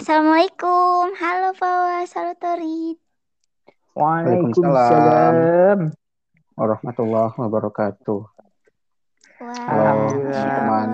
Assalamualaikum. 0.00 1.12
Halo 1.12 1.52
Fawas, 1.52 2.08
halo 2.16 2.32
Torit. 2.34 2.96
Waalaikumsalam. 3.92 5.92
warahmatullahi 6.56 7.36
wabarakatuh. 7.36 8.20
Wah, 9.44 9.60
Halo 9.60 10.08
Alhamdulillah. 10.08 10.56
teman. 10.56 10.88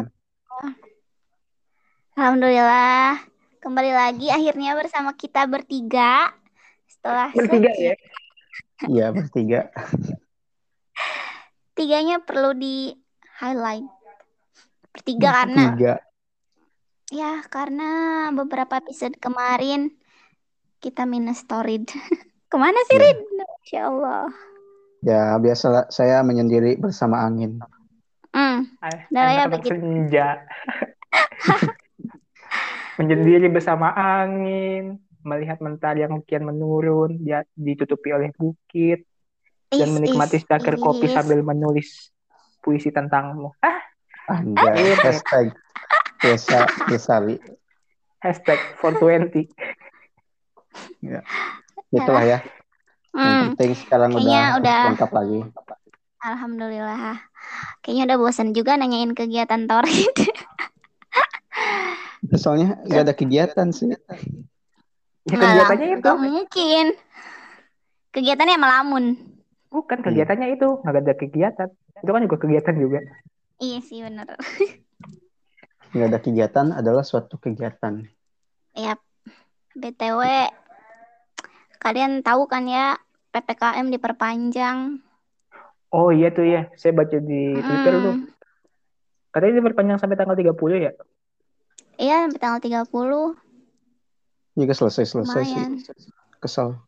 Alhamdulillah. 2.18 3.10
Kembali 3.62 3.92
lagi 3.94 4.26
akhirnya 4.26 4.74
bersama 4.74 5.14
kita 5.14 5.46
bertiga. 5.46 6.34
Setelah 6.90 7.30
Bertiga 7.30 7.70
sekian- 7.70 7.78
ya. 7.78 7.94
Iya 8.90 9.06
bertiga. 9.14 9.60
Tiganya 11.74 12.18
perlu 12.18 12.52
di 12.52 12.90
highlight. 13.38 13.86
Bertiga 14.90 15.28
karena 15.30 15.62
Tiga. 15.70 15.94
Ya 17.10 17.42
karena 17.46 17.90
beberapa 18.34 18.82
episode 18.82 19.14
kemarin 19.22 19.94
kita 20.82 21.06
minus 21.06 21.42
story. 21.42 21.82
Ke 22.50 22.56
mana 22.58 22.78
sih 22.86 22.98
Iya. 22.98 23.02
Rid? 23.02 23.18
Insya 23.66 23.80
Allah. 23.90 24.24
Ya 25.02 25.22
biasa 25.38 25.90
saya 25.90 26.22
menyendiri 26.22 26.78
bersama 26.78 27.26
angin. 27.26 27.58
Hmm. 28.30 28.68
Ah, 28.78 29.06
lah 29.10 29.32
ya, 29.32 29.44
begitu. 29.48 29.74
senja. 29.74 30.44
Menyendiri 33.00 33.48
bersama 33.52 33.92
angin, 33.92 35.00
melihat 35.20 35.60
mentari 35.60 36.04
yang 36.04 36.20
kian 36.24 36.48
menurun, 36.48 37.20
dia 37.20 37.44
ditutupi 37.52 38.12
oleh 38.12 38.32
bukit, 38.36 39.04
dan 39.68 39.88
Is, 39.88 39.94
menikmati 39.94 40.40
is, 40.40 40.42
secangkir 40.44 40.80
kopi 40.80 41.08
sambil 41.12 41.44
menulis 41.44 42.12
puisi 42.64 42.88
tentangmu. 42.88 43.52
Ah, 43.60 43.80
Anjay. 44.32 44.96
Hashtag 44.96 45.52
desa 46.18 46.58
desali. 46.86 47.36
hashtag 48.18 48.58
420. 48.80 49.46
Itulah 51.90 52.24
ya. 52.26 52.38
Yang 53.12 53.32
Hmm. 53.32 53.42
penting 53.48 53.72
sekarang 53.76 54.10
Kayaknya 54.12 54.28
udah, 54.28 54.58
udah. 54.60 54.80
lengkap 54.92 55.10
lagi. 55.10 55.40
Alhamdulillah. 56.18 57.16
Kayaknya 57.80 58.02
udah 58.04 58.18
bosan 58.18 58.50
juga 58.50 58.76
nanyain 58.76 59.14
kegiatan 59.14 59.64
Torit. 59.64 60.16
Soalnya 62.36 62.76
nggak 62.82 63.04
ada 63.06 63.14
kegiatan 63.14 63.68
sih. 63.70 63.88
Ya, 63.88 63.96
kegiatannya 65.32 65.88
itu. 65.96 66.10
mungkin. 66.12 66.86
Kegiatannya 68.10 68.56
melamun. 68.58 69.04
Bukan 69.70 70.02
kegiatannya 70.02 70.56
itu. 70.56 70.68
Nggak 70.82 70.94
ada 70.98 71.14
kegiatan. 71.14 71.68
Itu 71.96 72.10
kan 72.10 72.20
juga 72.20 72.36
kegiatan 72.36 72.74
juga. 72.74 72.98
Iya 73.56 73.78
sih 73.80 74.02
bener. 74.02 74.26
Nggak 75.94 76.08
ada 76.10 76.18
kegiatan 76.22 76.66
adalah 76.74 77.04
suatu 77.06 77.38
kegiatan. 77.38 78.02
Ya, 78.76 78.98
BTW, 79.76 80.20
kalian 81.78 82.24
tahu 82.24 82.48
kan 82.50 82.66
ya 82.66 82.96
PPKM 83.30 83.92
diperpanjang. 83.92 85.00
Oh 85.92 86.10
iya 86.10 86.32
tuh 86.34 86.44
ya. 86.44 86.68
Saya 86.74 86.92
baca 86.96 87.16
di 87.16 87.56
Twitter 87.56 87.94
tuh. 88.02 88.14
Hmm, 88.18 88.28
Katanya 89.30 89.54
diperpanjang 89.60 89.98
sampai 90.00 90.16
tanggal 90.16 90.36
30 90.36 90.76
ya. 90.80 90.92
Iya, 91.96 92.26
sampai 92.28 92.40
tanggal 92.40 92.60
30. 92.60 93.36
Jika 94.56 94.72
selesai-selesai 94.72 95.44
sih 95.44 95.64
kesel. 96.40 96.80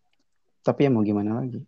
Tapi 0.65 0.89
ya 0.89 0.91
mau 0.93 1.05
gimana 1.05 1.41
lagi? 1.41 1.65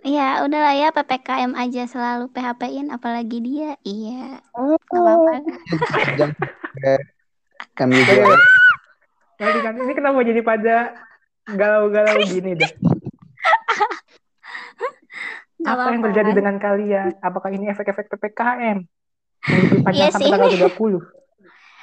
Iya, 0.00 0.48
udahlah 0.48 0.74
ya 0.80 0.88
PPKM 0.96 1.52
aja 1.52 1.84
selalu 1.84 2.32
PHP-in 2.32 2.88
apalagi 2.88 3.38
dia. 3.44 3.76
Iya, 3.84 4.40
nggak 4.56 4.96
apa-apa. 4.96 5.34
Juara. 7.76 8.36
Nanti 9.40 9.58
kan 9.64 9.74
ini 9.76 9.92
kenapa 9.96 10.20
jadi 10.20 10.40
pada 10.44 10.76
galau-galau 11.48 12.20
gini 12.32 12.56
dah? 12.56 12.72
Nggak 15.60 15.76
Apa 15.76 15.88
yang 15.92 16.02
terjadi 16.08 16.30
dengan 16.32 16.56
kalian? 16.56 17.06
Apakah 17.20 17.50
ini 17.52 17.68
efek-efek 17.68 18.08
PPKM? 18.08 18.84
Iya 19.92 20.12
sampai 20.12 20.28
sih. 20.28 20.32
tanggal 20.32 20.52
30. 20.72 21.00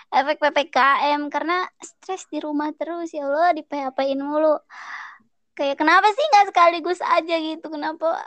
Efek 0.08 0.38
PPKM 0.40 1.22
karena 1.28 1.68
stres 1.84 2.26
di 2.32 2.40
rumah 2.40 2.72
terus 2.74 3.12
ya 3.12 3.28
Allah 3.28 3.54
di 3.54 3.62
PHP-in 3.66 4.22
mulu. 4.22 4.58
Kayak 5.58 5.82
kenapa 5.82 6.06
sih 6.14 6.22
nggak 6.22 6.48
sekaligus 6.54 7.02
aja 7.02 7.36
gitu? 7.42 7.66
Kenapa 7.74 8.22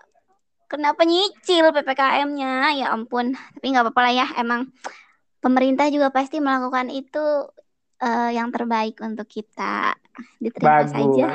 kenapa 0.66 1.06
nyicil 1.06 1.70
PPKM-nya? 1.70 2.74
Ya 2.74 2.90
ampun. 2.90 3.38
Tapi 3.38 3.66
nggak 3.70 3.86
apa-apa 3.86 4.00
lah 4.02 4.12
ya. 4.18 4.26
Emang 4.34 4.74
pemerintah 5.38 5.86
juga 5.94 6.10
pasti 6.10 6.42
melakukan 6.42 6.90
itu 6.90 7.22
eh, 8.02 8.34
yang 8.34 8.50
terbaik 8.50 8.98
untuk 8.98 9.30
kita. 9.30 9.94
Diterima 10.42 10.82
Bagus. 10.82 10.90
saja. 10.90 11.26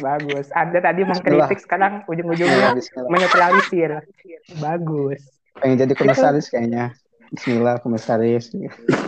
Bagus. 0.00 0.46
Anda 0.56 0.80
tadi 0.80 1.04
mengkritik, 1.04 1.60
sekarang 1.60 2.02
ujung-ujungnya 2.08 2.72
Bismillah. 2.72 3.10
menetralisir. 3.12 3.90
Bagus. 4.56 5.20
Pengen 5.60 5.76
jadi 5.84 5.92
komisaris 5.92 6.48
kayaknya. 6.48 6.96
Bismillah 7.28 7.76
komisaris. 7.84 8.56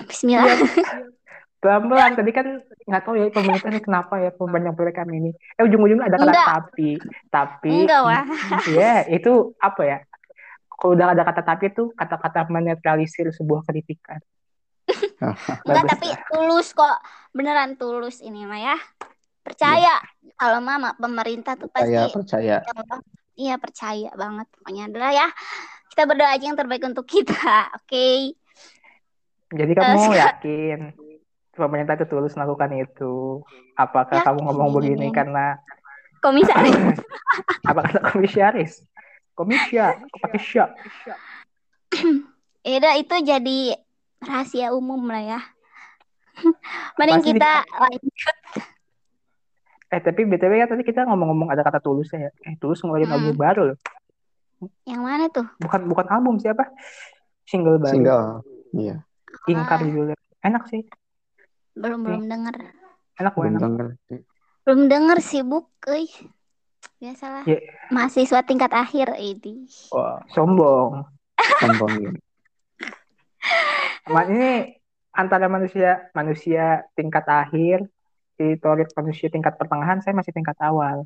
Bismillah. 0.07 0.61
Pelan-pelan. 1.63 2.11
Tadi 2.13 2.31
kan 2.31 2.47
nggak 2.83 3.03
tahu 3.03 3.15
ya 3.15 3.31
pemerintah 3.31 3.71
ini 3.71 3.81
kenapa 3.81 4.19
ya 4.19 4.31
pembanyak 4.31 4.75
PPKM 4.75 5.11
ini. 5.15 5.31
Eh 5.55 5.63
ujung-ujungnya 5.63 6.05
ada 6.05 6.19
kata 6.19 6.27
Enggak. 6.29 6.47
tapi. 6.51 6.91
Tapi. 7.31 7.71
Enggak, 7.73 8.01
Wah. 8.03 8.25
Ya, 8.69 9.07
itu 9.07 9.33
apa 9.57 9.83
ya? 9.83 9.99
Kalau 10.69 10.93
udah 10.93 11.15
ada 11.15 11.23
kata 11.23 11.41
tapi 11.41 11.71
itu 11.71 11.95
kata-kata 11.95 12.51
menetralisir 12.51 13.31
sebuah 13.31 13.63
kritikan. 13.63 14.19
Enggak, 15.23 15.63
Bagus. 15.63 15.91
tapi 15.95 16.09
tulus 16.29 16.69
kok. 16.73 16.99
Beneran 17.31 17.79
tulus 17.79 18.19
ini 18.19 18.43
mah 18.43 18.59
ya. 18.59 18.77
Percaya 19.41 20.03
kalau 20.35 20.59
mama 20.59 20.95
pemerintah 20.95 21.55
tuh 21.55 21.67
pasti 21.67 21.89
Saya 21.89 22.11
percaya. 22.11 22.57
Iya 23.33 23.55
percaya 23.57 24.11
banget 24.13 24.45
pokoknya 24.53 24.83
adalah 24.87 25.11
ya 25.11 25.29
kita 25.89 26.05
berdoa 26.05 26.31
aja 26.31 26.45
yang 26.45 26.55
terbaik 26.55 26.83
untuk 26.83 27.05
kita, 27.05 27.35
oke? 27.79 28.09
Jadi 29.49 29.71
Eh, 29.71 29.77
kamu 29.77 29.99
sekarang- 30.01 30.19
yakin 30.19 30.79
pemerintah 31.53 31.95
itu 31.95 32.07
tulus 32.09 32.35
melakukan 32.35 32.73
itu? 32.75 33.45
Apakah 33.77 34.25
kamu 34.25 34.41
ngomong 34.43 34.69
Yakin. 34.69 34.77
begini 34.81 35.07
karena 35.13 35.57
Komisaris. 36.23 37.03
apa 37.71 37.81
kata 37.83 38.01
komisaris? 38.07 38.87
Komisia, 39.35 39.99
pakai 40.23 40.39
syak. 40.39 40.71
Ya 42.63 42.79
udah 42.79 42.95
itu 42.95 43.17
jadi 43.27 43.59
rahasia 44.23 44.71
umum 44.71 45.03
lah 45.11 45.19
ya. 45.19 45.41
Mending 47.01 47.21
Pasti 47.21 47.31
kita 47.35 47.51
lanjut. 47.67 48.37
Eh 49.93 50.01
tapi 50.01 50.21
btw 50.25 50.53
kan 50.63 50.69
tadi 50.73 50.85
kita 50.87 51.05
ngomong-ngomong 51.11 51.51
ada 51.51 51.67
kata 51.67 51.83
tulusnya 51.83 52.31
ya. 52.31 52.31
Eh 52.47 52.55
tulus 52.63 52.81
ngeluarin 52.81 53.11
Hmm. 53.11 53.17
album 53.19 53.37
baru 53.37 53.63
loh. 53.75 53.79
Yang 54.87 55.03
mana 55.03 55.25
tuh? 55.27 55.47
Bukan 55.59 55.91
bukan 55.91 56.07
album 56.07 56.39
siapa? 56.39 56.71
Single 57.45 57.83
baru. 57.83 57.93
Single. 57.99 58.27
Iya. 58.79 58.97
Ingkar 59.51 59.83
Ah, 59.83 59.85
judulnya. 59.85 60.17
Enak 60.47 60.71
sih. 60.71 60.87
Belum 61.73 62.01
belum 62.03 62.23
denger. 62.27 62.57
Enak 63.17 63.33
Belum 63.33 63.49
enak. 63.49 63.61
denger. 63.61 63.87
Belum 64.63 64.81
denger 64.87 65.19
sibuk, 65.19 65.67
euy. 65.85 66.07
Biasalah. 66.97 67.43
Ya. 67.45 67.59
Mahasiswa 67.89 68.41
tingkat 68.43 68.71
akhir 68.71 69.15
ini. 69.17 69.67
Wah, 69.91 70.23
Sombong. 70.31 71.03
sombong 71.59 71.93
gitu. 71.99 72.19
Ma- 74.07 74.27
ini 74.27 74.79
antara 75.11 75.47
manusia 75.47 76.09
manusia 76.13 76.87
tingkat 76.93 77.23
akhir 77.23 77.87
si 78.35 78.57
Torit 78.57 78.89
manusia 78.93 79.29
tingkat 79.29 79.55
pertengahan 79.55 79.99
saya 79.99 80.15
masih 80.15 80.31
tingkat 80.31 80.57
awal 80.59 81.05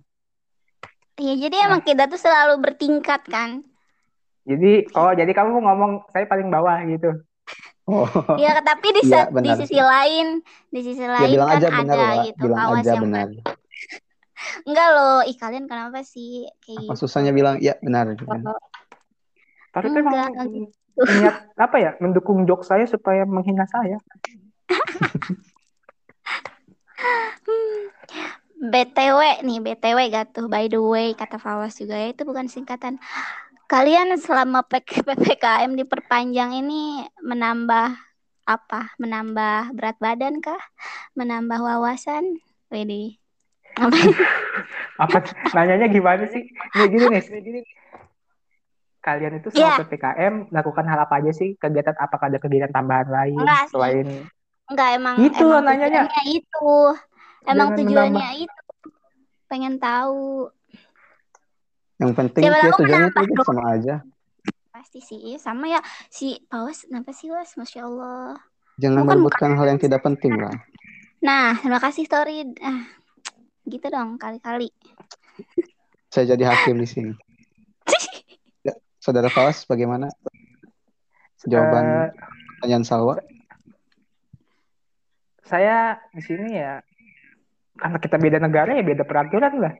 Iya, 1.17 1.49
jadi 1.49 1.57
emang 1.65 1.81
kita 1.81 2.05
tuh 2.07 2.21
selalu 2.21 2.61
bertingkat 2.61 3.25
kan. 3.27 3.65
jadi 4.45 4.87
oh 4.95 5.11
jadi 5.11 5.33
kamu 5.33 5.59
ngomong 5.59 5.93
saya 6.13 6.25
paling 6.25 6.49
bawah 6.49 6.77
gitu 6.87 7.25
Oh, 7.87 8.03
Iya, 8.35 8.59
tapi 8.67 8.89
di, 8.99 9.03
sa- 9.07 9.31
di 9.31 9.47
benar 9.47 9.57
sisi 9.63 9.79
lain, 9.79 10.27
di 10.75 10.81
sisi 10.83 11.05
ya 11.07 11.11
lain 11.15 11.39
kan 11.39 11.55
aja 11.63 11.69
benar 11.71 11.95
ada 11.97 12.07
Wak. 12.19 12.25
gitu 12.27 12.43
Bilang 12.43 12.59
kawas 12.59 12.83
aja 12.83 12.91
yang 12.91 13.05
benar. 13.07 13.27
enggak 14.69 14.89
loh. 14.91 15.19
Ih, 15.23 15.37
kalian 15.39 15.65
kenapa 15.71 15.99
sih 16.03 16.51
kayak 16.67 16.83
Apa 16.83 16.93
gitu? 16.99 17.01
susahnya 17.07 17.31
bilang 17.31 17.57
ya 17.63 17.79
benar 17.79 18.11
gitu 18.11 18.27
kan. 18.27 18.43
tapi 19.71 19.93
itu 19.93 19.99
emang 20.03 20.17
Enggak, 20.19 20.47
gitu. 20.51 21.01
niat 21.21 21.37
apa 21.55 21.77
ya 21.77 21.91
mendukung 22.01 22.43
jok 22.49 22.65
saya 22.65 22.89
supaya 22.89 23.23
menghina 23.29 23.69
saya 23.69 24.01
BTW 28.57 29.21
nih, 29.45 29.59
BTW 29.61 29.99
gak 30.09 30.33
tuh 30.33 30.49
by 30.49 30.65
the 30.67 30.81
way 30.81 31.13
kata 31.13 31.37
Fawas 31.37 31.77
juga 31.77 31.95
ya 32.01 32.09
itu 32.11 32.25
bukan 32.25 32.49
singkatan. 32.49 32.97
Kalian 33.67 34.15
selama 34.19 34.63
PK 34.63 35.03
PPKM 35.03 35.75
diperpanjang 35.75 36.55
ini 36.63 37.03
menambah 37.19 37.99
apa? 38.47 38.95
Menambah 39.03 39.75
berat 39.75 39.99
badan 39.99 40.39
kah? 40.39 40.63
Menambah 41.19 41.59
wawasan? 41.59 42.39
Wedi. 42.71 43.19
Apa? 43.77 43.93
apa 45.05 45.19
nanyanya 45.53 45.93
gimana 45.93 46.25
sih 46.33 46.49
nih 46.49 46.89
gini 46.89 47.13
nih 47.13 47.65
kalian 49.05 49.37
itu 49.39 49.53
selama 49.53 49.85
ppkm 49.85 50.35
lakukan 50.49 50.89
hal 50.89 51.05
apa 51.05 51.21
aja 51.21 51.37
sih 51.37 51.53
kegiatan 51.61 51.93
apakah 52.01 52.33
ada 52.33 52.41
kegiatan 52.41 52.73
tambahan 52.73 53.05
lain 53.13 53.37
Enggak 53.37 53.69
sih. 53.69 53.77
selain 53.77 54.07
Enggak 54.67 54.89
emang 54.99 55.15
Itu 55.23 55.47
emang 55.47 55.63
nanyanya. 55.63 56.03
itu. 56.27 56.71
Emang 57.47 57.69
Jangan 57.71 57.79
tujuannya 57.87 58.29
itu 58.43 58.61
pengen 59.47 59.79
tahu. 59.79 60.51
Yang 61.97 62.13
penting 62.13 62.43
Siapa 62.45 62.57
ya 62.57 62.63
tahu 62.69 62.79
tujuannya 62.85 63.11
itu 63.25 63.43
sama 63.45 63.63
aja. 63.73 63.95
Pasti 64.73 65.01
sih 65.01 65.19
iya, 65.33 65.39
sama 65.41 65.65
ya 65.73 65.81
si 66.13 66.37
Paus 66.47 66.85
kenapa 66.85 67.11
sih 67.17 67.33
Was? 67.33 67.57
Masya 67.57 67.89
Allah. 67.89 68.37
Jangan 68.77 69.03
Bukan, 69.03 69.09
merebutkan 69.09 69.51
hal 69.57 69.67
yang 69.73 69.81
tidak 69.81 70.05
penting 70.05 70.37
lah. 70.37 70.53
Nah, 71.25 71.57
terima 71.57 71.81
kasih 71.81 72.05
story. 72.05 72.45
Ah, 72.61 72.85
gitu 73.65 73.87
dong 73.89 74.21
kali-kali. 74.21 74.69
Saya 76.13 76.37
jadi 76.37 76.45
hakim 76.45 76.77
di 76.77 76.89
sini. 76.89 77.13
Ya, 78.61 78.77
Saudara 79.01 79.33
Fawas, 79.33 79.65
bagaimana 79.65 80.13
jawaban 81.47 82.13
Eh, 82.13 82.13
pertanyaan 82.61 82.85
Salwa? 82.85 83.17
saya 85.47 85.95
di 86.11 86.19
sini 86.19 86.59
ya 86.59 86.83
karena 87.79 88.03
kita 88.03 88.19
beda 88.19 88.43
negara 88.43 88.75
ya 88.75 88.83
beda 88.83 89.07
peraturan 89.07 89.55
lah. 89.63 89.75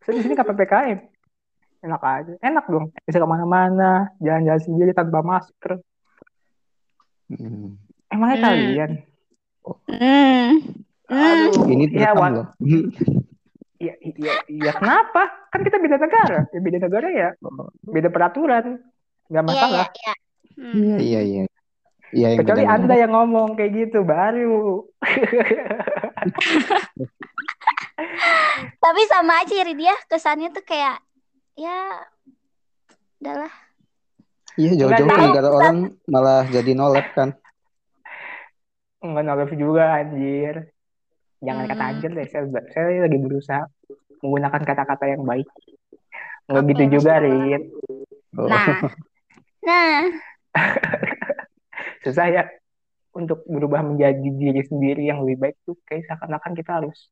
Saya 0.00 0.16
di 0.16 0.22
sini 0.24 0.32
nggak 0.32 0.48
ppkm, 0.56 0.98
enak 1.80 2.00
aja, 2.00 2.32
enak 2.40 2.64
dong. 2.68 2.92
Bisa 3.02 3.18
ke 3.18 3.28
mana-mana, 3.28 4.12
jalan-jalan 4.20 4.60
sendiri 4.60 4.92
tanpa 4.92 5.20
masker. 5.20 5.80
Hmm. 7.30 7.78
Emangnya 8.10 8.36
Hmm. 8.36 8.44
kalian? 8.44 8.90
Hmm. 9.88 10.50
Hmm. 11.10 11.10
Aduh, 11.10 11.66
Ini 11.66 11.84
ya, 11.90 12.14
loh. 12.14 12.46
Iya, 13.80 13.94
iya, 13.98 14.32
iya, 14.46 14.70
kenapa? 14.76 15.48
Kan 15.48 15.64
kita 15.64 15.80
beda 15.80 15.96
negara. 15.96 16.44
Ya, 16.52 16.60
beda 16.60 16.78
negara 16.84 17.08
ya, 17.08 17.28
beda 17.82 18.08
peraturan. 18.12 18.76
Nggak 19.26 19.42
Iya, 19.42 19.48
masalah. 19.48 19.88
iya, 19.88 19.96
iya. 19.96 20.14
Hmm. 20.60 20.74
Iya, 20.76 20.96
iya, 21.00 21.20
iya. 21.24 21.42
Iya, 22.10 22.26
yang 22.34 22.38
Kecuali 22.42 22.66
benar-benar. 22.66 22.90
Anda 22.90 22.94
yang 22.98 23.12
ngomong 23.14 23.48
kayak 23.54 23.72
gitu, 23.72 23.98
baru. 24.02 24.82
Tapi 28.82 29.02
sama 29.06 29.38
aja 29.40 29.54
ya 29.54 29.64
dia 29.70 29.94
kesannya 30.10 30.50
tuh 30.50 30.66
kayak 30.66 30.98
ya 31.60 31.80
udahlah. 33.20 33.52
Iya, 34.56 34.72
jauh-jauh 34.80 35.08
tahu. 35.08 35.24
negara 35.30 35.48
orang 35.52 35.76
malah 36.08 36.42
jadi 36.48 36.72
nolep 36.72 37.06
kan. 37.12 37.36
Nggak 39.00 39.24
nolak 39.24 39.52
juga, 39.54 40.00
anjir. 40.00 40.72
Jangan 41.40 41.64
kata 41.68 41.84
Hmm. 41.84 41.90
anjir 41.96 42.10
deh, 42.12 42.26
saya, 42.28 42.44
saya 42.72 43.08
lagi 43.08 43.18
berusaha 43.20 43.64
menggunakan 44.20 44.62
kata-kata 44.64 45.04
yang 45.08 45.22
baik. 45.24 45.48
Nggak 46.48 46.62
Oke, 46.64 46.70
gitu 46.74 46.84
juga. 47.00 47.12
Rin. 47.24 47.62
Oh. 48.36 48.48
Nah, 48.48 48.66
nah, 49.64 50.02
Susah 52.04 52.26
ya 52.32 52.42
untuk 53.12 53.44
berubah 53.44 53.84
menjadi 53.84 54.28
diri 54.38 54.62
sendiri 54.64 55.02
yang 55.10 55.26
lebih 55.26 55.50
baik 55.50 55.56
tuh 55.66 55.76
kayak 55.84 56.06
seakan-akan 56.08 56.52
kita 56.54 56.70
harus 56.80 57.10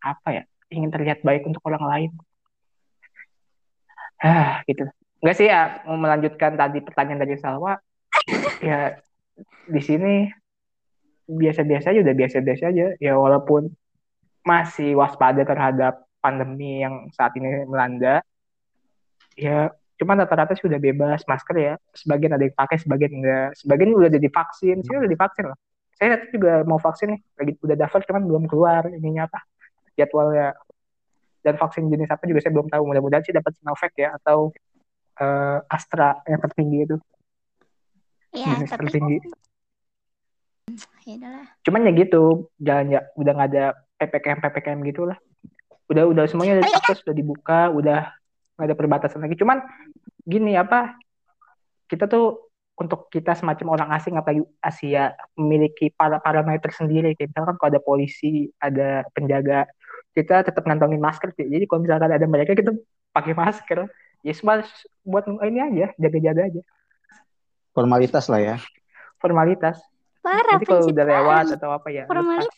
apa 0.00 0.28
ya 0.32 0.42
ingin 0.72 0.88
terlihat 0.88 1.20
baik 1.20 1.44
untuk 1.44 1.60
orang 1.68 1.84
lain 1.84 2.10
ah 4.22 4.62
gitu. 4.66 4.84
Nggak 5.18 5.36
sih 5.38 5.46
ya 5.50 5.82
mau 5.86 5.98
melanjutkan 5.98 6.54
tadi 6.54 6.78
pertanyaan 6.82 7.22
dari 7.22 7.36
Salwa. 7.38 7.78
Ya 8.58 8.98
di 9.70 9.78
sini 9.78 10.26
biasa-biasa 11.30 11.94
aja 11.94 12.00
udah 12.02 12.16
biasa-biasa 12.18 12.64
aja. 12.74 12.86
Ya 12.98 13.14
walaupun 13.14 13.70
masih 14.42 14.98
waspada 14.98 15.46
terhadap 15.46 16.02
pandemi 16.18 16.82
yang 16.82 17.06
saat 17.14 17.38
ini 17.38 17.62
melanda 17.68 18.24
ya 19.38 19.70
cuman 19.98 20.26
rata-rata 20.26 20.58
sudah 20.58 20.82
bebas 20.82 21.22
masker 21.26 21.56
ya. 21.58 21.74
Sebagian 21.94 22.34
ada 22.34 22.42
yang 22.42 22.56
pakai 22.58 22.82
sebagian 22.82 23.12
enggak 23.22 23.48
sebagian 23.62 23.94
udah 23.94 24.10
jadi 24.10 24.28
vaksin. 24.30 24.76
Sih 24.82 24.94
udah 24.98 25.10
divaksin 25.10 25.46
lah 25.54 25.58
saya 25.98 26.22
juga 26.30 26.62
mau 26.62 26.78
vaksin 26.78 27.18
nih 27.18 27.20
lagi 27.34 27.52
udah 27.58 27.76
daftar 27.76 28.00
cuman 28.06 28.22
belum 28.22 28.44
keluar 28.46 28.86
ininya 28.94 29.26
apa 29.26 29.42
jadwalnya 29.98 30.54
dan 31.42 31.54
vaksin 31.56 31.86
jenis 31.88 32.10
apa 32.10 32.24
juga 32.26 32.42
saya 32.42 32.52
belum 32.54 32.68
tahu. 32.70 32.82
Mudah-mudahan 32.88 33.24
sih 33.24 33.34
dapat 33.34 33.54
Sinovac 33.58 33.92
ya 33.94 34.14
atau 34.18 34.50
eh, 35.18 35.58
Astra 35.70 36.22
yang 36.26 36.40
tertinggi 36.42 36.78
itu. 36.84 36.96
Ya 38.34 38.54
jenis 38.56 38.70
tapi 38.70 38.86
tertinggi. 38.86 39.18
Ya 41.08 41.16
udahlah. 41.16 41.46
cuman 41.64 41.88
ya 41.88 41.92
gitu 41.96 42.52
jangan 42.60 42.86
ya 42.92 43.00
udah 43.16 43.32
nggak 43.32 43.48
ada 43.56 43.64
ppkm 43.96 44.38
ppkm 44.44 44.78
gitu 44.92 45.02
lah. 45.08 45.16
Udah 45.88 46.04
udah 46.04 46.28
semuanya 46.28 46.60
udah 46.60 46.68
akses 46.76 47.00
udah 47.08 47.16
dibuka 47.16 47.72
udah 47.72 48.12
nggak 48.60 48.66
ada 48.68 48.76
perbatasan 48.76 49.24
lagi. 49.24 49.40
Cuman 49.40 49.64
gini 50.28 50.52
apa 50.60 51.00
kita 51.88 52.04
tuh 52.04 52.52
untuk 52.78 53.10
kita 53.10 53.34
semacam 53.34 53.74
orang 53.74 53.90
asing 53.98 54.14
apalagi 54.14 54.44
Asia 54.62 55.16
memiliki 55.34 55.90
para 55.90 56.22
parameter 56.22 56.70
sendiri. 56.70 57.16
Kayak 57.18 57.34
misalkan 57.34 57.56
kalau 57.58 57.70
ada 57.74 57.82
polisi 57.82 58.52
ada 58.60 59.02
penjaga 59.16 59.66
kita 60.16 60.46
tetap 60.46 60.62
ngantongin 60.64 61.00
masker 61.00 61.30
jadi 61.36 61.64
kalau 61.68 61.80
misalkan 61.84 62.10
ada 62.10 62.26
mereka 62.28 62.52
kita 62.56 62.72
pakai 63.12 63.32
masker 63.36 63.88
ya 64.24 64.32
semua 64.34 64.64
buat 65.06 65.24
ini 65.44 65.58
aja 65.62 65.86
jaga-jaga 65.96 66.42
aja 66.48 66.62
Formalitas 67.76 68.26
lah 68.26 68.40
ya. 68.42 68.56
formalitas 69.22 69.78
Parah 70.18 70.58
nanti 70.58 70.66
kalau 70.66 70.82
udah 70.90 71.06
lewat 71.06 71.44
atau 71.54 71.70
apa 71.70 71.88
ya. 71.94 72.04
Formalitas. 72.10 72.50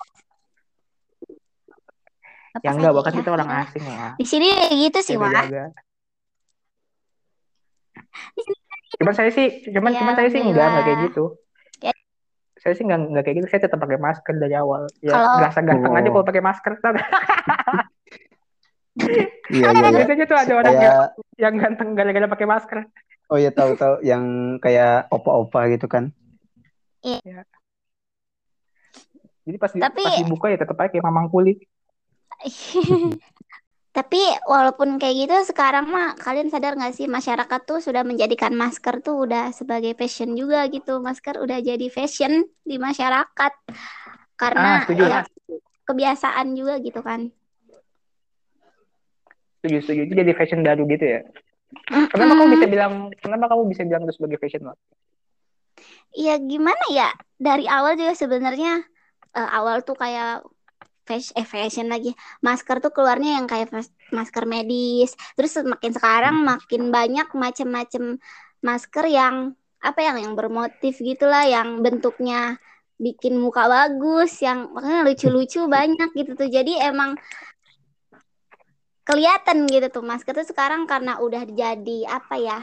Apa 2.51 2.63
ya 2.65 2.71
enggak 2.73 2.93
bahkan 2.97 3.13
ya, 3.13 3.19
kita 3.21 3.31
orang 3.31 3.49
ya. 3.49 3.61
asing 3.63 3.85
lah 3.85 4.13
Di 4.17 4.27
sini 4.27 4.47
kayak 4.51 4.75
gitu 4.81 4.99
sih, 5.05 5.15
Wah. 5.21 5.29
jaga-jaga 5.29 5.65
cuman 9.01 9.15
saya 9.15 9.31
sih 9.33 9.47
cuman 9.71 9.91
Ya, 9.95 9.99
cuman 10.03 10.15
saya 10.19 10.29
sih 10.29 10.41
enggak 10.43 10.67
enggak 10.67 10.85
kayak 10.85 10.99
alhamdulillah. 10.99 11.09
gitu 11.13 11.25
Ya. 11.31 11.50
Saya 12.61 12.73
sih 12.73 12.85
enggak 12.85 13.01
enggak 13.03 13.25
kayak 13.25 13.37
gitu. 13.37 13.49
Saya 13.49 13.61
tetap 13.65 13.79
pakai 13.79 13.97
masker 13.97 14.35
dari 14.37 14.55
awal. 14.55 14.85
Ya 15.01 15.13
Kalau- 15.13 15.37
ngerasa 15.41 15.61
ganteng 15.63 15.93
aja 15.93 16.09
Oh. 16.09 16.13
kalau 16.15 16.27
pakai 16.27 16.43
masker. 16.43 16.73
Iya, 19.51 19.71
iya, 19.71 19.81
iya. 19.81 19.91
biasanya 19.97 20.25
tuh 20.29 20.37
ada 20.37 20.53
orang 20.53 20.75
yang, 20.75 20.83
Kayak 20.83 21.09
yang 21.39 21.55
ganteng 21.57 21.89
gara-gara 21.95 22.27
pakai 22.29 22.47
masker. 22.47 22.79
Oh 23.27 23.39
iya 23.39 23.51
tahu-tahu 23.51 24.03
yang 24.03 24.23
kayak 24.59 25.09
opa-opa 25.09 25.71
gitu 25.71 25.87
kan. 25.87 26.13
jadi 29.41 29.57
pas 29.57 29.73
Tapi- 29.73 30.05
pas 30.05 30.21
dibuka 30.21 30.47
ya 30.47 30.61
tetap 30.61 30.77
aja 30.77 30.93
kayak 30.93 31.01
mamang 31.03 31.27
kuli 31.27 31.65
Tapi 33.91 34.23
walaupun 34.47 35.03
kayak 35.03 35.17
gitu 35.27 35.37
sekarang 35.51 35.91
mah 35.91 36.15
kalian 36.15 36.47
sadar 36.47 36.79
nggak 36.79 36.95
sih 36.95 37.11
masyarakat 37.11 37.61
tuh 37.67 37.83
sudah 37.83 38.07
menjadikan 38.07 38.55
masker 38.55 39.03
tuh 39.03 39.27
udah 39.27 39.51
sebagai 39.51 39.99
fashion 39.99 40.39
juga 40.39 40.63
gitu. 40.71 41.03
Masker 41.03 41.43
udah 41.43 41.59
jadi 41.59 41.87
fashion 41.91 42.47
di 42.63 42.79
masyarakat. 42.79 43.53
Karena 44.39 44.79
Ah, 44.79 44.81
setuju. 44.87 45.03
ya 45.05 45.19
kebiasaan 45.91 46.55
juga 46.55 46.79
gitu 46.79 47.03
kan. 47.03 47.35
setuju 49.61 49.77
setuju 49.85 50.01
itu 50.09 50.15
jadi 50.17 50.33
fashion 50.33 50.65
baru 50.65 50.89
gitu 50.89 51.05
ya 51.05 51.21
kenapa 52.09 52.33
kamu 52.33 52.49
bisa 52.57 52.67
bilang 52.67 52.93
kenapa 53.21 53.45
kamu 53.53 53.63
bisa 53.69 53.83
bilang 53.85 54.03
itu 54.09 54.17
sebagai 54.17 54.41
fashion 54.41 54.65
Wak? 54.65 54.77
Iya 56.17 56.41
gimana 56.43 56.85
ya? 56.91 57.09
Dari 57.37 57.69
awal 57.69 57.95
juga 58.01 58.17
sebenarnya 58.17 58.83
eh, 59.37 59.49
awal 59.53 59.85
tuh 59.85 59.95
kayak 59.95 60.43
fashion, 61.11 61.35
eh, 61.35 61.47
fashion 61.47 61.87
lagi. 61.91 62.15
Masker 62.47 62.79
tuh 62.79 62.95
keluarnya 62.95 63.43
yang 63.43 63.47
kayak 63.51 63.75
mas- 63.75 63.91
masker 64.15 64.47
medis. 64.47 65.11
Terus 65.35 65.59
makin 65.67 65.91
sekarang 65.91 66.37
makin 66.47 66.83
banyak 66.95 67.27
macam-macam 67.35 68.23
masker 68.63 69.05
yang 69.11 69.35
apa 69.83 70.01
yang 70.07 70.17
yang 70.23 70.35
bermotif 70.39 71.03
gitulah, 71.03 71.43
yang 71.51 71.83
bentuknya 71.83 72.63
bikin 73.01 73.35
muka 73.43 73.67
bagus, 73.67 74.39
yang 74.47 74.71
makanya 74.71 75.03
lucu-lucu 75.09 75.67
banyak 75.77 76.09
gitu 76.15 76.33
tuh. 76.39 76.47
Jadi 76.47 76.79
emang 76.79 77.19
kelihatan 79.03 79.67
gitu 79.67 79.91
tuh 79.91 80.05
masker 80.07 80.31
tuh 80.39 80.47
sekarang 80.47 80.87
karena 80.87 81.19
udah 81.19 81.43
jadi 81.51 81.99
apa 82.07 82.37
ya? 82.39 82.61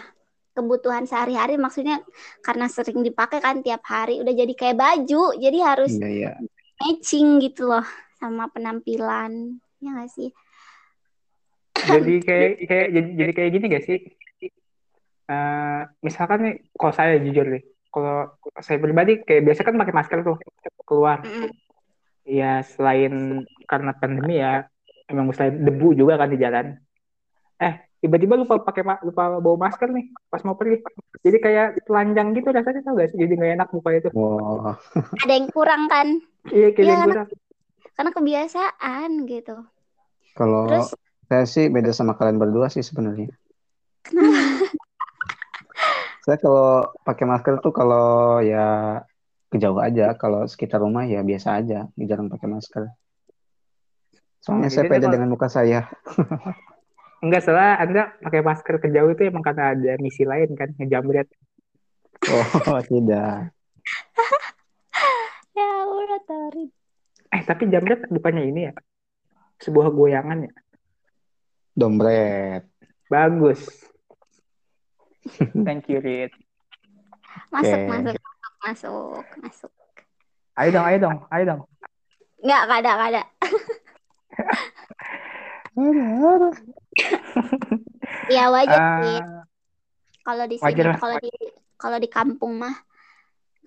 kebutuhan 0.58 1.06
sehari-hari 1.06 1.54
maksudnya 1.62 2.02
karena 2.42 2.66
sering 2.66 3.06
dipakai 3.06 3.38
kan 3.38 3.62
tiap 3.62 3.86
hari 3.86 4.18
udah 4.26 4.34
jadi 4.34 4.54
kayak 4.58 4.78
baju 4.82 5.38
jadi 5.38 5.58
harus 5.62 5.94
Iya, 6.02 6.10
iya. 6.10 6.32
matching 6.82 7.38
gitu 7.46 7.70
loh 7.70 7.86
sama 8.18 8.50
penampilan 8.50 9.62
ya 9.78 9.90
nggak 9.94 10.12
sih? 10.12 10.34
Jadi 11.88 12.14
kayak 12.26 12.52
kayak 12.68 12.88
jadi, 12.92 13.10
jadi 13.16 13.32
kayak 13.32 13.52
gini 13.54 13.66
gak 13.72 13.86
sih? 13.86 14.00
Eh, 15.28 15.82
misalkan 16.00 16.40
nih 16.40 16.56
kalau 16.76 16.94
saya 16.96 17.20
jujur 17.20 17.46
nih 17.52 17.64
kalau 17.92 18.32
saya 18.64 18.80
pribadi 18.80 19.20
kayak 19.28 19.44
biasa 19.44 19.62
kan 19.68 19.76
pakai 19.76 19.96
masker 19.96 20.20
tuh 20.24 20.38
keluar. 20.88 21.24
Mm-mm. 21.24 21.52
ya 22.28 22.60
selain 22.60 23.48
karena 23.72 23.96
pandemi 23.96 24.44
ya 24.44 24.68
emang 25.08 25.32
selain 25.32 25.64
debu 25.64 25.96
juga 25.96 26.20
kan 26.20 26.28
di 26.32 26.40
jalan. 26.40 26.76
Eh 27.60 27.74
tiba-tiba 28.04 28.36
lupa 28.36 28.60
pakai 28.60 28.84
lupa 29.04 29.40
bawa 29.40 29.68
masker 29.68 29.92
nih 29.92 30.12
pas 30.28 30.44
mau 30.44 30.60
pergi. 30.60 30.84
Jadi 31.24 31.38
kayak 31.40 31.68
telanjang 31.88 32.36
gitu 32.36 32.48
rasanya 32.52 32.84
tau 32.84 33.00
gak 33.00 33.16
sih? 33.16 33.20
Jadi 33.20 33.34
nggak 33.36 33.54
enak 33.64 33.70
muka 33.72 33.90
itu 33.96 34.10
Wah, 34.12 34.76
ada 35.24 35.34
yang 35.34 35.48
kurang 35.52 35.88
kan? 35.88 36.08
Iya 36.52 36.72
kayak 36.76 36.84
Iya, 36.84 36.94
yang 36.96 37.08
kurang 37.08 37.28
karena 37.98 38.12
kebiasaan 38.14 39.26
gitu 39.26 39.58
kalau 40.38 40.70
terus 40.70 40.94
saya 41.28 41.44
sih 41.44 41.68
beda 41.68 41.92
sama 41.92 42.14
kalian 42.16 42.40
berdua 42.40 42.70
sih 42.72 42.86
sebenarnya. 42.86 43.28
Saya 46.24 46.44
kalau 46.44 46.92
pakai 47.08 47.24
masker 47.24 47.64
tuh 47.64 47.72
kalau 47.72 48.44
ya 48.44 49.00
kejauh 49.48 49.80
aja, 49.80 50.12
kalau 50.20 50.44
sekitar 50.44 50.84
rumah 50.84 51.08
ya 51.08 51.24
biasa 51.24 51.56
aja, 51.64 51.88
jarang 51.96 52.28
pakai 52.28 52.52
masker. 52.52 52.84
Soalnya 54.44 54.68
Oh, 54.68 54.72
saya 54.72 54.84
jadi 54.84 54.92
pede 54.92 55.00
kalau- 55.08 55.16
dengan 55.16 55.30
muka 55.32 55.48
saya. 55.48 55.88
Enggak 57.24 57.48
salah, 57.48 57.80
Anda 57.80 58.12
pakai 58.22 58.44
masker 58.44 58.76
ke 58.78 58.88
jauh 58.92 59.10
itu 59.10 59.24
emang 59.26 59.40
karena 59.42 59.72
ada 59.72 59.96
misi 60.04 60.28
lain 60.28 60.52
kan, 60.54 60.70
ngejamret. 60.76 61.32
Oh, 62.28 62.80
tidak. 62.92 63.56
Ya 65.56 65.70
udah 65.90 66.22
tarik. 66.28 66.77
Eh, 67.34 67.42
tapi 67.44 67.68
jamret 67.68 68.08
bukannya 68.08 68.44
ini 68.48 68.62
ya? 68.72 68.74
Sebuah 69.60 69.92
goyangan 69.92 70.48
ya? 70.48 70.54
Dombret. 71.78 72.66
Bagus. 73.08 73.62
Thank 75.68 75.92
you, 75.92 76.00
Rit. 76.00 76.32
Masuk, 77.52 77.78
Oke. 77.78 77.88
masuk, 77.88 78.16
masuk, 78.18 78.44
masuk, 78.64 79.26
masuk. 79.44 79.72
Ayo 80.58 80.70
dong, 80.74 80.86
ayo 80.90 80.98
dong, 80.98 81.18
ayo 81.30 81.44
dong. 81.46 81.62
Nggak, 82.42 82.62
nggak 82.66 82.80
ada, 82.82 82.92
nggak 82.98 83.10
ada. 83.14 83.24
Ya 88.28 88.50
wajar 88.50 88.82
sih. 88.98 89.18
Ah, 89.22 89.46
Kalau 90.26 90.44
di 90.50 90.58
sini, 90.58 90.84
kalau 90.98 91.18
di 91.22 91.32
kalau 91.78 91.98
di 92.02 92.10
kampung 92.10 92.58
mah 92.58 92.74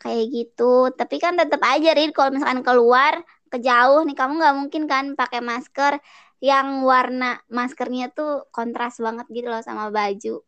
kayak 0.03 0.27
gitu. 0.29 0.91
Tapi 0.91 1.17
kan 1.23 1.39
tetap 1.39 1.63
aja, 1.63 1.95
Rin, 1.95 2.11
kalau 2.11 2.35
misalkan 2.35 2.67
keluar 2.67 3.23
ke 3.51 3.59
jauh 3.59 4.07
nih, 4.07 4.15
kamu 4.15 4.33
nggak 4.39 4.57
mungkin 4.57 4.83
kan 4.87 5.05
pakai 5.19 5.43
masker 5.43 5.99
yang 6.41 6.87
warna 6.87 7.43
maskernya 7.51 8.09
tuh 8.15 8.47
kontras 8.55 8.97
banget 9.03 9.27
gitu 9.29 9.51
loh 9.51 9.61
sama 9.61 9.91
baju. 9.91 10.41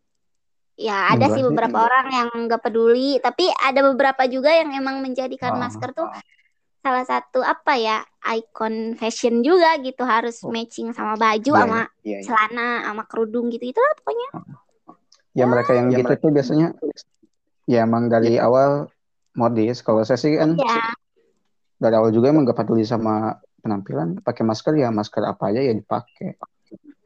Ya, 0.78 1.12
ada 1.12 1.28
Enggak 1.28 1.36
sih 1.36 1.42
beberapa 1.44 1.78
orang 1.84 2.06
yang 2.08 2.28
nggak 2.48 2.62
peduli, 2.64 3.20
tapi 3.20 3.44
ada 3.60 3.84
beberapa 3.92 4.24
juga 4.30 4.54
yang 4.56 4.72
emang 4.72 5.04
menjadikan 5.04 5.52
Oh. 5.52 5.60
masker 5.60 5.92
tuh 5.92 6.08
salah 6.82 7.06
satu 7.06 7.38
apa 7.44 7.78
ya 7.78 8.02
icon 8.34 8.98
fashion 8.98 9.44
juga 9.46 9.78
gitu 9.78 10.02
harus 10.02 10.42
Oh. 10.42 10.50
matching 10.50 10.90
sama 10.90 11.14
baju 11.14 11.52
Iya, 11.54 11.60
sama 11.62 11.80
iya, 12.02 12.18
iya. 12.18 12.24
celana 12.26 12.68
sama 12.88 13.02
kerudung 13.06 13.46
gitu 13.54 13.70
itu 13.70 13.78
lah 13.78 13.94
pokoknya 14.02 14.28
Ya 15.32 15.44
mereka 15.46 15.72
yang 15.78 15.88
Ya, 15.94 16.02
gitu 16.02 16.12
tuh 16.18 16.30
biasanya 16.34 16.68
ya 17.70 17.86
emang 17.86 18.10
dari 18.10 18.36
awal 18.36 18.90
modis. 19.32 19.80
Kalau 19.80 20.02
saya 20.02 20.18
sih 20.18 20.34
kan 20.36 20.58
ya 20.58 20.80
dari 21.82 21.94
awal 21.98 22.14
juga 22.14 22.30
emang 22.30 22.46
gak 22.46 22.62
peduli 22.62 22.86
sama 22.86 23.34
penampilan. 23.58 24.22
Pakai 24.22 24.46
masker 24.46 24.78
ya 24.78 24.94
masker 24.94 25.26
apa 25.26 25.50
aja 25.50 25.60
ya 25.60 25.74
dipakai. 25.74 26.38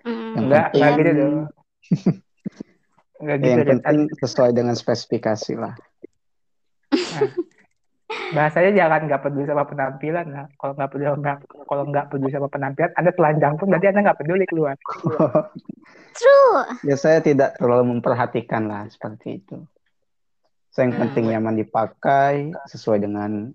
Hmm, 0.04 0.37
Yang 0.37 0.45
enggak, 0.45 0.64
penting- 0.68 0.76
enggak 0.76 0.92
gitu 0.95 1.11
dong. 1.16 1.35
Enggak 3.16 3.37
gitu, 3.40 3.49
yang 3.49 3.59
Rit. 3.64 3.71
penting 3.80 3.99
sesuai 4.21 4.50
dengan 4.52 4.75
spesifikasi 4.76 5.52
lah. 5.56 5.73
Bahasanya 8.26 8.71
jangan 8.76 9.00
nggak 9.09 9.23
peduli 9.23 9.47
sama 9.49 9.64
penampilan 9.64 10.26
lah. 10.30 10.47
Kalau 10.61 10.73
nggak 10.76 10.90
peduli 10.92 11.06
sama 11.09 11.33
kalau 11.64 11.83
nggak 11.88 12.06
peduli 12.12 12.30
sama 12.30 12.49
penampilan, 12.52 12.90
Anda 12.92 13.11
telanjang 13.16 13.54
pun 13.56 13.66
berarti 13.73 13.87
Anda 13.88 14.00
nggak 14.04 14.18
peduli 14.21 14.45
keluar. 14.45 14.76
true 16.18 16.61
ya 16.85 16.97
saya 16.97 17.21
tidak 17.21 17.56
terlalu 17.56 17.97
memperhatikan 17.97 18.68
lah 18.68 18.85
seperti 18.87 19.40
itu. 19.40 19.56
Saya 20.71 20.92
yang 20.92 21.09
penting 21.09 21.25
nyaman 21.33 21.56
dipakai 21.56 22.52
sesuai 22.68 23.00
dengan 23.00 23.49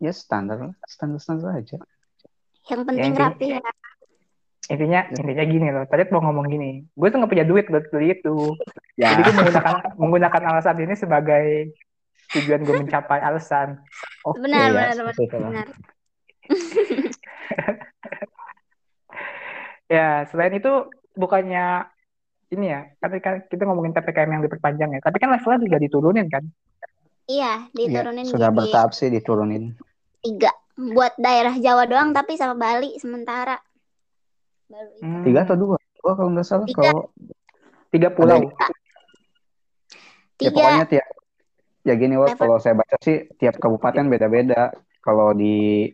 ya 0.00 0.12
standar 0.12 0.58
lah, 0.58 0.74
standar 0.88 1.20
standar 1.20 1.54
aja. 1.54 1.76
yang 2.66 2.82
penting 2.86 3.12
intinya- 3.12 3.30
rapi 3.30 3.46
ya 3.56 3.62
Intinya, 4.70 5.02
intinya 5.10 5.42
gini 5.42 5.66
loh. 5.74 5.82
Tadi 5.82 6.06
mau 6.14 6.22
ngomong 6.22 6.46
gini, 6.46 6.86
gue 6.94 7.08
tuh 7.10 7.18
nggak 7.18 7.32
punya 7.34 7.42
duit 7.42 7.66
buat 7.66 7.90
beli 7.90 8.14
itu. 8.14 8.54
Ya, 8.94 9.10
Jadi 9.10 9.26
gue 9.26 9.34
menggunakan 9.34 9.74
menggunakan 9.98 10.42
alasan 10.46 10.78
ini 10.78 10.94
sebagai 10.94 11.74
tujuan 12.30 12.62
gue 12.62 12.76
mencapai 12.78 13.18
alasan. 13.18 13.82
oke 14.22 14.38
benar, 14.38 14.70
ya, 14.70 14.94
benar, 14.94 15.14
itu 15.18 15.36
lah. 15.42 15.50
benar 15.50 15.66
Ya, 19.90 20.22
selain 20.30 20.54
itu 20.54 20.70
bukannya 21.18 21.90
ini 22.54 22.66
ya, 22.70 22.94
tapi 23.02 23.18
kan 23.18 23.42
kita 23.50 23.66
ngomongin 23.66 23.90
PPKM 23.90 24.38
yang 24.38 24.42
diperpanjang 24.46 24.90
ya. 24.94 25.00
Tapi 25.02 25.18
kan 25.18 25.34
levelnya 25.34 25.66
juga 25.66 25.78
diturunin 25.82 26.30
kan. 26.30 26.46
iya 27.26 27.66
Ya, 27.66 27.74
diturunin 27.74 28.22
sudah 28.26 28.50
jadi 28.50 28.58
bertahap 28.58 28.90
sih 28.94 29.10
diturunin. 29.10 29.74
Tiga 30.20 30.52
buat 30.76 31.12
daerah 31.20 31.52
Jawa 31.60 31.84
doang 31.84 32.16
tapi 32.16 32.40
sama 32.40 32.56
Bali 32.56 32.96
sementara 32.96 33.60
baru 34.70 34.90
itu. 34.96 35.02
Hmm, 35.04 35.24
Tiga 35.26 35.38
atau 35.44 35.56
dua? 35.58 35.76
Dua 36.00 36.12
kalau 36.16 36.30
nggak 36.32 36.46
salah. 36.46 36.66
Tiga. 36.66 36.78
Kalau 36.80 37.00
tiga 37.90 38.08
pulau. 38.14 38.38
ya 40.40 40.48
tiga 40.48 40.56
pokoknya 40.56 40.86
tiap 40.88 41.08
ya 41.80 41.94
gini 41.96 42.16
Level. 42.16 42.36
kalau 42.36 42.56
saya 42.56 42.74
baca 42.76 42.96
sih 43.02 43.28
tiap 43.36 43.58
kabupaten 43.60 44.06
beda-beda. 44.08 44.72
Kalau 45.00 45.32
di 45.32 45.88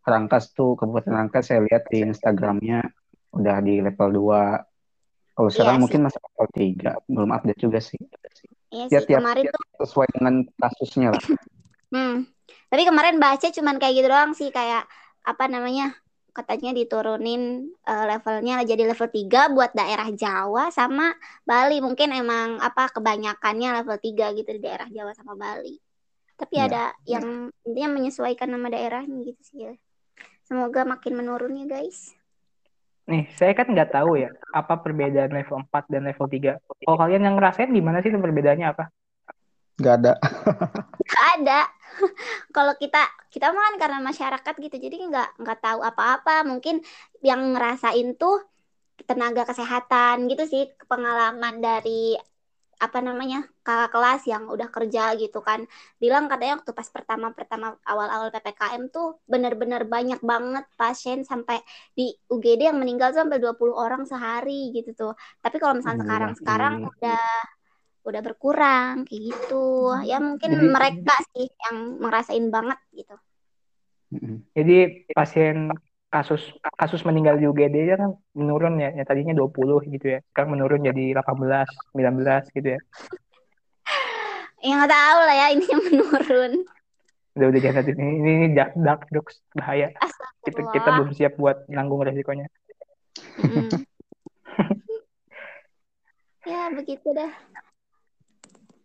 Rangkas 0.00 0.56
tuh 0.56 0.80
Kabupaten 0.80 1.12
Rangkas 1.12 1.52
saya 1.52 1.60
lihat 1.60 1.86
di 1.92 2.00
Instagramnya 2.02 2.88
udah 3.36 3.56
di 3.60 3.84
level 3.84 4.08
2. 4.16 5.36
Kalau 5.36 5.48
sekarang 5.52 5.76
Iya 5.76 5.82
mungkin 5.86 6.00
masih 6.08 6.20
level 6.24 6.46
3, 6.56 6.92
belum 7.08 7.30
update 7.36 7.60
juga 7.60 7.78
sih. 7.84 8.00
Iya 8.72 8.84
Ya 8.88 8.98
sih 9.04 9.06
tiap, 9.12 9.20
kemarin 9.20 9.44
tiap 9.44 9.54
tuh 9.54 9.64
sesuai 9.84 10.08
dengan 10.16 10.34
kasusnya 10.56 11.08
lah. 11.14 11.24
hmm. 11.94 12.16
Tapi 12.70 12.86
kemarin 12.86 13.18
baca 13.18 13.50
cuman 13.50 13.76
kayak 13.82 13.94
gitu 13.98 14.08
doang 14.08 14.32
sih 14.32 14.48
kayak 14.54 14.86
apa 15.26 15.44
namanya 15.50 15.92
katanya 16.30 16.70
diturunin 16.70 17.74
eh, 17.82 18.04
levelnya 18.06 18.62
jadi 18.62 18.94
level 18.94 19.10
3 19.10 19.50
buat 19.50 19.74
daerah 19.74 20.08
Jawa 20.14 20.70
sama 20.70 21.10
Bali 21.42 21.82
mungkin 21.82 22.14
emang 22.14 22.62
apa 22.62 22.86
kebanyakannya 22.94 23.82
level 23.82 23.98
3 23.98 24.38
gitu 24.38 24.50
di 24.54 24.62
daerah 24.62 24.86
Jawa 24.86 25.10
sama 25.18 25.34
Bali 25.34 25.76
tapi 26.38 26.56
Iya. 26.56 26.64
ada 26.70 26.84
yang 27.04 27.50
intinya 27.66 28.00
menyesuaikan 28.00 28.48
nama 28.48 28.70
daerahnya 28.70 29.18
gitu 29.26 29.42
sih 29.42 29.58
ya 29.66 29.74
semoga 30.46 30.86
makin 30.86 31.18
menurun 31.18 31.66
ya 31.66 31.66
guys 31.66 32.14
Nih, 33.10 33.26
saya 33.34 33.50
kan 33.58 33.66
nggak 33.66 33.90
tahu 33.90 34.22
ya 34.22 34.30
apa 34.54 34.78
perbedaan 34.86 35.34
level 35.34 35.66
4 35.66 35.90
dan 35.90 36.06
level 36.06 36.30
3. 36.30 36.62
Kalau 36.62 36.94
kalian 36.94 37.26
yang 37.26 37.34
ngerasain 37.34 37.74
gimana 37.74 37.98
sih 38.06 38.14
perbedaannya 38.14 38.70
apa? 38.70 38.86
Gak 39.82 39.94
ada. 39.98 40.12
Nggak 41.02 41.26
ada 41.42 41.60
kalau 42.56 42.74
kita 42.82 42.98
kita 43.34 43.46
mah 43.54 43.62
kan 43.70 43.74
karena 43.82 43.98
masyarakat 44.08 44.54
gitu 44.64 44.76
jadi 44.84 44.96
nggak 45.10 45.28
nggak 45.42 45.58
tahu 45.64 45.80
apa-apa. 45.90 46.32
Mungkin 46.50 46.74
yang 47.28 47.40
ngerasain 47.54 48.08
tuh 48.20 48.34
tenaga 49.08 49.42
kesehatan 49.50 50.16
gitu 50.30 50.44
sih 50.52 50.62
pengalaman 50.90 51.54
dari 51.64 52.16
apa 52.80 52.98
namanya 53.04 53.38
kakak 53.66 53.90
kelas 53.94 54.22
yang 54.32 54.44
udah 54.54 54.68
kerja 54.76 55.02
gitu 55.22 55.38
kan. 55.48 55.60
Bilang 56.02 56.24
katanya 56.32 56.54
waktu 56.60 56.72
pas 56.78 56.88
pertama 56.96 57.26
pertama 57.38 57.66
awal-awal 57.90 58.28
ppkm 58.34 58.82
tuh 58.94 59.06
bener-bener 59.32 59.82
banyak 59.94 60.20
banget 60.30 60.64
pasien 60.80 61.20
sampai 61.30 61.56
di 61.98 62.02
UGD 62.32 62.60
yang 62.72 62.78
meninggal 62.82 63.08
tuh 63.14 63.20
sampai 63.24 63.38
20 63.44 63.76
orang 63.76 64.02
sehari 64.10 64.72
gitu 64.76 64.90
tuh. 65.00 65.12
Tapi 65.44 65.56
kalau 65.62 65.74
misalnya 65.78 66.00
Iya, 66.00 66.04
sekarang 66.04 66.32
sekarang 66.40 66.74
iya. 66.74 66.90
udah 66.90 67.20
udah 68.00 68.20
berkurang 68.24 69.04
kayak 69.04 69.22
gitu 69.28 69.92
ya 70.08 70.16
mungkin 70.18 70.56
Jadi- 70.56 70.72
mereka 70.72 71.14
sih 71.36 71.46
yang 71.68 72.00
ngerasain 72.00 72.46
banget 72.48 72.80
gitu. 72.96 73.16
Jadi 74.58 75.06
pasien 75.14 75.70
kasus 76.10 76.42
kasus 76.74 77.06
meninggal 77.06 77.38
di 77.38 77.46
UGD 77.46 77.94
kan 77.94 78.10
menurun 78.34 78.82
ya, 78.82 78.90
ya 78.90 79.06
tadinya 79.06 79.30
20 79.30 79.78
gitu 79.86 80.16
ya. 80.16 80.18
Sekarang 80.34 80.58
menurun 80.58 80.82
jadi 80.82 81.14
18, 81.14 81.70
19 81.94 82.50
gitu 82.50 82.68
ya. 82.74 82.80
ya 84.66 84.72
nggak 84.76 84.92
tahu 84.92 85.18
lah 85.24 85.36
ya 85.38 85.46
ini 85.54 85.64
yang 85.64 85.82
menurun 85.88 86.52
Udah 87.38 87.46
udah 87.46 87.60
jangan 87.62 87.86
ini 87.86 88.06
ini, 88.18 88.30
ini 88.42 88.46
dark, 88.58 88.74
dark 88.74 89.06
jokes 89.14 89.38
bahaya. 89.54 89.94
Kita 90.42 90.66
kita 90.74 90.88
belum 90.98 91.14
siap 91.14 91.38
buat 91.38 91.62
nanggung 91.70 92.02
resikonya. 92.02 92.50
Mm. 93.38 93.70
ya 96.50 96.66
begitu 96.74 97.06
dah 97.14 97.30
Ah, 97.30 97.69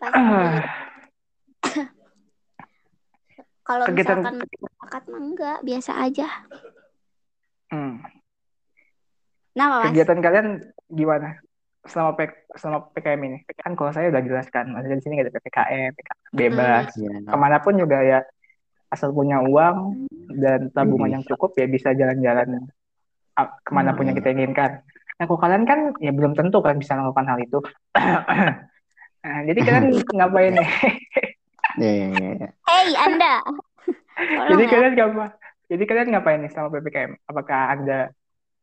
kalau 3.67 3.85
kegiatan- 3.89 4.21
misalkan 4.21 4.45
masyarakat 4.45 5.03
mah 5.09 5.21
enggak 5.21 5.57
biasa 5.65 5.91
aja 5.99 6.27
hmm. 7.73 7.95
nah 9.55 9.67
mas 9.79 9.85
Kegiatan 9.91 10.19
kalian 10.21 10.47
gimana 10.91 11.39
selama 11.85 12.17
P, 12.17 12.25
selama 12.57 12.89
PKM 12.97 13.21
ini? 13.29 13.37
Kan 13.61 13.77
kalau 13.77 13.93
saya 13.93 14.09
udah 14.09 14.25
jelaskan, 14.25 14.73
maksudnya 14.73 14.97
di 14.97 15.03
sini 15.05 15.21
nggak 15.21 15.29
ada 15.29 15.35
PPKM, 15.37 15.91
bebas. 16.33 16.89
Iya. 16.97 17.29
Ke 17.29 17.37
mana 17.37 17.61
pun 17.61 17.77
juga 17.77 18.01
ya 18.01 18.25
asal 18.89 19.13
punya 19.13 19.41
uang 19.41 20.09
dan 20.33 20.73
tabungan 20.73 21.19
yang 21.19 21.23
cukup 21.25 21.53
ya 21.57 21.65
bisa 21.69 21.93
jalan-jalan 21.93 22.65
ah, 23.37 23.49
ke 23.61 23.71
mana 23.73 23.93
pun 23.93 24.09
yang 24.09 24.17
kita 24.17 24.33
inginkan. 24.33 24.81
Nah, 25.15 25.25
kalau 25.29 25.39
kalian 25.39 25.63
kan 25.63 25.79
ya 26.03 26.11
belum 26.11 26.35
tentu 26.35 26.59
kan 26.59 26.75
bisa 26.81 26.97
melakukan 26.97 27.27
hal 27.29 27.39
itu. 27.39 27.59
Nah, 29.25 29.41
jadi 29.41 29.59
kalian 29.65 29.85
ngapain 30.21 30.53
nih? 30.53 30.69
Iya, 31.81 31.91
iya, 31.91 32.07
iya, 32.13 32.29
iya. 32.37 32.49
hey 32.69 32.87
anda 32.93 33.41
Jadi 34.53 34.63
ya. 34.63 34.69
kalian 34.69 34.93
ngapa? 34.93 35.25
Jadi 35.65 35.83
kalian 35.89 36.07
ngapain 36.13 36.39
nih 36.45 36.51
selama 36.53 36.77
PPKM? 36.77 37.11
Apakah 37.25 37.61
anda 37.73 37.99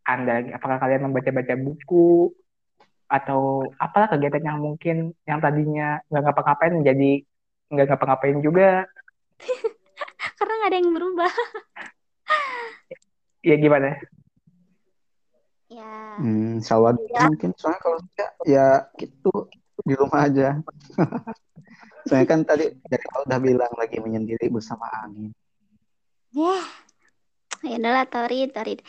anda 0.06 0.34
apakah 0.54 0.78
kalian 0.78 1.02
membaca-baca 1.10 1.54
buku 1.58 2.30
atau 3.10 3.68
apalah 3.76 4.08
kegiatan 4.08 4.40
yang 4.40 4.58
mungkin 4.62 5.12
yang 5.28 5.42
tadinya 5.42 6.00
nggak 6.08 6.22
ngapa-ngapain 6.30 6.74
menjadi 6.78 7.12
nggak 7.74 7.86
ngapa-ngapain 7.90 8.38
juga? 8.38 8.86
karena 10.38 10.52
nggak 10.62 10.70
ada 10.70 10.78
yang 10.78 10.90
berubah 10.94 11.32
Ya 13.42 13.58
gimana? 13.58 13.98
Ya. 15.66 16.14
Hmm, 16.22 16.62
Salwa 16.62 16.94
dulu 16.94 17.34
mungkin 17.34 17.50
soalnya 17.58 17.80
kalau 17.82 17.98
saya 18.14 18.28
ya 18.46 18.66
gitu 19.02 19.50
di 19.82 19.94
rumah 19.94 20.30
aja. 20.30 20.58
Soalnya 22.06 22.26
kan 22.26 22.40
tadi 22.42 22.66
dari 22.82 23.04
awal 23.14 23.22
udah 23.26 23.40
bilang 23.42 23.72
lagi 23.78 23.98
menyendiri 24.02 24.50
bersama 24.50 24.86
angin. 25.02 25.30
Ya. 26.34 26.58
Ya 27.62 27.78
udahlah 27.78 28.06
Torid, 28.10 28.50
Torid. 28.50 28.82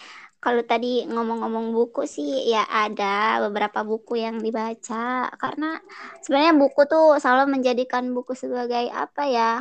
Kalau 0.43 0.65
tadi 0.65 1.07
ngomong-ngomong 1.07 1.71
buku 1.71 2.03
sih 2.03 2.51
ya 2.51 2.67
ada 2.67 3.39
beberapa 3.47 3.85
buku 3.85 4.19
yang 4.19 4.43
dibaca 4.43 5.31
karena 5.39 5.79
sebenarnya 6.19 6.53
buku 6.57 6.81
tuh 6.89 7.15
selalu 7.21 7.53
menjadikan 7.53 8.11
buku 8.11 8.33
sebagai 8.35 8.89
apa 8.91 9.23
ya? 9.29 9.51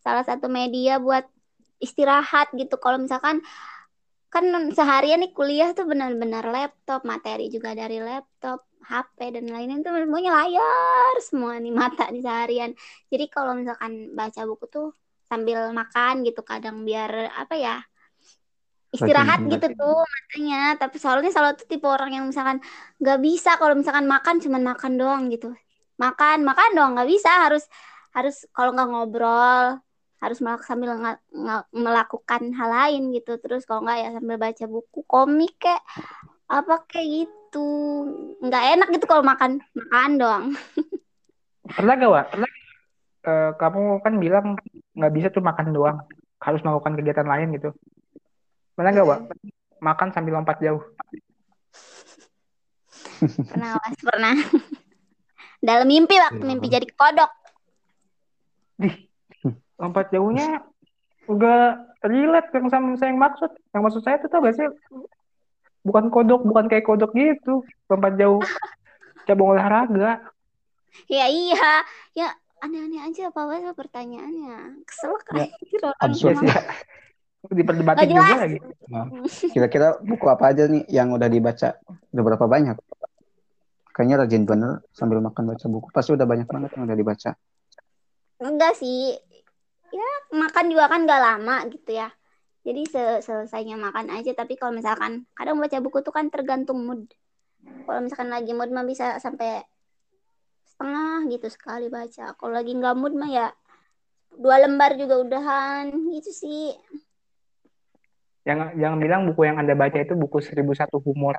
Salah 0.00 0.24
satu 0.24 0.48
media 0.48 0.96
buat 0.96 1.28
istirahat 1.82 2.54
gitu. 2.56 2.78
Kalau 2.78 2.96
misalkan 3.02 3.42
kan 4.30 4.44
seharian 4.70 5.18
nih 5.20 5.34
kuliah 5.34 5.74
tuh 5.74 5.84
benar-benar 5.90 6.46
laptop, 6.46 7.02
materi 7.02 7.50
juga 7.50 7.74
dari 7.74 7.98
laptop, 7.98 8.69
HP 8.90 9.18
dan 9.38 9.44
lain-lain 9.46 9.80
tuh 9.86 9.94
semuanya 9.94 10.30
layar 10.42 11.14
semua 11.22 11.54
nih 11.62 11.70
mata 11.70 12.10
di 12.10 12.18
seharian. 12.18 12.74
Jadi 13.06 13.24
kalau 13.30 13.54
misalkan 13.54 14.10
baca 14.18 14.40
buku 14.50 14.66
tuh 14.66 14.86
sambil 15.30 15.70
makan 15.70 16.26
gitu 16.26 16.42
kadang 16.42 16.82
biar 16.82 17.30
apa 17.38 17.54
ya 17.54 17.76
istirahat 18.90 19.46
gitu 19.46 19.66
tuh 19.78 20.02
matanya. 20.02 20.74
Tapi 20.74 20.96
soalnya 20.98 21.30
selalu 21.30 21.62
tuh 21.62 21.68
tipe 21.70 21.86
orang 21.86 22.10
yang 22.10 22.24
misalkan 22.26 22.58
nggak 22.98 23.18
bisa 23.22 23.54
kalau 23.54 23.78
misalkan 23.78 24.10
makan 24.10 24.42
cuman 24.42 24.62
makan 24.66 24.92
doang 24.98 25.22
gitu. 25.30 25.54
Makan 26.02 26.42
makan 26.42 26.70
doang 26.74 26.92
nggak 26.98 27.10
bisa. 27.10 27.30
Harus 27.46 27.64
harus 28.10 28.42
kalau 28.50 28.74
nggak 28.74 28.88
ngobrol 28.90 29.78
harus 30.20 30.38
melak- 30.44 30.66
sambil 30.68 30.98
melakukan 31.70 32.42
hal 32.58 32.68
lain 32.68 33.14
gitu. 33.14 33.38
Terus 33.38 33.62
kalau 33.62 33.86
nggak 33.86 33.98
ya 34.02 34.08
sambil 34.18 34.36
baca 34.36 34.64
buku 34.66 35.00
komik 35.06 35.54
kayak 35.62 35.80
apa 36.50 36.82
kayak 36.90 37.08
gitu 37.24 37.39
nggak 38.44 38.64
enak 38.78 38.88
gitu 38.94 39.06
kalau 39.10 39.26
makan 39.26 39.58
makan 39.74 40.10
doang 40.20 40.46
Pernah 41.70 41.94
gak, 41.96 42.10
Wak? 42.10 42.26
Pernah 42.34 42.50
eh, 43.30 43.50
kamu 43.54 43.82
kan 44.02 44.14
bilang 44.18 44.46
nggak 44.98 45.12
bisa 45.14 45.26
tuh 45.30 45.42
makan 45.44 45.70
doang, 45.70 45.98
harus 46.42 46.60
melakukan 46.66 46.98
kegiatan 46.98 47.28
lain 47.28 47.54
gitu. 47.54 47.70
Pernah 48.74 48.90
gak, 48.90 49.06
Wak? 49.06 49.20
Makan 49.80 50.08
sambil 50.12 50.36
lompat 50.38 50.58
jauh. 50.60 50.82
pernah 53.20 53.76
was 53.76 54.00
pernah 54.00 54.32
dalam 55.68 55.84
mimpi 55.84 56.16
waktu 56.16 56.40
mimpi 56.40 56.72
jadi 56.72 56.88
kodok 56.88 57.28
Dih, 58.80 58.96
lompat 59.76 60.08
jauhnya 60.08 60.64
nggak 61.28 62.00
relate 62.00 62.48
yang 62.56 62.72
sama 62.72 62.96
saya 62.96 63.12
yang 63.12 63.20
maksud. 63.20 63.52
Yang 63.76 63.82
maksud 63.84 64.02
saya 64.08 64.16
tuh 64.24 64.28
tau 64.32 64.40
gak 64.40 64.56
sih? 64.56 64.64
Bukan 65.80 66.12
kodok, 66.12 66.44
bukan 66.44 66.68
kayak 66.68 66.84
kodok 66.84 67.12
gitu. 67.16 67.64
Lompat 67.88 68.16
jauh 68.20 68.42
cabang 69.24 69.56
olahraga. 69.56 70.20
ya 71.06 71.30
iya 71.30 71.86
ya 72.18 72.28
aneh-aneh 72.58 72.98
aja 72.98 73.30
apa 73.30 73.46
apa 73.46 73.72
pertanyaannya 73.78 74.82
kesel 74.82 75.14
Ya, 75.14 75.22
kan 75.22 75.46
orang 75.86 75.98
absurd 76.02 76.36
Iya 76.42 76.50
sih. 76.50 76.50
Diperdebatin 77.40 78.08
juga 78.12 78.34
lagi. 78.36 78.58
Nah, 78.90 79.06
kira-kira 79.54 79.96
buku 80.02 80.26
apa 80.28 80.52
aja 80.52 80.68
nih 80.68 80.84
yang 80.92 81.14
udah 81.16 81.24
dibaca? 81.30 81.80
Udah 82.12 82.22
berapa 82.26 82.44
banyak? 82.44 82.76
Kayaknya 83.96 84.16
rajin 84.20 84.44
bener 84.44 84.84
sambil 84.92 85.24
makan 85.24 85.56
baca 85.56 85.66
buku. 85.70 85.88
Pasti 85.88 86.12
udah 86.12 86.26
banyak 86.28 86.44
banget 86.44 86.70
yang 86.76 86.84
udah 86.84 86.98
dibaca. 86.98 87.30
enggak 88.40 88.72
sih 88.72 89.20
ya 89.92 90.10
makan 90.32 90.72
juga 90.72 90.88
kan 90.88 91.04
gak 91.04 91.20
lama 91.20 91.56
gitu 91.68 91.92
ya 91.92 92.08
jadi 92.60 92.82
se- 92.86 93.22
selesainya 93.24 93.80
makan 93.80 94.12
aja 94.12 94.36
tapi 94.36 94.56
kalau 94.60 94.76
misalkan 94.76 95.24
kadang 95.32 95.56
baca 95.56 95.80
buku 95.80 96.04
tuh 96.04 96.12
kan 96.12 96.28
tergantung 96.28 96.84
mood 96.84 97.08
kalau 97.88 98.00
misalkan 98.04 98.28
lagi 98.28 98.52
mood 98.52 98.68
mah 98.68 98.84
bisa 98.84 99.16
sampai 99.16 99.64
setengah 100.64 101.28
gitu 101.28 101.48
sekali 101.48 101.88
baca 101.88 102.36
kalau 102.36 102.52
lagi 102.52 102.72
nggak 102.76 102.96
mood 102.96 103.16
mah 103.16 103.30
ya 103.30 103.46
dua 104.36 104.60
lembar 104.62 104.96
juga 104.96 105.20
udahan 105.20 105.88
gitu 106.12 106.30
sih 106.30 106.72
Jangan, 108.40 108.72
jangan 108.72 108.98
bilang 109.04 109.20
buku 109.28 109.44
yang 109.44 109.60
Anda 109.60 109.76
baca 109.76 110.00
itu 110.00 110.16
buku 110.16 110.40
1001 110.40 110.96
humor. 111.04 111.36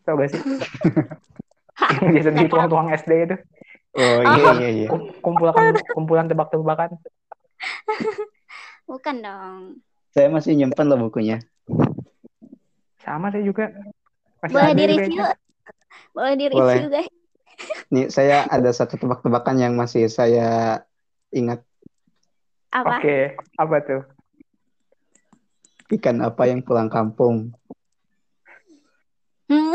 Tau 0.00 0.16
gak 0.16 0.32
sih? 0.32 0.40
yang 1.92 2.08
biasa 2.08 2.32
di 2.32 2.48
tuang-tuang 2.48 2.88
SD 2.96 3.12
itu. 3.28 3.36
Oh 3.92 4.24
iya 4.24 4.56
iya 4.56 4.68
iya. 4.72 4.88
Kum- 4.88 5.12
Kumpulan, 5.20 5.76
kumpulan 5.92 6.24
tebak-tebakan. 6.24 6.96
bukan 8.90 9.16
dong 9.20 9.62
Saya 10.12 10.28
masih 10.32 10.56
nyimpen 10.56 10.88
loh 10.88 10.98
bukunya. 11.08 11.38
Sama 13.00 13.28
saya 13.32 13.44
juga. 13.44 13.70
Masih 14.38 14.54
boleh 14.54 14.72
di 14.72 14.84
juga 14.84 14.92
review 14.94 15.24
boleh 16.14 16.32
di 16.34 16.46
Boleh. 16.50 16.76
review 16.78 16.90
guys 16.90 17.10
Nih 17.90 18.06
saya 18.06 18.46
ada 18.46 18.70
satu 18.70 18.94
tebak-tebakan 18.94 19.58
yang 19.58 19.74
masih 19.74 20.06
saya 20.06 20.78
ingat. 21.34 21.62
apa 22.70 23.00
Oke, 23.00 23.34
apa 23.58 23.76
tuh? 23.82 24.02
Ikan 25.90 26.20
apa 26.22 26.46
yang 26.46 26.60
pulang 26.62 26.86
kampung? 26.86 27.50
hmm 29.48 29.74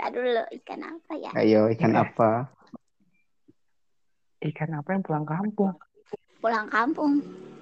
dulu 0.16 0.42
ikan 0.58 0.80
apa 0.80 1.12
ya 1.20 1.30
Ayo 1.36 1.68
ikan 1.70 1.92
apa? 1.94 2.48
Ikan 4.40 4.72
apa 4.72 4.88
yang 4.96 5.02
pulang 5.04 5.26
kampung? 5.28 5.76
pulang 6.40 6.66
kampung 6.72 7.20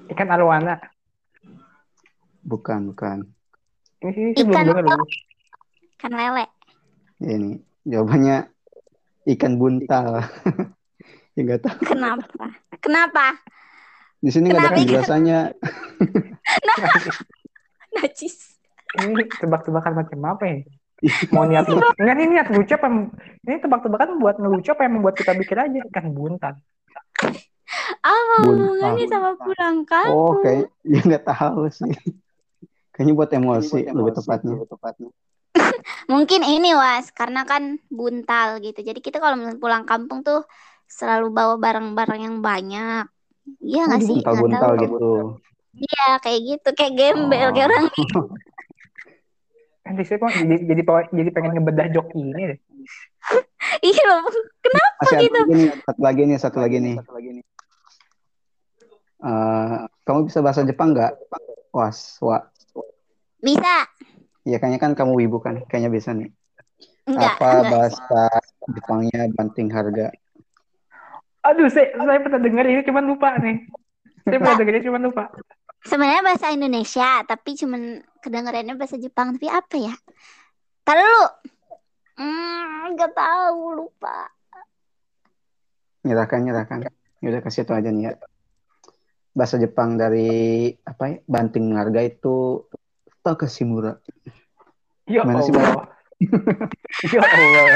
Ikan 0.09 0.31
arwana. 0.33 0.79
Bukan 2.49 2.81
bukan. 2.95 3.19
Ini 4.01 4.33
sih 4.33 4.43
saya 4.49 4.49
belum 4.49 4.57
Ikan 4.57 4.65
dengar 4.73 4.85
loh. 4.89 5.09
ikan 5.99 6.13
lele 6.15 6.45
Ini 7.21 7.53
jawabannya 7.85 8.37
ikan 9.37 9.53
buntal. 9.61 10.25
ya 11.37 11.41
nggak 11.45 11.61
tahu. 11.63 11.79
kenapa 11.87 12.47
kenapa 12.81 13.27
Di 14.19 14.31
sini 14.33 14.51
nggak 14.51 14.65
ada 14.65 14.75
penjelasannya. 14.75 15.41
najis 17.99 18.57
Ini 18.99 19.23
tebak-tebakan 19.29 19.93
macam 20.01 20.19
apa 20.25 20.45
ya? 20.49 20.57
Mau 21.35 21.45
niat 21.47 21.69
lucu? 21.69 21.85
Enggak, 22.01 22.15
ini 22.19 22.25
niat 22.35 22.49
lucu 22.51 22.73
apa? 22.75 22.89
Ini 23.47 23.57
tebak-tebakan 23.63 24.19
buat 24.19 24.41
ngelucu 24.41 24.73
apa 24.75 24.83
yang 24.89 24.99
membuat 24.99 25.15
kita 25.21 25.37
pikir 25.37 25.57
aja 25.61 25.79
ikan 25.93 26.07
buntal. 26.17 26.57
apa 28.01 28.49
hubungannya 28.49 29.05
sama 29.05 29.37
pulang 29.37 29.85
kampung 29.85 30.17
Oh 30.17 30.33
kayak 30.41 30.73
ya 30.89 31.01
nggak 31.05 31.25
tahu 31.29 31.69
sih. 31.69 31.93
Kayaknya 32.99 33.15
buat 33.15 33.31
emosi 33.31 33.79
lebih 33.87 34.13
tepatnya. 34.19 34.59
mungkin 36.13 36.43
ini 36.43 36.75
was 36.75 37.15
karena 37.15 37.47
kan 37.47 37.79
buntal 37.89 38.59
gitu 38.59 38.83
jadi 38.83 38.99
kita 38.99 39.23
kalau 39.23 39.39
misalnya 39.39 39.63
pulang 39.63 39.87
kampung 39.87 40.27
tuh 40.27 40.43
selalu 40.91 41.31
bawa 41.31 41.55
barang-barang 41.57 42.21
yang 42.21 42.37
banyak 42.43 43.07
iya 43.63 43.87
nggak 43.87 44.03
sih 44.03 44.19
Nggak 44.19 44.35
Buntal-buntal 44.35 44.73
gitu. 44.83 45.13
iya 45.79 46.19
kayak 46.19 46.41
gitu 46.43 46.69
kayak 46.75 46.93
gembel 46.99 47.49
Oh. 47.49 47.53
kayak 47.55 47.67
orang 47.71 47.85
Nanti 49.89 50.03
saya 50.05 50.21
kok 50.21 50.37
jadi, 50.37 50.57
jadi, 50.69 50.83
jadi 51.17 51.31
pengen 51.33 51.51
ngebedah 51.57 51.87
joki 51.89 52.21
ini 52.21 52.43
deh. 52.53 52.59
iya 53.89 54.03
loh 54.05 54.21
Masih 55.01 55.17
ada 55.17 55.23
gitu? 55.25 55.33
lagi 56.05 56.23
nih, 56.29 56.37
satu 56.37 56.61
lagi 56.61 56.77
nih, 56.77 56.97
satu 57.01 57.13
lagi 57.17 57.29
nih. 57.41 57.45
Eh, 59.19 59.77
kamu 60.05 60.29
bisa 60.29 60.45
bahasa 60.45 60.61
Jepang 60.63 60.93
nggak? 60.93 61.17
Was, 61.73 62.21
wa. 62.21 62.45
Bisa 63.43 63.87
Ya 64.49 64.57
kayaknya 64.57 64.81
kan 64.81 64.93
kamu 64.97 65.13
wibu 65.21 65.39
kan, 65.45 65.61
kayaknya 65.69 65.93
bisa 65.93 66.17
nih. 66.17 66.33
enggak 67.05 67.37
Apa 67.37 67.49
enggak 67.53 67.71
bahasa 67.73 68.21
Jepangnya 68.73 69.29
banting 69.37 69.69
harga? 69.69 70.09
Aduh, 71.45 71.69
saya, 71.69 71.93
saya 71.97 72.21
pernah 72.21 72.41
dengar 72.41 72.65
ini 72.65 72.81
cuman 72.85 73.05
lupa 73.09 73.37
nih. 73.41 73.69
Saya 74.25 74.39
pernah 74.41 74.57
dengar 74.57 74.75
ini 74.77 74.85
cuman 74.89 75.03
lupa. 75.05 75.25
sebenarnya 75.79 76.23
bahasa 76.27 76.51
Indonesia 76.51 77.23
tapi 77.23 77.55
cuman 77.55 78.03
kedengarannya 78.19 78.75
bahasa 78.75 78.99
Jepang 78.99 79.39
tapi 79.39 79.47
apa 79.47 79.77
ya 79.79 79.95
Tar 80.83 80.99
dulu 80.99 81.25
hmm 82.19 82.99
nggak 82.99 83.13
tahu 83.15 83.61
lupa 83.79 84.27
Nyerahkan, 86.07 86.41
nyerahkan. 86.47 86.79
Ya 87.21 87.27
udah 87.35 87.43
kasih 87.43 87.67
itu 87.67 87.73
aja 87.75 87.91
nih 87.91 88.03
ya. 88.09 88.13
Bahasa 89.35 89.59
Jepang 89.59 89.99
dari 89.99 90.71
apa 90.87 91.05
ya? 91.11 91.17
Banting 91.27 91.75
harga 91.75 92.01
itu 92.07 92.65
Takashimura. 93.29 93.93
Ya 95.05 95.21
sih, 95.45 95.53
Allah. 95.53 95.85
ya 97.13 97.21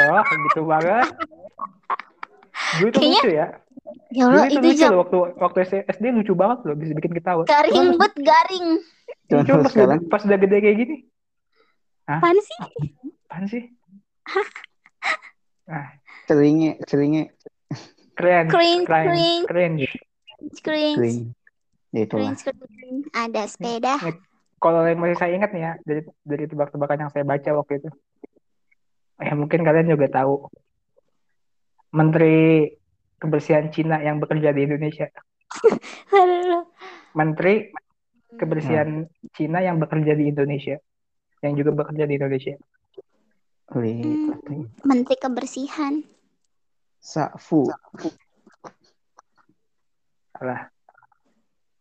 Allah, 0.08 0.24
gitu 0.24 0.60
banget. 0.64 1.08
Dulu 2.80 2.88
itu 2.88 2.96
Kayaknya- 2.96 3.20
lucu 3.20 3.30
ya. 3.30 3.46
ya 4.08 4.22
Allah 4.28 4.44
itu 4.48 4.56
itu 4.56 4.64
lucu 4.64 4.80
jam 4.80 4.90
loh 4.92 4.98
waktu 5.04 5.16
waktu 5.36 5.58
SD 5.84 6.04
lucu 6.16 6.32
banget 6.32 6.58
loh, 6.64 6.74
bisa 6.76 6.92
bikin 6.96 7.12
ketawa. 7.12 7.42
garing 7.44 7.96
but 7.96 8.12
garing 8.16 8.80
Cuman 9.28 9.44
Cuma 9.44 9.60
pas, 9.60 9.72
sekarang 9.72 10.00
pas 10.08 10.22
udah 10.22 10.38
gede 10.38 10.56
kayak 10.58 10.76
gini, 10.78 10.96
apaan 12.06 12.36
sih 12.38 12.58
apaan 13.28 13.44
sih? 13.46 13.62
Ah, 15.64 15.88
ceringe, 16.26 16.80
ceringe, 16.84 17.32
keren, 18.14 18.46
Cringe, 18.48 18.84
keren, 18.84 19.04
cringe. 19.08 19.44
keren. 19.46 19.72
cringe 20.60 20.96
cering. 20.96 21.18
Ya 21.92 22.04
cringe 22.06 22.40
cringe 22.40 23.04
ada 23.12 23.42
sepeda 23.44 23.94
Kalau 24.62 24.86
yang 24.86 25.02
masih 25.02 25.18
saya 25.18 25.34
ingat 25.34 25.50
nih 25.50 25.62
ya 25.66 25.72
dari 25.82 26.02
dari 26.22 26.44
tebak-tebakan 26.46 27.06
yang 27.06 27.10
saya 27.10 27.26
baca 27.26 27.50
waktu 27.58 27.82
itu, 27.82 27.90
ya 29.18 29.34
mungkin 29.34 29.66
kalian 29.66 29.90
juga 29.90 30.06
tahu 30.06 30.46
Menteri 31.90 32.70
Kebersihan 33.18 33.74
Cina 33.74 33.98
yang 33.98 34.22
bekerja 34.22 34.54
di 34.54 34.62
Indonesia. 34.62 35.10
Menteri 37.18 37.74
Kebersihan 38.38 39.10
Cina 39.34 39.66
yang 39.66 39.82
bekerja 39.82 40.14
di 40.14 40.30
Indonesia. 40.30 40.78
Yang 41.42 41.66
juga 41.66 41.70
bekerja 41.82 42.06
di 42.06 42.14
Indonesia. 42.22 42.54
Hmm. 43.74 44.70
Menteri 44.86 45.16
Kebersihan. 45.18 46.06
Safu. 47.02 47.66
Alah, 50.38 50.70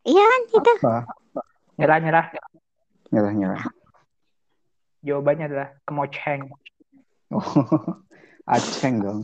Iya 0.02 0.24
kan 0.26 0.42
itu. 0.50 0.74
Apa? 0.82 0.98
Nyerah-nyerah. 3.12 3.62
Nyerah-nyerah. 3.62 3.80
Jawabannya 5.02 5.46
adalah 5.50 5.68
kemocheng. 5.90 6.42
Oh, 7.34 7.42
aceng 8.54 9.02
dong. 9.02 9.20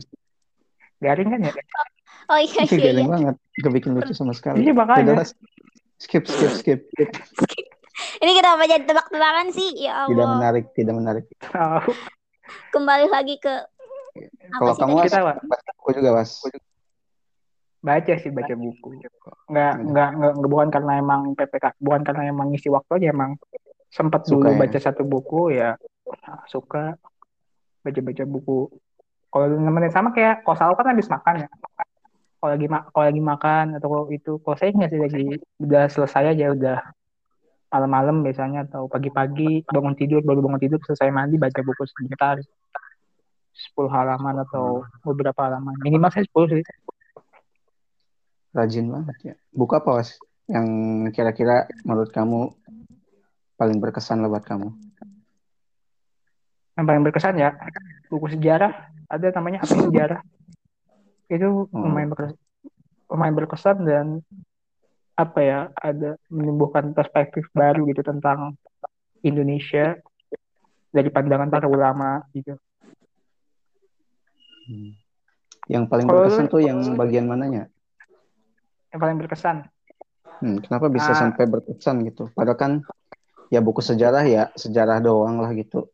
Garing 0.98 1.28
kan 1.30 1.40
ya? 1.46 1.52
Oh 2.28 2.38
iya 2.40 2.66
Itu 2.66 2.76
iya. 2.76 2.84
garing 2.90 3.06
iya. 3.06 3.14
banget. 3.14 3.34
Gak 3.62 3.72
bikin 3.72 3.90
lucu 3.94 4.12
sama 4.12 4.34
sekali. 4.34 4.66
Iya, 4.66 4.74
makanya. 4.74 5.22
Udah, 5.22 5.28
skip, 6.02 6.26
skip, 6.26 6.52
skip. 6.58 6.80
Ini 8.22 8.30
kenapa 8.34 8.62
jadi 8.66 8.86
tebak-tebakan 8.86 9.50
sih? 9.54 9.86
Ya 9.86 10.06
Tidak 10.06 10.18
Allah. 10.22 10.34
menarik, 10.38 10.64
tidak 10.74 10.94
menarik. 10.94 11.24
Tahu. 11.38 11.90
Kembali 12.74 13.06
lagi 13.10 13.38
ke 13.42 13.54
Kalau 14.58 14.74
sih 14.74 14.82
kamu 14.82 14.94
was, 14.98 15.06
Kita, 15.10 15.20
baca 15.46 15.70
buku 15.78 15.90
juga 15.94 16.10
was. 16.18 16.30
baca 17.78 18.10
sih 18.18 18.34
baca 18.34 18.54
buku 18.58 18.90
nggak 19.46 19.72
nggak 19.86 20.10
nggak 20.18 20.32
nggak- 20.34 20.50
bukan 20.50 20.68
karena 20.74 20.98
emang 20.98 21.38
PPK 21.38 21.78
bukan 21.78 22.02
karena 22.02 22.26
emang 22.26 22.50
ngisi 22.50 22.66
waktu 22.66 22.98
aja 22.98 23.14
emang 23.14 23.38
sempat 23.88 24.24
Suka 24.28 24.36
dulu 24.36 24.48
ya? 24.52 24.58
baca 24.60 24.78
satu 24.78 25.02
buku 25.04 25.40
ya 25.56 25.70
nah, 26.24 26.40
suka 26.48 26.94
baca 27.84 28.00
baca 28.04 28.24
buku 28.28 28.58
kalau 29.28 29.46
nemenin 29.56 29.92
sama 29.92 30.12
kayak 30.12 30.44
kalau 30.44 30.56
selalu 30.56 30.74
kan 30.76 30.86
habis 30.92 31.08
makan 31.08 31.34
ya 31.44 31.48
kalau 32.38 32.50
lagi 32.54 32.66
ma- 32.70 32.86
kalau 32.94 33.04
lagi 33.08 33.22
makan 33.22 33.64
atau 33.76 34.06
itu 34.14 34.32
kalau 34.44 34.56
saya 34.56 34.70
nggak 34.72 34.90
sih 34.92 35.00
lagi 35.00 35.24
udah 35.58 35.84
selesai 35.90 36.24
aja 36.36 36.46
udah 36.54 36.78
malam-malam 37.68 38.24
biasanya 38.24 38.64
atau 38.64 38.88
pagi-pagi 38.88 39.66
bangun 39.68 39.92
tidur 39.92 40.24
baru 40.24 40.40
bangun 40.40 40.60
tidur 40.62 40.80
selesai 40.88 41.12
mandi 41.12 41.36
baca 41.36 41.60
buku 41.60 41.84
sebentar 41.84 42.40
10 43.52 43.90
halaman 43.92 44.40
atau 44.48 44.86
beberapa 45.04 45.50
halaman 45.50 45.76
minimal 45.84 46.08
saya 46.08 46.24
10 46.24 46.60
sih 46.60 46.64
Rajin 48.48 48.88
banget 48.88 49.16
ya. 49.22 49.34
Buku 49.52 49.76
apa 49.76 50.00
was? 50.00 50.16
Yang 50.48 50.66
kira-kira 51.12 51.68
menurut 51.84 52.08
kamu 52.08 52.56
paling 53.58 53.78
berkesan 53.78 54.22
lah 54.22 54.30
buat 54.30 54.46
kamu? 54.46 54.70
yang 56.78 56.86
paling 56.86 57.02
berkesan 57.02 57.34
ya 57.34 57.50
buku 58.06 58.38
sejarah 58.38 58.70
ada 59.10 59.26
namanya 59.34 59.66
apa 59.66 59.74
sejarah 59.82 60.20
itu 61.26 61.66
lumayan 61.74 62.14
berkesan, 62.14 62.38
lumayan 63.10 63.34
berkesan 63.34 63.76
dan 63.82 64.06
apa 65.12 65.38
ya 65.42 65.58
ada 65.74 66.14
menumbuhkan 66.30 66.94
perspektif 66.94 67.50
baru 67.50 67.82
gitu 67.82 68.06
tentang 68.06 68.54
Indonesia 69.20 69.98
dari 70.88 71.10
pandangan 71.10 71.50
para 71.50 71.66
ulama 71.66 72.22
gitu 72.30 72.54
Hmm. 74.68 74.92
Yang 75.64 75.84
paling 75.88 76.06
Kalau 76.06 76.28
berkesan 76.28 76.46
tuh 76.46 76.60
yang 76.60 76.76
bagian 76.92 77.24
mananya? 77.24 77.72
yang 78.92 79.00
paling 79.00 79.16
berkesan 79.16 79.64
Hmm, 80.38 80.60
kenapa 80.60 80.86
bisa 80.86 81.10
Ah. 81.10 81.18
sampai 81.18 81.48
berkesan 81.48 82.04
gitu? 82.04 82.28
Padahal 82.30 82.54
kan 82.54 82.72
ya 83.48 83.60
buku 83.64 83.80
sejarah 83.80 84.24
ya 84.28 84.42
sejarah 84.54 85.00
doang 85.00 85.40
lah 85.40 85.52
gitu. 85.56 85.88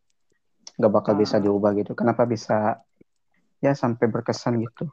Gak 0.75 0.91
bakal 0.91 1.15
bisa 1.15 1.39
diubah 1.39 1.71
gitu. 1.79 1.95
Kenapa 1.95 2.27
bisa 2.27 2.83
ya 3.63 3.73
sampai 3.73 4.11
berkesan 4.11 4.59
gitu? 4.59 4.91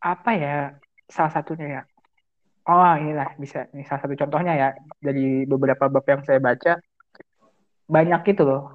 apa 0.00 0.30
ya 0.32 0.56
salah 1.12 1.32
satunya 1.32 1.66
ya 1.68 1.82
oh 2.72 2.92
inilah 2.96 3.36
bisa 3.36 3.68
ini 3.76 3.84
salah 3.84 4.00
satu 4.00 4.16
contohnya 4.16 4.56
ya 4.56 4.68
dari 4.96 5.44
beberapa 5.44 5.92
bab 5.92 6.04
yang 6.08 6.24
saya 6.24 6.40
baca 6.40 6.80
banyak 7.84 8.22
itu 8.32 8.42
loh 8.42 8.72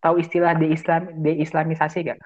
tahu 0.00 0.16
istilah 0.24 0.56
deislam 0.56 1.20
deislamisasi 1.20 2.08
gak 2.08 2.20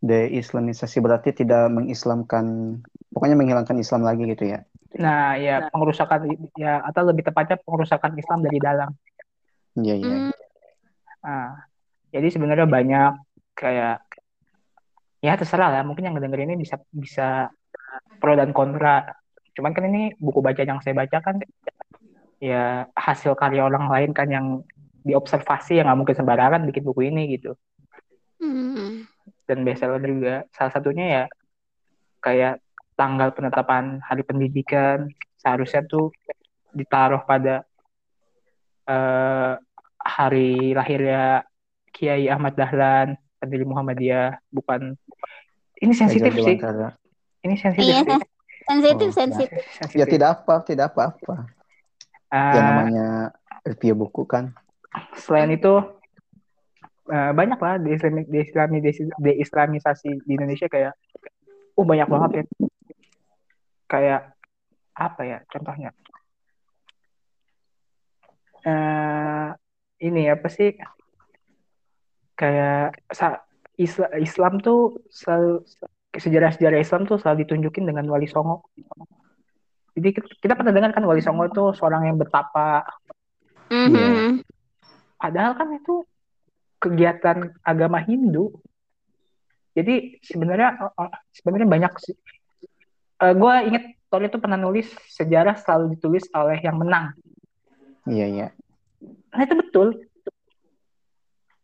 Deislamisasi 0.00 0.96
berarti 1.04 1.36
tidak 1.36 1.68
mengislamkan, 1.68 2.80
pokoknya 3.12 3.36
menghilangkan 3.36 3.76
Islam 3.76 4.00
lagi 4.00 4.32
gitu 4.32 4.48
ya. 4.48 4.64
Nah 4.90 5.38
ya 5.38 5.70
pengerusakan 5.70 6.34
ya 6.58 6.82
atau 6.82 7.06
lebih 7.06 7.22
tepatnya 7.22 7.56
pengerusakan 7.62 8.18
Islam 8.18 8.42
dari 8.42 8.58
dalam 8.58 8.90
Iya 9.78 9.94
iya. 9.94 10.16
Hmm, 10.18 10.34
Nah, 11.20 11.52
jadi 12.10 12.28
sebenarnya 12.32 12.66
banyak 12.66 13.12
kayak 13.54 14.00
ya 15.20 15.32
terserah 15.36 15.68
lah. 15.68 15.82
Mungkin 15.84 16.10
yang 16.10 16.14
ngedenger 16.16 16.48
ini 16.48 16.54
bisa 16.58 16.80
bisa 16.90 17.52
pro 18.18 18.34
dan 18.34 18.50
kontra. 18.56 19.04
Cuman 19.54 19.76
kan 19.76 19.84
ini 19.86 20.16
buku 20.16 20.40
baca 20.40 20.64
yang 20.64 20.80
saya 20.80 20.96
baca 20.96 21.20
kan 21.20 21.38
ya 22.40 22.88
hasil 22.96 23.36
karya 23.36 23.68
orang 23.68 23.92
lain 23.92 24.10
kan 24.16 24.28
yang 24.32 24.46
diobservasi 25.04 25.80
yang 25.80 25.92
nggak 25.92 25.98
mungkin 26.00 26.16
sembarangan 26.16 26.64
bikin 26.72 26.84
buku 26.88 27.12
ini 27.12 27.36
gitu. 27.36 27.52
hmm, 28.40 29.04
Dan 29.44 29.62
bestseller 29.62 30.00
juga. 30.00 30.48
Salah 30.56 30.72
satunya 30.72 31.04
ya 31.06 31.24
kayak 32.24 32.64
tanggal 33.00 33.32
penetapan 33.32 33.96
hari 34.04 34.20
pendidikan 34.20 35.08
seharusnya 35.40 35.80
tuh 35.88 36.12
ditaruh 36.76 37.24
pada 37.24 37.64
eh, 38.84 39.52
hari 39.96 40.76
lahirnya 40.76 41.48
Kiai 41.90 42.28
Ahmad 42.28 42.54
Dahlan 42.54 43.16
pendiri 43.40 43.64
Muhammadiyah 43.64 44.36
bukan 44.52 44.94
ini 45.80 45.96
sensitif 45.96 46.36
sih 46.36 46.60
ini 47.40 47.56
sensitif 47.56 47.88
Iya, 47.88 48.04
sih 48.04 48.20
sensitif 48.68 49.08
Oh, 49.08 49.16
sensitif. 49.16 49.62
Ya 49.96 50.04
tidak 50.04 50.28
apa, 50.44 50.54
tidak 50.62 50.92
apa-apa. 50.92 51.48
Ah, 52.30 52.52
Ya 52.54 52.60
namanya 52.62 53.06
review 53.64 53.96
buku 53.96 54.22
kan. 54.28 54.52
selain 55.16 55.50
itu 55.50 55.72
eh, 57.10 57.30
banyak 57.32 57.58
lah 57.58 57.78
deislami, 57.80 58.22
deislami, 58.28 58.78
deis- 58.84 59.14
deislamisasi 59.18 60.22
di 60.22 60.32
Indonesia 60.36 60.66
kayak 60.68 60.92
uh 61.74 61.86
banyak 61.86 62.06
banget 62.06 62.30
ya 62.30 62.44
kayak 63.90 64.38
apa 64.94 65.22
ya 65.26 65.38
contohnya 65.50 65.90
eh 68.62 69.48
ini 70.06 70.30
apa 70.30 70.46
sih 70.46 70.76
kayak 72.38 72.96
sa- 73.12 73.42
Isla- 73.80 74.12
Islam 74.20 74.60
tuh 74.60 75.00
selalu 75.08 75.64
sejarah-sejarah 76.12 76.78
Islam 76.84 77.08
tuh 77.08 77.16
selalu 77.16 77.48
ditunjukin 77.48 77.88
dengan 77.88 78.04
Wali 78.12 78.28
Songo. 78.28 78.68
Jadi 79.96 80.08
kita, 80.12 80.28
kita 80.36 80.52
pernah 80.52 80.72
dengar 80.76 80.92
kan 80.92 81.04
Wali 81.08 81.24
Songo 81.24 81.48
itu 81.48 81.72
seorang 81.72 82.04
yang 82.12 82.20
betapa 82.20 82.84
Mhm. 83.70 84.42
Padahal 85.16 85.52
kan 85.54 85.68
itu 85.78 86.04
kegiatan 86.82 87.54
agama 87.62 88.02
Hindu. 88.02 88.50
Jadi 89.76 90.18
sebenarnya 90.20 90.90
sebenarnya 91.30 91.68
banyak 91.70 91.92
sih. 93.20 93.36
gue 93.36 93.54
inget 93.68 93.84
Tony 94.10 94.26
itu 94.26 94.38
pernah 94.42 94.58
nulis 94.58 94.90
sejarah 95.12 95.54
selalu 95.60 95.94
ditulis 95.94 96.26
oleh 96.34 96.58
yang 96.64 96.80
menang. 96.80 97.14
Iya 98.08 98.26
iya. 98.26 98.46
Nah 99.30 99.42
itu 99.46 99.54
betul. 99.54 99.88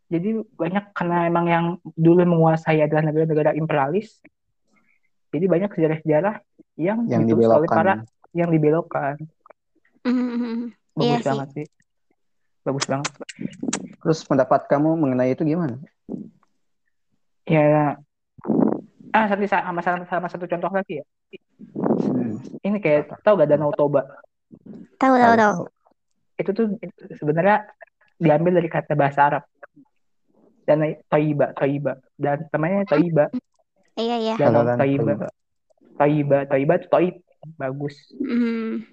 Jadi 0.07 0.39
banyak 0.55 0.95
karena 0.95 1.27
emang 1.27 1.45
yang 1.51 1.65
dulu 1.99 2.23
menguasai 2.23 2.79
adalah 2.79 3.03
negara-negara 3.03 3.51
imperialis. 3.59 4.23
Jadi 5.35 5.45
banyak 5.51 5.75
sejarah-sejarah 5.75 6.39
yang, 6.79 7.03
Yang 7.11 7.35
ditulis 7.35 7.51
oleh 7.51 7.67
para 7.67 7.93
yang 8.31 8.47
dibelokkan. 8.47 9.19
Mhm. 10.07 10.71
Bagus 10.95 11.03
Iya 11.03 11.17
sih. 11.19 11.27
banget 11.27 11.47
sih. 11.51 11.67
Bagus 12.63 12.85
banget. 12.87 13.11
Terus 13.99 14.19
pendapat 14.23 14.71
kamu 14.71 14.95
mengenai 14.95 15.35
itu 15.35 15.43
gimana? 15.43 15.75
Ya, 17.47 17.99
ah 19.11 19.25
satu 19.27 19.43
sama, 19.47 19.79
sama, 19.83 20.03
sama 20.07 20.27
satu 20.31 20.47
contoh 20.47 20.71
lagi 20.71 21.03
ya. 21.03 21.05
Ini 22.63 22.77
kayak 22.81 23.21
tahu 23.23 23.39
gak 23.41 23.49
Danau 23.49 23.71
Toba? 23.73 24.05
Tahu 24.97 25.15
tahu 25.17 25.33
tahu. 25.37 25.55
Itu 26.37 26.49
tuh 26.53 26.65
sebenarnya 27.17 27.65
diambil 28.17 28.61
dari 28.61 28.69
kata 28.69 28.93
bahasa 28.93 29.29
Arab. 29.29 29.43
Dan 30.67 30.83
Toiba, 31.07 31.55
Toiba. 31.55 31.95
Dan 32.19 32.45
namanya 32.51 32.83
Toiba. 32.89 33.31
Iya 33.97 34.15
iya. 34.19 34.35
Danau 34.35 34.67
Halalan 34.67 34.77
Toiba. 34.77 35.03
Toiba. 35.15 35.27
Toiba, 35.97 36.37
Toiba 36.45 36.73
itu 36.77 36.87
Toib. 36.91 37.15
Bagus. 37.55 37.95
Mhm. 38.19 38.85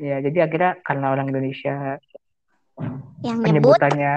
Ya, 0.00 0.18
jadi 0.24 0.48
akhirnya 0.48 0.80
karena 0.82 1.06
orang 1.12 1.28
Indonesia 1.28 2.00
Yang 3.20 3.38
nyebut. 3.38 3.76
penyebutannya 3.76 4.14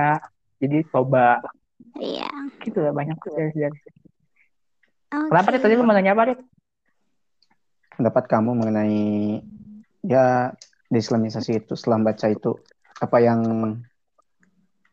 jadi 0.63 0.77
Toba. 0.87 1.43
Iya. 1.99 2.29
Gitu 2.63 2.79
lah 2.79 2.95
banyak 2.95 3.17
sejarah. 3.21 3.75
Oke. 5.15 5.29
Kenapa 5.31 5.47
Rit? 5.51 5.61
Tadi 5.63 5.73
lu 5.75 5.83
mau 5.83 5.95
nanya 5.95 6.15
apa, 6.15 6.31
Rit? 6.31 6.39
Pendapat 7.95 8.23
kamu 8.27 8.51
mengenai 8.55 9.39
ya 10.05 10.51
deislamisasi 10.91 11.65
itu 11.65 11.73
setelah 11.73 12.11
baca 12.11 12.27
itu 12.29 12.55
apa 13.01 13.17
yang 13.19 13.41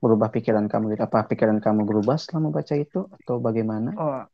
berubah 0.03 0.31
pikiran 0.35 0.67
kamu 0.67 0.97
gitu? 0.97 1.03
Apa 1.07 1.27
pikiran 1.31 1.63
kamu 1.63 1.87
berubah 1.87 2.19
setelah 2.19 2.51
membaca 2.51 2.75
itu 2.75 3.07
atau 3.23 3.39
bagaimana? 3.39 3.95
Oh. 3.95 4.25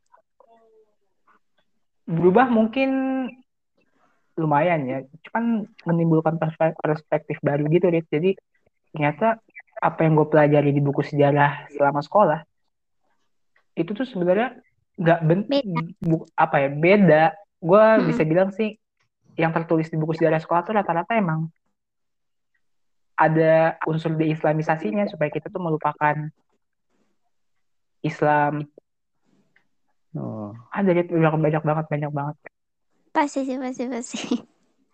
Berubah 2.09 2.49
mungkin 2.49 2.91
lumayan 4.39 4.87
ya, 4.87 4.99
cuman 5.29 5.67
menimbulkan 5.85 6.41
perspe- 6.41 6.79
perspektif 6.79 7.37
baru 7.45 7.69
gitu, 7.69 7.91
Rit. 7.93 8.07
Jadi 8.09 8.33
ternyata 8.95 9.43
apa 9.79 10.01
yang 10.07 10.17
gue 10.17 10.29
pelajari 10.31 10.71
di 10.73 10.81
buku 10.81 11.05
sejarah 11.05 11.69
selama 11.71 12.03
sekolah 12.03 12.41
itu 13.79 13.95
tuh 13.95 14.07
sebenarnya 14.11 14.59
nggak 14.99 15.21
ben 15.23 15.41
Beda. 15.47 15.81
bu- 16.03 16.27
apa 16.35 16.57
ya 16.67 16.69
beda. 16.75 17.25
Gue 17.59 17.85
Mm-mm. 17.99 18.07
bisa 18.07 18.23
bilang 18.23 18.51
sih 18.55 18.79
yang 19.39 19.51
tertulis 19.55 19.91
di 19.91 19.97
buku 19.99 20.19
sejarah 20.19 20.43
sekolah 20.43 20.63
tuh 20.67 20.75
rata-rata 20.79 21.15
emang 21.15 21.47
ada 23.19 23.75
unsur 23.91 24.15
deislamisasinya 24.15 25.11
supaya 25.11 25.31
kita 25.31 25.51
tuh 25.51 25.59
melupakan 25.59 26.31
Islam. 28.07 28.63
Oh, 30.15 30.55
Ada 30.71 30.91
Rit, 30.95 31.11
banyak 31.11 31.35
banyak 31.35 31.63
banget 31.67 31.87
banyak 31.91 32.11
banget. 32.15 32.37
Pasti 33.11 33.43
sih, 33.43 33.59
pasti, 33.59 33.85
pasti. 33.91 34.19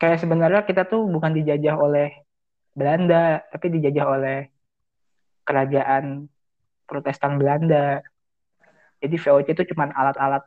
kayak 0.00 0.20
sebenarnya 0.20 0.64
kita 0.64 0.88
tuh 0.88 1.04
bukan 1.08 1.32
dijajah 1.36 1.76
oleh 1.76 2.08
Belanda, 2.74 3.44
tapi 3.52 3.66
dijajah 3.76 4.06
oleh 4.08 4.38
kerajaan 5.44 6.26
Protestan 6.88 7.36
Belanda. 7.36 8.00
Jadi 9.04 9.16
VOC 9.20 9.48
itu 9.52 9.62
cuma 9.72 9.92
alat-alat 9.92 10.42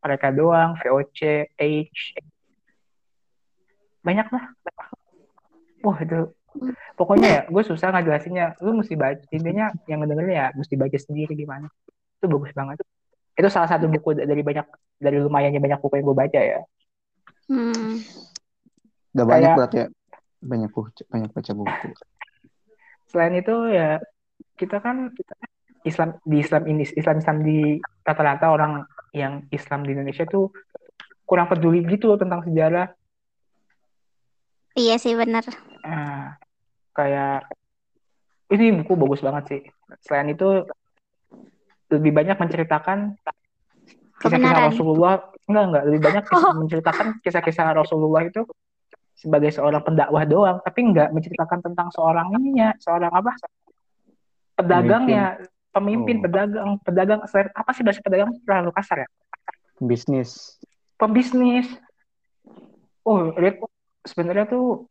mereka 0.00 0.32
doang, 0.32 0.74
VOC, 0.80 1.20
H, 1.54 1.98
banyak 4.00 4.26
lah. 4.32 4.44
Wah 5.84 5.98
itu, 6.00 6.18
pokoknya 6.96 7.28
ya, 7.28 7.40
gue 7.48 7.62
susah 7.64 7.92
ngejelasinnya. 7.92 8.56
Lu 8.64 8.72
mesti 8.72 8.96
baca, 8.96 9.20
intinya 9.28 9.68
yang 9.84 10.00
ngedengerin 10.00 10.32
ya 10.32 10.46
mesti 10.56 10.74
baca 10.76 10.96
sendiri 10.96 11.36
gimana. 11.36 11.68
Itu 12.16 12.28
bagus 12.28 12.52
banget. 12.52 12.80
Itu 13.36 13.48
salah 13.48 13.68
satu 13.68 13.88
buku 13.88 14.16
dari 14.24 14.40
banyak, 14.40 14.66
dari 14.96 15.16
lumayannya 15.20 15.60
banyak 15.60 15.80
buku 15.80 16.00
yang 16.00 16.06
gue 16.08 16.18
baca 16.18 16.40
ya. 16.40 16.60
Hmm. 17.50 17.98
udah 19.10 19.26
banyak 19.26 19.42
Kayak- 19.42 19.58
berarti 19.58 19.76
ya? 19.82 19.86
Banyak 20.40 20.70
buku, 20.70 20.88
banyak 21.10 21.30
baca 21.34 21.52
buku. 21.52 21.88
selain 23.10 23.34
itu 23.34 23.50
ya 23.74 23.98
kita 24.54 24.78
kan 24.78 25.10
Islam 25.82 26.14
di 26.22 26.38
Islam 26.38 26.62
ini 26.70 26.86
Islam 26.86 27.18
Islam 27.18 27.36
di 27.42 27.58
rata-rata 28.06 28.54
orang 28.54 28.86
yang 29.10 29.46
Islam 29.50 29.82
di 29.82 29.92
Indonesia 29.92 30.22
tuh 30.24 30.54
kurang 31.24 31.46
peduli 31.46 31.82
gitu 31.86 32.10
loh 32.10 32.18
tentang 32.18 32.42
sejarah. 32.42 32.90
Iya 34.74 34.96
sih, 34.96 35.14
benar. 35.14 35.42
Nah, 35.82 36.38
kayak 36.90 37.50
ini 38.50 38.82
buku 38.82 38.94
bagus 38.94 39.20
banget 39.20 39.44
sih. 39.46 39.60
Selain 40.02 40.26
itu 40.26 40.66
lebih 41.90 42.10
banyak 42.10 42.38
menceritakan 42.38 43.18
kisah-kisah. 44.18 44.70
Rasulullah. 44.70 45.14
Enggak 45.46 45.64
enggak. 45.66 45.82
Lebih 45.86 46.00
banyak 46.00 46.22
kisah- 46.30 46.50
Oh. 46.50 46.54
menceritakan 46.54 47.06
kisah-kisah 47.20 47.66
Rasulullah 47.74 48.22
itu 48.22 48.46
sebagai 49.14 49.50
seorang 49.50 49.82
pendakwah 49.82 50.22
doang. 50.22 50.58
Tapi 50.62 50.80
enggak 50.82 51.10
menceritakan 51.10 51.58
tentang 51.62 51.90
seorang 51.90 52.30
ininya 52.34 52.74
seorang 52.78 53.10
apa? 53.10 53.34
Pedagangnya 54.54 55.40
pemimpin 55.70 56.18
Oh. 56.18 56.22
pedagang 56.26 56.70
pedagang 56.82 57.20
selain- 57.26 57.54
apa 57.54 57.70
sih 57.72 57.82
bahasa 57.82 58.02
pedagang 58.02 58.30
terlalu 58.42 58.70
kasar 58.74 59.06
ya 59.06 59.08
Bisnis. 59.78 60.60
pembisnis 60.94 61.66
oh 63.02 63.32
Rit, 63.32 63.56
sebenarnya 64.04 64.44
tuh 64.44 64.84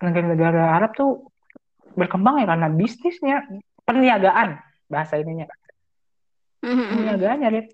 negara-negara 0.00 0.80
Arab 0.80 0.96
tuh 0.96 1.28
berkembang 1.92 2.40
ya 2.40 2.46
karena 2.48 2.68
bisnisnya 2.70 3.44
perniagaan 3.82 4.56
bahasa 4.86 5.18
ininya 5.18 5.44
Hmm. 6.60 6.92
perniagaannya 6.92 7.48
Rit. 7.50 7.68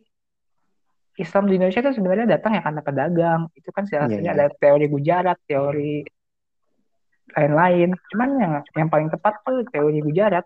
Islam 1.17 1.49
di 1.49 1.57
Indonesia 1.57 1.81
tuh 1.81 1.97
sebenarnya 1.97 2.27
datang 2.29 2.53
ya 2.53 2.63
karena 2.63 2.81
pedagang 2.81 3.41
itu 3.57 3.73
kan 3.73 3.89
salah 3.89 4.05
Iya, 4.05 4.21
satunya 4.21 4.33
iya. 4.33 4.37
ada 4.37 4.47
teori 4.53 4.87
Gujarat 4.87 5.39
teori 5.49 6.05
lain-lain 7.33 7.91
cuman 8.13 8.29
yang 8.37 8.53
yang 8.77 8.89
paling 8.89 9.09
tepat 9.09 9.35
tuh 9.41 9.65
teori 9.69 10.01
Gujarat 10.01 10.45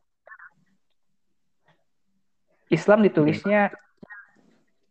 Islam 2.70 3.02
ditulisnya 3.02 3.74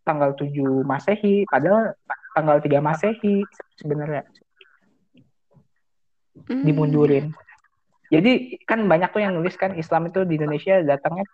tanggal 0.04 0.36
7 0.36 0.84
Masehi 0.84 1.48
padahal 1.48 1.96
tanggal 2.36 2.58
3 2.60 2.84
Masehi 2.84 3.42
sebenarnya 3.80 4.28
Hmm. 6.48 6.63
dimundurin. 6.65 7.36
Jadi 8.10 8.58
kan 8.65 8.82
banyak 8.89 9.13
tuh 9.13 9.22
yang 9.22 9.38
nulis 9.38 9.54
kan 9.54 9.78
Islam 9.78 10.10
itu 10.10 10.26
di 10.26 10.39
Indonesia 10.39 10.82
datangnya 10.82 11.28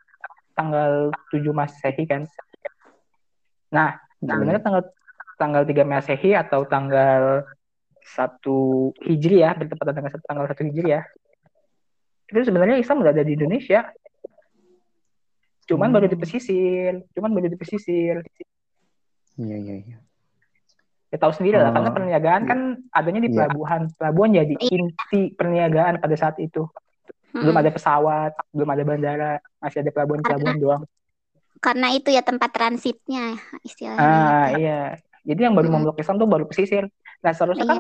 tanggal 0.52 1.14
7 1.32 1.56
Masehi 1.56 2.04
kan. 2.04 2.28
Nah, 3.72 3.96
sebenarnya 4.20 4.60
tanggal 4.60 4.84
tanggal 5.40 5.64
3 5.64 5.88
Masehi 5.88 6.36
atau 6.36 6.68
tanggal 6.68 7.48
1 8.04 8.92
Hijri 9.08 9.40
ya, 9.40 9.56
bertepatan 9.56 10.04
dengan 10.04 10.12
tanggal 10.28 10.46
1 10.52 10.64
Hijri 10.68 10.88
ya. 10.92 11.02
Itu 12.28 12.44
sebenarnya 12.44 12.76
Islam 12.82 13.06
udah 13.06 13.14
ada 13.16 13.24
di 13.24 13.40
Indonesia. 13.40 13.88
Cuman 15.66 15.90
baru 15.90 16.06
di 16.06 16.18
pesisir, 16.18 17.02
cuman 17.18 17.30
baru 17.34 17.50
di 17.50 17.58
pesisir. 17.58 18.22
Iya, 19.36 19.58
iya, 19.58 19.76
iya. 19.82 19.98
Ya 21.10 21.18
tahu 21.18 21.34
sendiri 21.34 21.58
lah, 21.58 21.72
Oh, 21.72 21.74
karena 21.74 21.90
perniagaan 21.92 22.42
iya. 22.44 22.50
kan 22.50 22.60
adanya 22.92 23.22
di 23.26 23.30
Iya. 23.34 23.38
pelabuhan. 23.50 23.82
Pelabuhan 23.98 24.30
jadi 24.32 24.56
inti 24.62 25.22
perniagaan 25.34 25.98
pada 26.00 26.16
saat 26.16 26.38
itu. 26.40 26.66
belum 27.36 27.52
Hmm. 27.52 27.68
ada 27.68 27.72
pesawat, 27.76 28.32
belum 28.56 28.70
ada 28.72 28.84
bandara, 28.88 29.34
masih 29.60 29.84
ada 29.84 29.92
pelabuhan-pelabuhan 29.92 30.56
doang. 30.56 30.84
Karena 31.60 31.92
itu 31.92 32.08
ya 32.08 32.24
tempat 32.24 32.48
transitnya 32.48 33.36
istilahnya. 33.60 34.00
Ah 34.00 34.48
iya, 34.56 34.80
jadi 35.28 35.52
yang 35.52 35.52
baru 35.52 35.68
Mm-mm. 35.68 35.84
memeluk 35.84 36.00
Islam 36.00 36.16
tuh 36.16 36.32
baru 36.32 36.48
pesisir. 36.48 36.88
Nah 37.20 37.36
seharusnya 37.36 37.68
Iya. 37.68 37.76
kan 37.76 37.80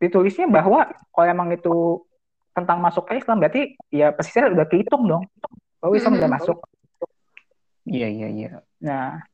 ditulisnya 0.00 0.48
bahwa 0.48 0.88
kalau 1.12 1.26
emang 1.28 1.52
itu 1.52 2.00
tentang 2.56 2.80
masuk 2.80 3.04
ke 3.04 3.20
Islam, 3.20 3.44
berarti 3.44 3.76
ya 3.92 4.08
pesisir 4.08 4.56
udah 4.56 4.64
kehitung 4.64 5.04
dong. 5.04 5.28
Bahwa 5.76 5.92
Islam 5.92 6.16
udah 6.16 6.24
Mm-mm. 6.24 6.38
masuk. 6.40 6.58
Iya, 7.88 8.08
iya, 8.12 8.28
iya. 8.28 8.48
Nah 8.84 9.24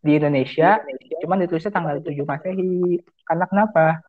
di 0.00 0.16
Indonesia, 0.16 0.80
cuman 1.20 1.44
ditulisnya 1.44 1.72
tanggal 1.72 2.00
7 2.00 2.24
Masehi. 2.24 2.98
Karena 3.28 3.44
kenapa? 3.44 4.00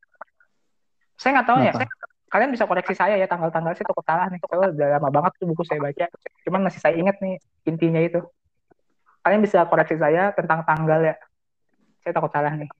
Saya 1.19 1.39
nggak 1.39 1.47
tahu 1.47 1.57
ya. 1.59 1.73
Kenapa? 1.75 1.95
Kalian 2.31 2.51
bisa 2.55 2.63
koreksi 2.63 2.95
saya 2.95 3.19
ya 3.19 3.27
tanggal-tanggal 3.27 3.75
saya 3.75 3.83
takut 3.91 4.05
salah 4.07 4.31
nih. 4.31 4.39
Soalnya 4.39 4.71
udah 4.71 4.87
lama 4.97 5.09
banget 5.11 5.31
tuh 5.35 5.51
buku 5.51 5.67
saya 5.67 5.83
baca. 5.83 6.07
Cuman 6.47 6.63
masih 6.63 6.79
saya 6.79 6.95
ingat 6.95 7.19
nih 7.19 7.35
intinya 7.67 7.99
itu. 7.99 8.23
Kalian 9.19 9.43
bisa 9.43 9.67
koreksi 9.67 9.99
saya 9.99 10.31
tentang 10.31 10.63
tanggal 10.63 11.03
ya. 11.03 11.15
Saya 11.99 12.15
takut 12.15 12.31
salah 12.31 12.55
nih. 12.55 12.71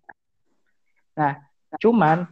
Nah, 1.20 1.36
cuman 1.84 2.32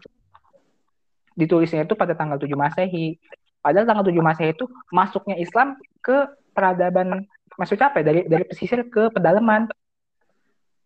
ditulisnya 1.36 1.84
itu 1.84 1.92
pada 2.00 2.15
tanggal 2.15 2.39
7 2.39 2.56
Masehi. 2.56 3.20
Padahal 3.60 3.84
tanggal 3.84 4.08
7 4.08 4.24
Masehi 4.24 4.56
itu 4.56 4.65
masuknya 4.88 5.36
Islam 5.36 5.76
ke 6.00 6.24
peradaban 6.56 7.28
maksudnya 7.60 7.91
apa 7.91 8.00
ya? 8.00 8.06
Dari 8.08 8.22
dari 8.32 8.43
pesisir 8.48 8.88
ke 8.88 9.12
pedalaman. 9.12 9.67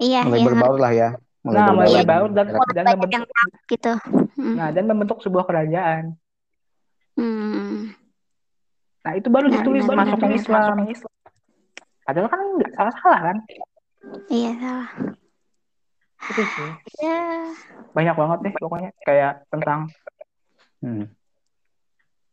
Iya, 0.01 0.25
Mulai 0.25 0.39
iya. 0.41 0.47
berbaur 0.49 0.79
lah 0.81 0.93
ya. 0.93 1.09
Nah, 1.43 1.75
mulai 1.75 2.01
berbaur 2.01 2.29
dan 2.33 2.47
dan 2.73 2.83
membentuk 2.95 3.11
yang 3.13 3.25
tahu 3.27 3.49
gitu. 3.67 3.93
Hmm. 4.33 4.55
nah 4.57 4.67
dan 4.73 4.83
membentuk 4.89 5.19
sebuah 5.21 5.45
kerajaan. 5.45 6.17
Hmm. 7.13 7.93
Nah, 9.03 9.13
itu 9.19 9.27
baru 9.29 9.51
Benar, 9.51 9.61
ditulis 9.61 9.83
benar, 9.85 9.97
masuknya 10.07 10.29
benar. 10.33 10.39
Islam. 10.41 10.75
Padahal 12.03 12.27
kan 12.31 12.39
nggak 12.57 12.71
salah-salah 12.73 13.21
kan? 13.21 13.37
Iya 14.31 14.51
salah. 14.57 14.89
Itu 16.23 16.41
sih. 16.41 16.71
Ya. 17.03 17.51
Banyak 17.91 18.15
banget 18.15 18.37
deh 18.47 18.53
pokoknya 18.57 18.89
kayak 19.03 19.43
tentang 19.51 19.91
Hmm. 20.83 21.07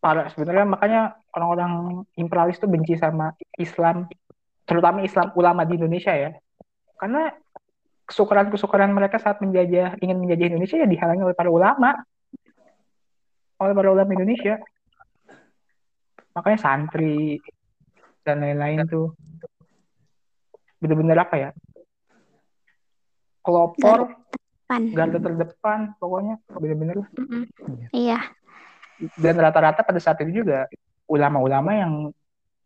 para 0.03 0.27
sebenarnya 0.35 0.67
makanya 0.67 1.01
orang-orang 1.39 2.03
imperialis 2.19 2.59
tuh 2.59 2.67
benci 2.67 2.99
sama 2.99 3.31
Islam, 3.55 4.11
terutama 4.71 5.03
Islam 5.03 5.35
ulama 5.35 5.67
di 5.67 5.75
Indonesia 5.75 6.15
ya. 6.15 6.31
Karena 6.95 7.35
kesukaran-kesukaran 8.07 8.95
mereka 8.95 9.19
saat 9.19 9.43
menjajah 9.43 9.99
ingin 9.99 10.23
menjajah 10.23 10.47
Indonesia 10.47 10.79
ya 10.79 10.87
dihalangi 10.87 11.27
oleh 11.27 11.35
para 11.35 11.51
ulama. 11.51 11.99
Oleh 13.59 13.75
para 13.75 13.91
ulama 13.91 14.15
Indonesia. 14.15 14.63
Makanya 16.39 16.59
santri 16.63 17.43
dan 18.23 18.47
lain-lain 18.47 18.87
tuh 18.87 19.19
bener-bener 20.79 21.19
apa 21.19 21.35
ya? 21.35 21.51
Kelopor, 23.43 24.15
garda 24.71 25.19
terdepan, 25.19 25.99
pokoknya 25.99 26.39
bener-bener 26.47 27.03
lah. 27.03 27.09
Mm-mm. 27.19 27.43
Iya. 27.91 28.21
dan 29.17 29.41
rata-rata 29.41 29.81
pada 29.81 29.97
saat 29.97 30.21
itu 30.21 30.45
juga 30.45 30.69
ulama-ulama 31.09 31.73
yang 31.73 31.93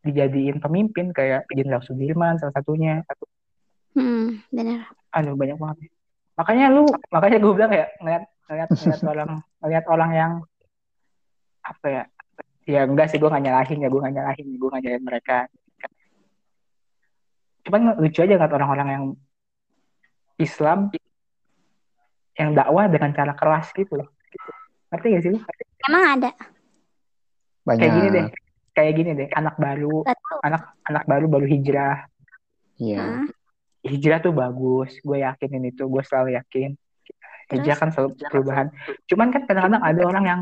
dijadiin 0.05 0.61
pemimpin 0.61 1.11
kayak 1.11 1.49
Jenderal 1.49 1.81
Sudirman 1.81 2.37
salah 2.37 2.53
satunya 2.53 3.01
Hmm, 3.95 4.43
benar. 4.51 4.91
aduh 5.15 5.39
banyak 5.39 5.55
banget 5.55 5.77
nih. 5.87 5.91
makanya 6.35 6.67
lu 6.69 6.83
makanya 7.09 7.39
gue 7.39 7.53
bilang 7.55 7.73
ya 7.73 7.87
ngeliat 8.03 8.23
ngeliat 8.51 8.69
ngeliat 8.75 9.01
orang 9.15 9.31
ngeliat 9.63 9.85
orang 9.87 10.11
yang 10.13 10.33
apa 11.63 11.87
ya 11.87 12.03
ya 12.67 12.81
enggak 12.85 13.07
sih 13.09 13.17
gue 13.17 13.31
gak 13.31 13.41
nyalahin 13.41 13.79
ya 13.81 13.89
gue 13.89 14.01
gak 14.03 14.15
nyalahin 14.15 14.47
gue 14.51 14.69
gak 14.69 14.83
nyalahin 14.83 15.05
mereka 15.07 15.37
cuman 17.65 17.97
lucu 17.97 18.21
aja 18.21 18.35
nggak 18.37 18.53
orang-orang 18.53 18.89
yang 18.91 19.05
Islam 20.37 20.93
yang 22.35 22.51
dakwah 22.53 22.91
dengan 22.91 23.15
cara 23.15 23.33
keras 23.33 23.71
gitu 23.71 23.95
loh 23.95 24.09
ngerti 24.91 25.07
gak 25.11 25.23
sih 25.23 25.31
lu? 25.33 25.41
Emang 25.87 26.05
ada. 26.19 26.31
Banyak. 27.63 27.79
kayak 27.81 27.93
gini 27.95 28.09
deh 28.11 28.27
kayak 28.75 28.93
gini 28.95 29.11
deh 29.15 29.29
anak 29.31 29.55
baru 29.57 30.03
anak 30.41 30.63
anak 30.83 31.05
baru 31.05 31.27
baru 31.29 31.47
hijrah 31.47 32.05
Iya. 32.75 32.99
Hah? 32.99 33.27
hijrah 33.81 34.19
tuh 34.19 34.33
bagus 34.33 34.99
gue 34.99 35.19
yakinin 35.21 35.63
itu 35.65 35.85
gue 35.85 36.03
selalu 36.03 36.35
yakin 36.35 36.75
hijrah 37.49 37.65
Terus? 37.71 37.79
kan 37.79 37.89
selalu 37.91 38.09
perubahan 38.25 38.67
cuman 39.05 39.29
kan 39.29 39.43
kadang-kadang 39.45 39.83
ada 39.85 40.03
orang 40.03 40.25
yang 40.25 40.41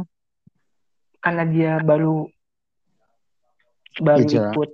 karena 1.19 1.45
dia 1.45 1.73
baru 1.79 2.27
baru 3.95 4.23
Hijrah. 4.23 4.51
ikut 4.51 4.71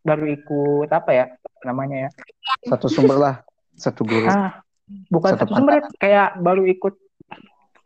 baru 0.00 0.24
ikut 0.30 0.88
apa 0.90 1.10
ya 1.12 1.24
namanya 1.62 2.08
ya 2.08 2.10
Satu 2.64 2.88
sumber 2.88 3.16
lah. 3.16 3.34
Satu 3.74 4.02
guru. 4.02 4.24
ah 4.24 4.62
bukan 5.08 5.34
Satu 5.34 5.44
satu 5.44 5.52
sumber 5.54 5.74
kayak 5.96 6.38
baru 6.38 6.64
ikut 6.64 6.94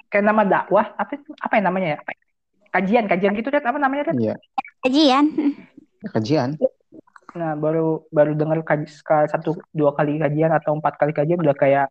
kayak 0.06 0.24
nama 0.24 0.42
dakwah 0.42 0.94
apa 0.94 1.14
itu 1.14 1.30
apa 1.34 1.52
yang 1.56 1.66
namanya 1.66 1.88
ya 1.88 1.98
kajian 2.70 3.04
kajian 3.06 3.32
gitu 3.34 3.48
kan 3.48 3.64
apa 3.64 3.78
namanya 3.78 4.12
kan 4.12 4.16
Iya. 4.16 4.36
Kajian. 4.84 5.24
Kajian. 6.14 6.50
nah 7.36 7.54
baru 7.54 8.08
baru 8.10 8.34
dengar 8.34 8.64
satu 9.30 9.54
dua 9.70 9.94
kali 9.94 10.18
kajian 10.18 10.50
atau 10.50 10.74
empat 10.74 10.98
kali 10.98 11.12
kajian 11.14 11.38
udah 11.38 11.54
kayak 11.54 11.86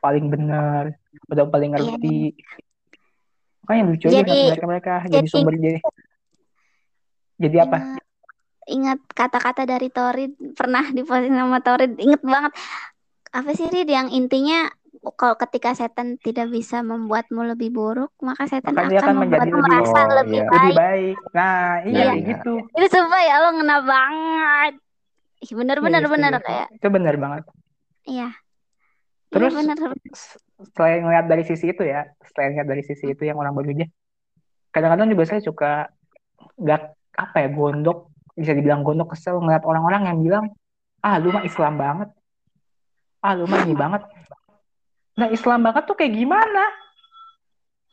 paling 0.00 0.30
benar 0.32 0.96
udah 1.28 1.44
paling 1.50 1.76
ngerti 1.76 2.32
makanya 3.66 3.82
lucu 3.84 4.06
aja 4.08 4.24
Jadi- 4.24 4.48
mereka 4.48 4.64
mereka 4.64 4.94
jadi 5.04 5.16
jadi- 5.20 5.28
sumber 5.28 5.54
jadi 5.60 5.80
jadi 7.36 7.56
apa 7.68 7.78
Ingat, 7.78 8.04
ingat 8.70 8.98
kata-kata 9.12 9.62
dari 9.68 9.92
Torid 9.92 10.32
pernah 10.56 10.88
diposting 10.88 11.36
sama 11.36 11.58
Torid 11.60 11.92
inget 12.00 12.22
banget 12.24 12.52
apa 13.28 13.50
sih 13.52 13.68
Rid 13.68 13.88
yang 13.92 14.08
intinya 14.08 14.72
kalau 15.14 15.34
ketika 15.36 15.72
setan 15.72 16.16
tidak 16.16 16.48
bisa 16.48 16.80
membuatmu 16.80 17.46
lebih 17.46 17.70
buruk 17.70 18.10
maka 18.18 18.44
setan 18.44 18.72
akan 18.72 18.90
akan 18.90 19.14
menjadi 19.16 19.46
membuatmu 19.46 19.54
lebih- 19.54 19.64
merasa 19.64 19.98
Oh, 20.00 20.14
lebih 20.16 20.38
iya. 20.38 20.48
baik. 20.48 20.58
Lebih 20.58 20.76
baik. 20.76 21.16
Nah 21.30 21.54
iya 21.82 22.02
Iya. 22.10 22.12
gitu. 22.26 22.52
Itu 22.72 22.86
sumpah 22.90 23.20
ya 23.20 23.34
lo 23.38 23.48
ngena 23.52 23.76
banget. 23.80 24.72
Ih, 25.38 25.52
bener 25.52 25.78
bener 25.78 26.02
Iya, 26.02 26.08
bener 26.08 26.32
setuju. 26.32 26.46
kayak 26.46 26.66
itu 26.72 26.86
benar 26.88 27.14
banget. 27.16 27.42
Iya. 28.04 28.28
Terus- 29.28 29.52
iya, 29.52 29.60
bener. 29.70 29.92
selain 30.68 31.00
ngeliat 31.00 31.26
dari 31.26 31.44
sisi 31.44 31.66
itu 31.68 31.82
ya 31.82 32.02
selain 32.26 32.50
ngeliat 32.50 32.66
dari 32.68 32.82
sisi 32.82 33.06
itu 33.06 33.22
yang 33.22 33.36
orang 33.36 33.54
bekerja 33.54 33.86
kadang-kadang 34.68 35.06
juga 35.08 35.22
saya 35.24 35.38
suka 35.38 35.86
nggak 36.56 36.82
apa 37.14 37.36
ya 37.38 37.48
gondok 37.48 38.10
bisa 38.32 38.50
dibilang 38.52 38.82
gondok 38.82 39.12
kesel 39.12 39.38
ngeliat 39.38 39.62
orang-orang 39.62 40.02
yang 40.04 40.18
bilang 40.18 40.44
ah 40.98 41.14
lu 41.16 41.30
mah 41.30 41.42
Islam 41.42 41.74
banget. 41.74 42.10
Ah 43.20 43.32
lu 43.32 43.44
mah 43.44 43.62
ini 43.62 43.74
banget 43.78 44.02
nah 45.18 45.28
Islam 45.28 45.60
banget 45.60 45.82
tuh 45.84 45.94
kayak 45.94 46.14
gimana 46.14 46.64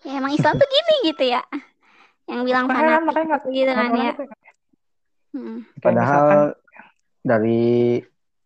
ya 0.01 0.21
emang 0.21 0.31
Islam 0.31 0.53
tuh 0.55 0.67
gini 0.67 0.95
gitu 1.09 1.23
ya 1.25 1.41
yang 2.25 2.41
bilang 2.41 2.65
makanya 2.65 3.01
fanatik 3.01 3.05
makanya 3.05 3.25
nggak 3.27 3.43
gitu 3.49 3.71
kan 3.71 3.91
ya 3.95 4.13
Hmm. 5.35 5.67
Padahal 5.77 6.23
misalkan- 6.31 6.55
dari 7.19 7.63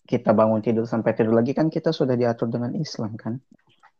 kita 0.03 0.33
bangun 0.33 0.57
tidur 0.57 0.89
sampai 0.89 1.13
tidur 1.13 1.37
lagi 1.37 1.53
kan 1.53 1.69
kita 1.69 1.93
sudah 1.93 2.17
diatur 2.17 2.49
dengan 2.49 2.73
Islam 2.73 3.13
kan. 3.13 3.37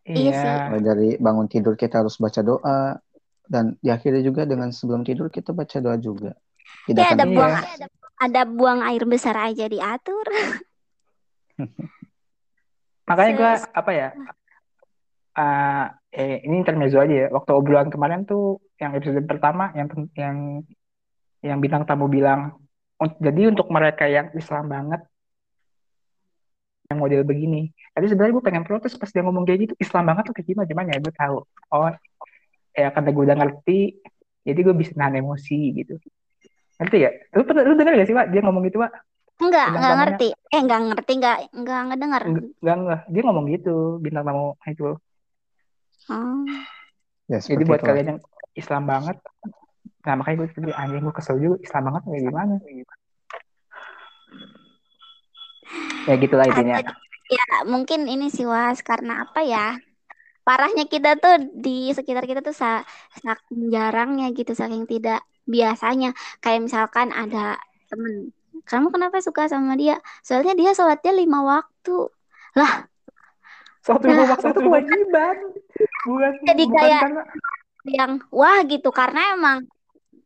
Iya 0.02 0.32
sih. 0.34 0.42
iya 0.42 0.65
Mulai 0.65 0.82
dari 0.82 1.10
bangun 1.22 1.46
tidur 1.46 1.78
kita 1.78 2.02
harus 2.02 2.18
baca 2.18 2.42
doa 2.42 2.98
dan 3.46 3.78
diakhiri 3.78 4.26
juga 4.26 4.42
dengan 4.44 4.74
sebelum 4.74 5.06
tidur 5.06 5.30
kita 5.30 5.54
baca 5.54 5.78
doa 5.78 6.02
juga. 6.02 6.34
Tidak 6.88 6.98
Ya 6.98 7.13
ada 7.13 7.26
Iya. 7.26 7.36
buang 7.38 7.54
ada 8.18 8.42
buang 8.44 8.80
air 8.82 9.06
besar 9.06 9.38
aja 9.38 9.70
diatur. 9.70 10.26
makanya 13.06 13.32
gue 13.36 13.52
apa 13.72 13.92
ya 13.92 14.10
eh 15.36 15.86
eh, 16.10 16.38
ini 16.46 16.56
intermezzo 16.62 16.98
aja 16.98 17.15
ya. 17.26 17.28
Waktu 17.30 17.52
obrolan 17.54 17.89
kemarin 17.94 18.26
tuh 18.26 18.58
yang 18.82 18.96
episode 18.98 19.26
pertama 19.30 19.70
yang 19.78 19.88
yang 20.18 20.38
yang 21.44 21.58
bintang 21.63 21.84
tamu 21.88 22.08
bilang 22.12 22.56
"Un- 23.00 23.20
jadi 23.20 23.52
untuk 23.54 23.68
mereka 23.72 24.08
yang 24.10 24.32
Islam 24.36 24.68
banget 24.68 25.02
yang 26.89 27.00
model 27.00 27.22
begini. 27.22 27.70
Tadi 27.94 28.06
sebenarnya 28.10 28.34
gue 28.34 28.46
pengen 28.46 28.63
protes 28.65 28.98
pas 28.98 29.10
dia 29.13 29.22
ngomong 29.22 29.46
kayak 29.46 29.70
gitu 29.70 29.74
Islam 29.78 30.10
banget 30.10 30.24
tuh 30.32 30.34
kayak 30.36 30.48
gimana? 30.50 30.68
Cuman 30.68 30.86
ya 30.89 30.98
gue 30.98 31.13
tahu. 31.13 31.38
Oh 31.72 31.89
ya 32.74 32.88
karena 32.96 33.10
gue 33.12 33.24
udah 33.28 33.38
ngerti 33.38 33.80
jadi 34.48 34.60
gue 34.65 34.76
bisa 34.76 34.92
nahan 34.98 35.22
emosi 35.22 35.60
gitu. 35.78 35.96
Ngerti 36.82 36.98
ya? 36.98 37.10
Lu 37.38 37.46
pernah 37.46 37.63
lu 37.68 37.76
denger 37.78 37.94
gak 37.94 38.08
sih 38.10 38.15
pak 38.18 38.28
dia 38.34 38.42
ngomong 38.42 38.63
gitu 38.65 38.82
pak 38.82 38.92
Enggak, 39.39 39.68
enggak 39.72 39.96
ngerti. 40.04 40.28
Eh, 40.52 40.60
enggak 40.60 40.80
ngerti, 40.84 41.12
enggak 41.15 41.38
enggak 41.56 41.80
ngedengar. 41.88 42.22
enggak, 42.28 42.76
enggak. 42.76 43.02
dia 43.08 43.22
ngomong 43.24 43.46
gitu 43.56 43.76
bintang 44.04 44.28
tamu 44.28 44.60
itu 44.68 45.00
Ya 47.30 47.38
Jadi 47.38 47.62
buat 47.63 47.80
itulah. 47.80 47.93
kalian 47.93 48.08
yang 48.17 48.19
Islam 48.58 48.84
banget, 48.89 49.17
nah 50.02 50.17
makanya 50.17 50.36
gue 50.41 50.48
tadi 50.50 50.74
anjing 50.74 51.06
gue 51.06 51.13
kesel 51.13 51.38
juga 51.38 51.56
Islam 51.62 51.82
banget 51.93 52.02
kayak 52.10 52.24
gimana? 52.26 52.56
Ya 56.10 56.13
gitulah 56.17 56.45
intinya. 56.50 56.76
Ya, 57.30 57.45
mungkin 57.69 58.10
ini 58.10 58.34
sih 58.34 58.50
Was 58.50 58.82
karena 58.82 59.30
apa 59.30 59.45
ya? 59.45 59.78
Parahnya 60.41 60.89
kita 60.89 61.13
tuh 61.22 61.54
di 61.54 61.93
sekitar 61.93 62.26
kita 62.26 62.41
tuh 62.41 62.58
sa 62.58 62.82
saking 63.22 63.69
jarangnya 63.69 64.34
gitu, 64.34 64.58
saking 64.58 64.89
tidak 64.89 65.22
biasanya. 65.45 66.17
Kayak 66.41 66.65
misalkan 66.65 67.13
ada 67.13 67.62
temen, 67.86 68.34
kamu 68.65 68.89
kenapa 68.89 69.22
suka 69.22 69.45
sama 69.45 69.78
dia? 69.78 70.02
Soalnya 70.26 70.58
dia 70.58 70.74
sholatnya 70.74 71.13
lima 71.13 71.45
waktu. 71.45 72.10
Suatu 73.80 74.06
Nah, 74.06 74.28
waktu 74.28 74.48
itu 74.52 74.60
kewajiban, 74.60 75.36
bukan 76.04 76.32
Jadi 76.44 76.63
bukan 76.68 76.76
kayak- 76.78 77.04
karena 77.04 77.24
Yang 77.88 78.12
wah 78.30 78.60
gitu 78.68 78.89
karena 78.92 79.22
emang 79.34 79.58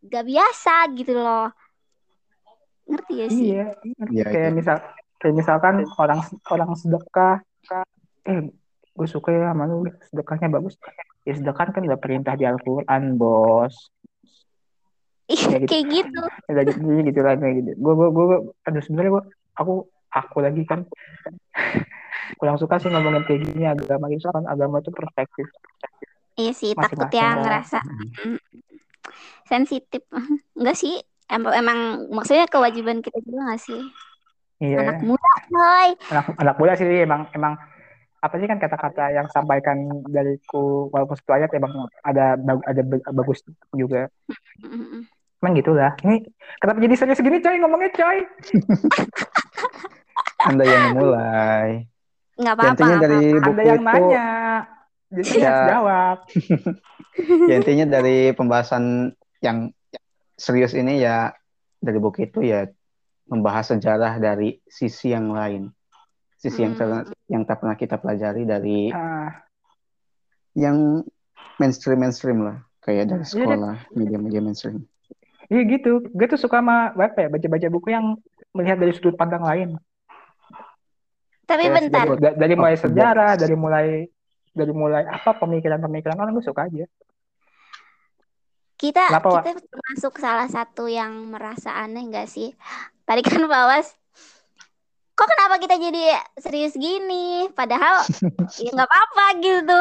gak 0.04 0.26
biasa 0.26 0.90
gitu 0.98 1.14
loh. 1.14 1.54
Ngerti 2.90 3.14
ya 3.14 3.28
sih? 3.30 3.46
iya, 3.54 3.66
Iya, 4.10 4.24
kayak 4.26 4.50
iya. 4.50 4.58
misal 4.58 4.78
kayak 5.22 5.36
misalkan 5.38 5.76
orang 5.96 6.20
orang 6.50 6.74
sedekah, 6.76 7.40
eh 8.26 8.50
gue 8.92 9.08
suka 9.08 9.30
ya 9.32 9.54
sama 9.54 9.70
lu 9.70 9.86
sedekahnya 10.10 10.50
bagus. 10.50 10.76
Ya 11.24 11.38
sedekah 11.38 11.72
kan 11.72 11.86
udah 11.86 11.96
perintah 11.96 12.34
di 12.34 12.44
Al-Quran 12.44 13.16
bos. 13.16 13.74
Iya, 15.30 15.46
Ya 15.48 15.58
gitu. 15.64 15.70
kayak 15.72 15.86
gitu. 15.94 16.20
Udah 16.50 16.64
gitu 16.68 16.80
gitu 17.06 17.20
lah 17.22 17.34
kayak 17.38 17.54
gitu. 17.64 17.72
Gue 17.80 17.94
gue 17.96 18.10
gue 18.12 18.26
aduh 18.66 18.82
sebenarnya 18.82 19.12
gue 19.14 19.24
aku 19.56 19.74
aku 20.10 20.38
lagi 20.42 20.64
kan 20.66 20.84
kurang 22.40 22.58
suka 22.58 22.82
sih 22.82 22.90
ngomongin 22.90 23.24
kayak 23.26 23.42
gini 23.46 23.64
agama 23.66 24.10
itu 24.10 24.26
kan 24.28 24.46
agama 24.46 24.84
itu 24.84 24.92
perspektif 24.92 25.48
Iya 26.34 26.50
sih, 26.58 26.74
takut 26.74 27.06
Masing-masing 27.06 27.14
ya 27.14 27.30
lah. 27.30 27.42
ngerasa 27.46 27.80
mm, 28.26 28.38
sensitif. 29.46 30.02
Enggak 30.58 30.78
sih, 30.82 30.98
emang, 31.30 31.54
emang 31.54 31.80
maksudnya 32.10 32.50
kewajiban 32.50 33.06
kita 33.06 33.22
juga 33.22 33.54
gak 33.54 33.62
sih? 33.62 33.82
iya 34.58 34.82
Anak 34.82 35.06
muda, 35.06 35.32
coy. 35.54 35.90
anak 36.10 36.26
anak 36.42 36.56
muda 36.58 36.74
sih 36.74 37.06
emang 37.06 37.30
emang 37.38 37.54
apa 38.24 38.40
sih 38.40 38.48
kan 38.48 38.58
kata-kata 38.58 39.12
yang 39.14 39.28
sampaikan 39.30 39.78
dariku 40.08 40.88
walaupun 40.90 41.20
satu 41.20 41.36
ayat 41.36 41.52
emang 41.54 41.76
ada 42.02 42.40
ada 42.40 42.82
ba- 42.88 43.04
bagus 43.12 43.44
juga 43.76 44.08
emang 45.44 45.60
gitulah 45.60 45.92
ini 46.08 46.24
kenapa 46.64 46.80
jadi 46.80 46.96
serius 46.96 47.20
gini 47.20 47.44
coy 47.44 47.60
ngomongnya 47.60 47.92
coy 47.92 48.18
Anda 50.48 50.64
yang 50.64 50.92
memulai. 50.92 51.88
Nggak 52.34 52.54
Ya, 52.54 52.58
apa-apa. 52.58 52.72
intinya 52.74 52.98
dari 52.98 53.22
anda 53.30 53.46
buku 53.46 53.62
yang 53.62 53.78
itu 53.78 53.86
nanya 53.86 54.28
jadi 55.14 55.30
Ya. 55.30 55.46
harus 55.46 55.62
jawab 55.70 56.18
ya 57.50 57.54
intinya 57.56 57.86
dari 57.88 58.18
pembahasan 58.34 58.84
yang 59.40 59.70
serius 60.34 60.74
ini 60.74 60.98
ya 60.98 61.30
dari 61.78 62.00
buku 62.00 62.26
itu 62.26 62.42
ya 62.42 62.66
membahas 63.24 63.72
sejarah 63.72 64.18
dari 64.18 64.60
sisi 64.66 65.12
yang 65.12 65.32
lain. 65.32 65.72
Sisi 66.36 66.60
yang 66.60 66.76
Hmm. 66.76 67.06
ter- 67.06 67.08
yang 67.30 67.44
tak 67.46 67.64
pernah 67.64 67.78
kita 67.78 67.96
pelajari 67.96 68.44
dari 68.44 68.92
Ah, 68.92 69.32
yang 70.54 71.02
mainstream 71.56 72.02
mainstream 72.02 72.44
lah 72.44 72.58
kayak 72.80 73.08
dari 73.08 73.24
Iya, 73.24 73.32
sekolah 73.32 73.76
media-media 73.94 74.42
mainstream. 74.42 74.84
iya 75.48 75.62
gitu 75.64 76.04
gue 76.04 76.28
tuh 76.28 76.40
suka 76.40 76.60
sama 76.60 76.92
apa 76.92 77.16
ya 77.16 77.28
baca-baca 77.30 77.68
buku 77.70 77.88
yang 77.92 78.18
melihat 78.52 78.80
dari 78.80 78.92
sudut 78.92 79.14
pandang 79.14 79.44
lain 79.44 79.70
Tapi 81.54 81.64
Kayak 81.70 81.76
bentar, 81.78 82.06
dari, 82.10 82.18
da- 82.18 82.38
dari 82.42 82.54
mulai 82.58 82.74
Oh, 82.74 82.82
sejarah 82.82 83.32
dari 83.38 83.56
mulai 83.56 83.86
dari 84.54 84.74
mulai 84.74 85.04
apa 85.06 85.32
pemikiran-pemikiran 85.38 86.18
orang 86.18 86.34
gue 86.34 86.46
suka 86.46 86.66
aja 86.66 86.86
kita 88.82 89.06
Kenapa, 89.06 89.28
Wak? 89.30 89.44
kita 89.46 89.62
termasuk 89.70 90.14
salah 90.20 90.50
satu 90.50 90.92
yang 90.92 91.30
merasa 91.32 91.72
aneh 91.78 92.04
nggak 92.10 92.28
sih? 92.28 92.52
Tadi 93.08 93.22
kan 93.24 93.40
Bawas, 93.48 93.96
kok 95.14 95.30
kenapa 95.30 95.56
kita 95.62 95.80
jadi 95.80 96.20
serius 96.42 96.76
gini? 96.76 97.48
Padahal 97.56 98.04
ya 98.64 98.70
nggak 98.76 98.90
apa-apa 98.90 99.26
gitu. 99.40 99.80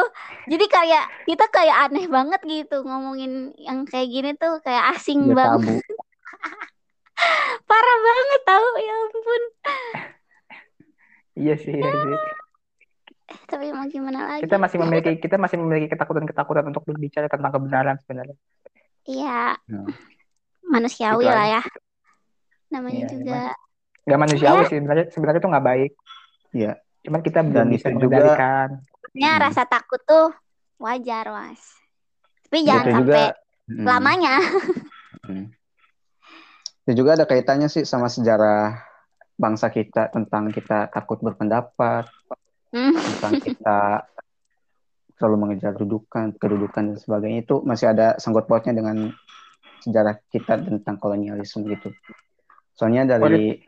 Jadi 0.55 0.65
kayak 0.71 1.05
kita 1.27 1.45
kayak 1.51 1.77
aneh 1.89 2.05
banget 2.07 2.41
gitu 2.47 2.85
ngomongin 2.87 3.51
yang 3.59 3.83
kayak 3.83 4.07
gini 4.07 4.29
tuh 4.39 4.63
kayak 4.63 4.95
asing 4.95 5.31
Ya 5.31 5.35
banget, 5.35 5.83
parah 7.69 7.97
banget 8.07 8.41
tahu 8.47 8.67
ya 8.79 8.93
ampun. 9.03 9.43
Iya 11.33 11.55
sih, 11.57 11.73
iya 11.73 11.89
sih. 11.91 12.15
Eh, 13.23 13.39
tapi 13.49 13.73
mau 13.73 13.85
gimana 13.89 14.19
lagi? 14.29 14.45
Kita 14.45 14.61
masih 14.61 14.77
memiliki 14.77 15.17
kita 15.17 15.35
masih 15.41 15.57
memiliki 15.57 15.89
ketakutan-ketakutan 15.89 16.65
untuk 16.69 16.83
berbicara 16.85 17.25
tentang 17.25 17.49
kebenaran 17.49 17.97
sebenarnya. 18.03 18.37
Iya, 19.03 19.57
Nah, 19.67 19.89
manusiawi 20.63 21.25
Gitu 21.25 21.33
lah 21.33 21.47
ya. 21.59 21.61
Namanya 22.71 23.01
Iya, 23.03 23.07
juga. 23.11 23.41
Gak 24.03 24.19
manusiawi 24.19 24.61
Ya. 24.61 24.69
sih 24.69 24.77
sebenarnya 24.79 25.05
sebenarnya 25.09 25.39
itu 25.41 25.49
nggak 25.49 25.65
baik. 25.65 25.91
Iya. 26.53 26.71
Cuman 27.03 27.21
kita 27.23 27.39
belum 27.41 27.67
bisa 27.67 27.87
juga- 27.89 27.97
mengendalikan. 27.97 28.69
Ya, 29.13 29.31
Hmm. 29.35 29.43
rasa 29.43 29.63
takut 29.65 29.99
tuh 30.05 30.31
wajar, 30.77 31.25
Mas. 31.29 31.61
Tapi 32.47 32.63
jangan 32.63 32.85
itu 32.85 32.91
sampai 32.93 33.03
juga 33.03 33.23
mm, 33.67 33.85
lamanya. 33.89 34.33
mm. 35.25 35.45
Itu 36.83 36.91
juga 36.99 37.15
ada 37.15 37.25
kaitannya 37.25 37.67
sih 37.67 37.83
sama 37.83 38.07
sejarah 38.07 38.75
bangsa 39.33 39.67
kita 39.67 40.09
tentang 40.09 40.49
kita 40.49 40.87
takut 40.87 41.19
berpendapat, 41.19 42.05
Hmm. 42.69 42.93
tentang 42.93 43.33
kita 43.37 43.77
selalu 45.13 45.35
mengejar 45.37 45.73
kedudukan, 45.73 46.33
kedudukan 46.35 46.83
dan 46.89 46.97
sebagainya 46.97 47.39
itu 47.41 47.61
masih 47.61 47.89
ada 47.89 48.17
sangkut 48.17 48.45
pautnya 48.45 48.73
dengan 48.73 49.13
sejarah 49.79 50.17
kita 50.27 50.57
tentang 50.57 50.97
kolonialisme 50.97 51.65
gitu. 51.67 51.93
Soalnya 52.73 53.05
dari 53.07 53.61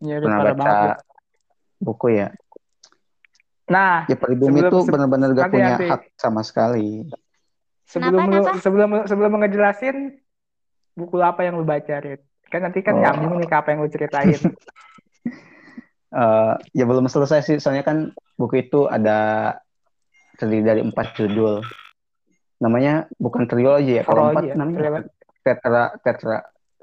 Iya, 0.00 0.20
pernah 0.20 0.40
baca 0.40 0.54
banget. 0.54 0.98
buku 1.76 2.06
ya, 2.14 2.28
Nah, 3.66 4.06
ya 4.06 4.14
pribumi 4.14 4.62
Sebelum- 4.62 4.70
itu 4.70 4.78
benar-benar 4.86 5.28
gak 5.34 5.42
nanti, 5.42 5.54
punya 5.58 5.74
nanti. 5.74 5.86
hak 5.90 6.02
sama 6.16 6.40
sekali. 6.40 7.02
sebelum 7.84 8.18
Kenapa, 8.18 8.30
lu 8.30 8.42
kenapa? 8.42 8.62
sebelum 8.62 8.90
sebelum 9.06 9.30
lu 9.30 9.38
ngejelasin 9.42 9.96
buku 10.94 11.18
apa 11.18 11.42
yang 11.42 11.58
lu 11.58 11.62
baca, 11.62 11.94
Rit? 11.98 12.22
Kan 12.46 12.62
nanti 12.62 12.78
kan 12.80 12.94
Oh. 12.94 13.02
nyambung 13.02 13.38
nih 13.38 13.46
ke 13.46 13.56
apa 13.58 13.68
yang 13.70 13.82
lu 13.82 13.90
ceritain. 13.90 14.38
Eh, 16.16 16.54
ya 16.72 16.88
belum 16.88 17.12
selesai 17.12 17.44
sih, 17.44 17.56
soalnya 17.60 17.84
kan 17.84 18.16
buku 18.40 18.64
itu 18.64 18.88
ada 18.88 19.52
terdiri 20.40 20.64
dari 20.64 20.80
empat 20.80 21.12
judul. 21.12 21.60
Namanya 22.56 23.04
bukan 23.20 23.44
trilogi 23.44 24.00
ya, 24.00 24.02
kalau 24.08 24.32
empat 24.32 24.48
ya, 24.48 24.54
namanya 24.56 24.76
trilogi. 24.80 25.08
tetra 25.44 25.82
tetra 26.00 26.36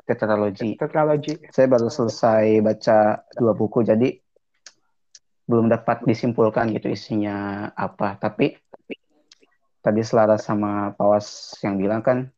tetralogi. 0.06 0.70
Tetralogi. 0.78 1.34
Saya 1.50 1.66
baru 1.66 1.90
selesai 1.90 2.62
baca 2.62 3.26
dua 3.34 3.58
buku, 3.58 3.82
jadi 3.82 4.14
belum 5.50 5.66
dapat 5.66 6.06
disimpulkan 6.06 6.70
gitu 6.70 6.94
isinya 6.94 7.68
apa. 7.74 8.22
Tapi 8.22 8.54
tadi 9.82 10.02
selaras 10.06 10.46
sama 10.46 10.94
Pawas 10.94 11.58
yang 11.66 11.82
bilang 11.82 12.06
kan 12.06 12.30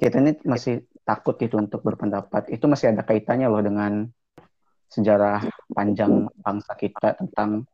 kita 0.00 0.24
ini 0.24 0.40
masih 0.48 0.88
takut 1.04 1.36
gitu 1.36 1.60
untuk 1.60 1.84
berpendapat. 1.84 2.48
Itu 2.48 2.64
masih 2.64 2.96
ada 2.96 3.04
kaitannya 3.04 3.44
loh 3.44 3.60
dengan 3.60 4.08
sejarah 4.94 5.42
panjang 5.74 6.30
bangsa 6.38 6.72
kita 6.78 7.18
tentang 7.18 7.66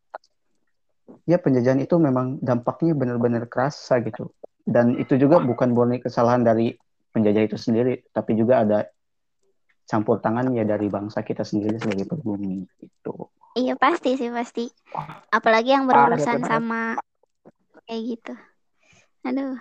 ya 1.28 1.36
penjajahan 1.36 1.84
itu 1.84 2.00
memang 2.00 2.40
dampaknya 2.40 2.96
benar-benar 2.96 3.46
kerasa 3.46 4.00
gitu. 4.00 4.32
Dan 4.64 4.96
itu 4.96 5.16
juga 5.20 5.40
bukan 5.42 5.72
murni 5.74 6.00
kesalahan 6.00 6.46
dari 6.46 6.72
penjajah 7.10 7.42
itu 7.44 7.56
sendiri, 7.58 8.06
tapi 8.14 8.38
juga 8.38 8.62
ada 8.62 8.86
campur 9.90 10.22
tangan 10.22 10.54
ya 10.54 10.62
dari 10.62 10.86
bangsa 10.86 11.26
kita 11.26 11.42
sendiri 11.42 11.76
sebagai 11.82 12.06
pribumi 12.06 12.62
gitu. 12.78 13.28
Iya 13.58 13.74
pasti 13.74 14.14
sih 14.14 14.30
pasti. 14.30 14.70
Apalagi 15.34 15.74
yang 15.74 15.90
berurusan 15.90 16.46
sama 16.46 16.94
kayak 17.90 18.02
gitu. 18.14 18.34
Aduh. 19.26 19.58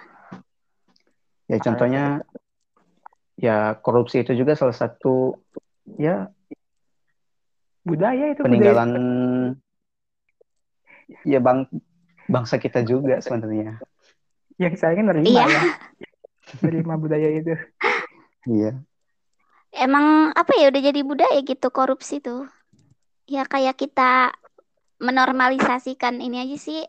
Ya 1.49 1.57
contohnya 1.57 2.03
ya 3.33 3.73
korupsi 3.81 4.21
itu 4.21 4.37
juga 4.37 4.53
salah 4.53 4.77
satu 4.77 5.41
ya 5.97 6.29
Budaya 7.89 8.25
itu 8.29 8.41
peninggalan 8.41 8.89
budaya. 8.91 9.57
ya 11.25 11.39
bang 11.41 11.65
bangsa 12.25 12.55
kita 12.57 12.85
juga 12.85 13.17
sebenarnya. 13.19 13.81
yang 14.59 14.75
saya 14.75 14.99
nerima 14.99 15.25
Iya. 15.25 15.45
ya. 15.47 15.61
Nerima 16.61 16.93
budaya 16.95 17.29
itu. 17.31 17.55
Iya. 18.45 18.75
Emang 19.71 20.33
apa 20.33 20.51
ya 20.57 20.67
udah 20.67 20.81
jadi 20.83 21.01
budaya 21.01 21.39
gitu 21.41 21.69
korupsi 21.69 22.19
tuh. 22.19 22.49
Ya 23.23 23.45
kayak 23.45 23.77
kita 23.77 24.33
menormalisasikan 24.99 26.19
ini 26.19 26.43
aja 26.43 26.57
sih. 26.59 26.81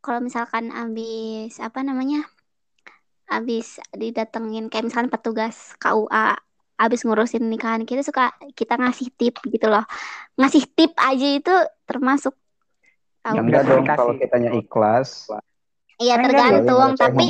Kalau 0.00 0.22
misalkan 0.22 0.70
habis 0.70 1.58
apa 1.58 1.82
namanya? 1.82 2.24
Habis 3.26 3.82
didatengin 3.90 4.70
kayak 4.70 4.88
misalkan 4.88 5.10
petugas 5.10 5.74
KUA 5.76 6.38
habis 6.76 7.00
ngurusin 7.02 7.44
nikahan 7.48 7.82
kita 7.88 8.04
suka 8.04 8.36
kita 8.52 8.76
ngasih 8.76 9.08
tip 9.16 9.40
gitu 9.48 9.66
loh. 9.66 9.84
Ngasih 10.36 10.64
tip 10.76 10.92
aja 11.00 11.28
itu 11.32 11.54
termasuk 11.88 12.36
tahu. 13.24 13.34
Ya 13.36 13.40
enggak 13.42 13.62
dong 13.64 13.84
kalau 13.88 14.12
kitanya 14.14 14.50
ikhlas. 14.52 15.32
Iya 15.96 16.20
tergantung 16.20 16.92
ya, 16.92 17.08
tapi 17.08 17.26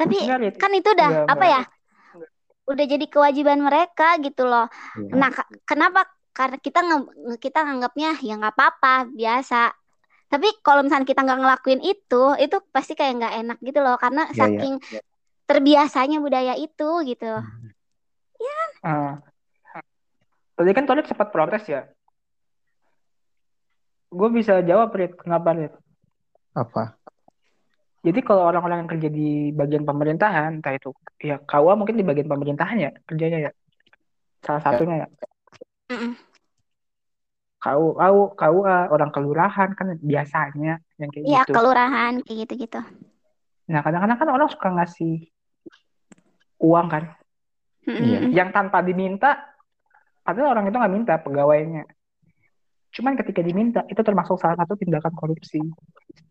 tapi 0.00 0.16
Enggak, 0.16 0.56
kan 0.56 0.72
itu 0.72 0.88
udah 0.88 1.08
Enggak, 1.12 1.32
apa 1.36 1.44
ya? 1.44 1.62
Udah 2.64 2.84
jadi 2.88 3.06
kewajiban 3.10 3.60
mereka 3.60 4.16
gitu 4.24 4.48
loh. 4.48 4.64
Iya. 4.96 5.12
Nah, 5.20 5.30
kenapa? 5.68 6.08
Karena 6.32 6.56
kita 6.56 6.80
nge- 6.80 7.36
kita 7.36 7.60
nganggapnya 7.66 8.16
ya 8.24 8.40
nggak 8.40 8.54
apa-apa, 8.56 9.12
biasa. 9.12 9.76
Tapi 10.30 10.48
kalau 10.62 10.86
misalnya 10.86 11.04
kita 11.04 11.20
nggak 11.26 11.40
ngelakuin 11.42 11.82
itu, 11.84 12.22
itu 12.38 12.56
pasti 12.70 12.94
kayak 12.94 13.18
nggak 13.20 13.34
enak 13.44 13.58
gitu 13.60 13.82
loh, 13.82 13.98
karena 14.00 14.30
iya. 14.30 14.38
saking 14.38 14.74
terbiasanya 15.44 16.22
budaya 16.22 16.54
itu 16.54 16.88
gitu. 17.04 17.34
Ah. 18.80 19.20
Tadi 20.56 20.70
kan 20.76 20.84
Torik 20.88 21.08
sempat 21.08 21.32
protes 21.32 21.64
ya. 21.68 21.88
Gue 24.10 24.28
bisa 24.32 24.60
jawab, 24.64 24.92
Rit. 24.92 25.16
Kenapa, 25.16 25.56
Rit? 25.56 25.72
apa? 26.50 26.98
Jadi 28.00 28.20
kalau 28.24 28.48
orang-orang 28.48 28.84
yang 28.84 28.90
kerja 28.90 29.08
di 29.12 29.52
bagian 29.52 29.84
pemerintahan, 29.84 30.58
entah 30.58 30.72
itu 30.72 30.90
ya 31.20 31.36
KUA 31.36 31.76
mungkin 31.76 32.00
di 32.00 32.04
bagian 32.04 32.26
pemerintahan 32.26 32.76
ya 32.80 32.90
kerjanya 33.04 33.38
ya. 33.48 33.50
Salah 34.40 34.62
satunya 34.64 35.04
ya. 35.04 35.08
KU, 37.60 37.92
KU, 37.92 38.20
KUA, 38.40 38.88
orang 38.88 39.12
kelurahan 39.12 39.68
kan 39.76 40.00
biasanya 40.00 40.80
yang 40.96 41.12
kayak 41.12 41.24
Iya, 41.28 41.40
gitu. 41.44 41.52
kelurahan 41.60 42.12
kayak 42.24 42.38
gitu-gitu. 42.48 42.80
Nah, 43.68 43.84
kadang-kadang 43.84 44.16
kan 44.16 44.28
orang 44.32 44.48
suka 44.48 44.68
ngasih 44.80 45.28
uang 46.56 46.88
kan, 46.88 47.04
Mm-mm. 47.80 48.36
yang 48.36 48.52
tanpa 48.52 48.84
diminta, 48.84 49.40
padahal 50.20 50.52
orang 50.52 50.68
itu 50.68 50.76
nggak 50.76 50.94
minta 50.94 51.14
pegawainya. 51.16 51.88
Cuman 52.90 53.14
ketika 53.16 53.40
diminta, 53.40 53.80
itu 53.86 54.02
termasuk 54.02 54.36
salah 54.36 54.58
satu 54.58 54.74
tindakan 54.76 55.14
korupsi. 55.14 55.62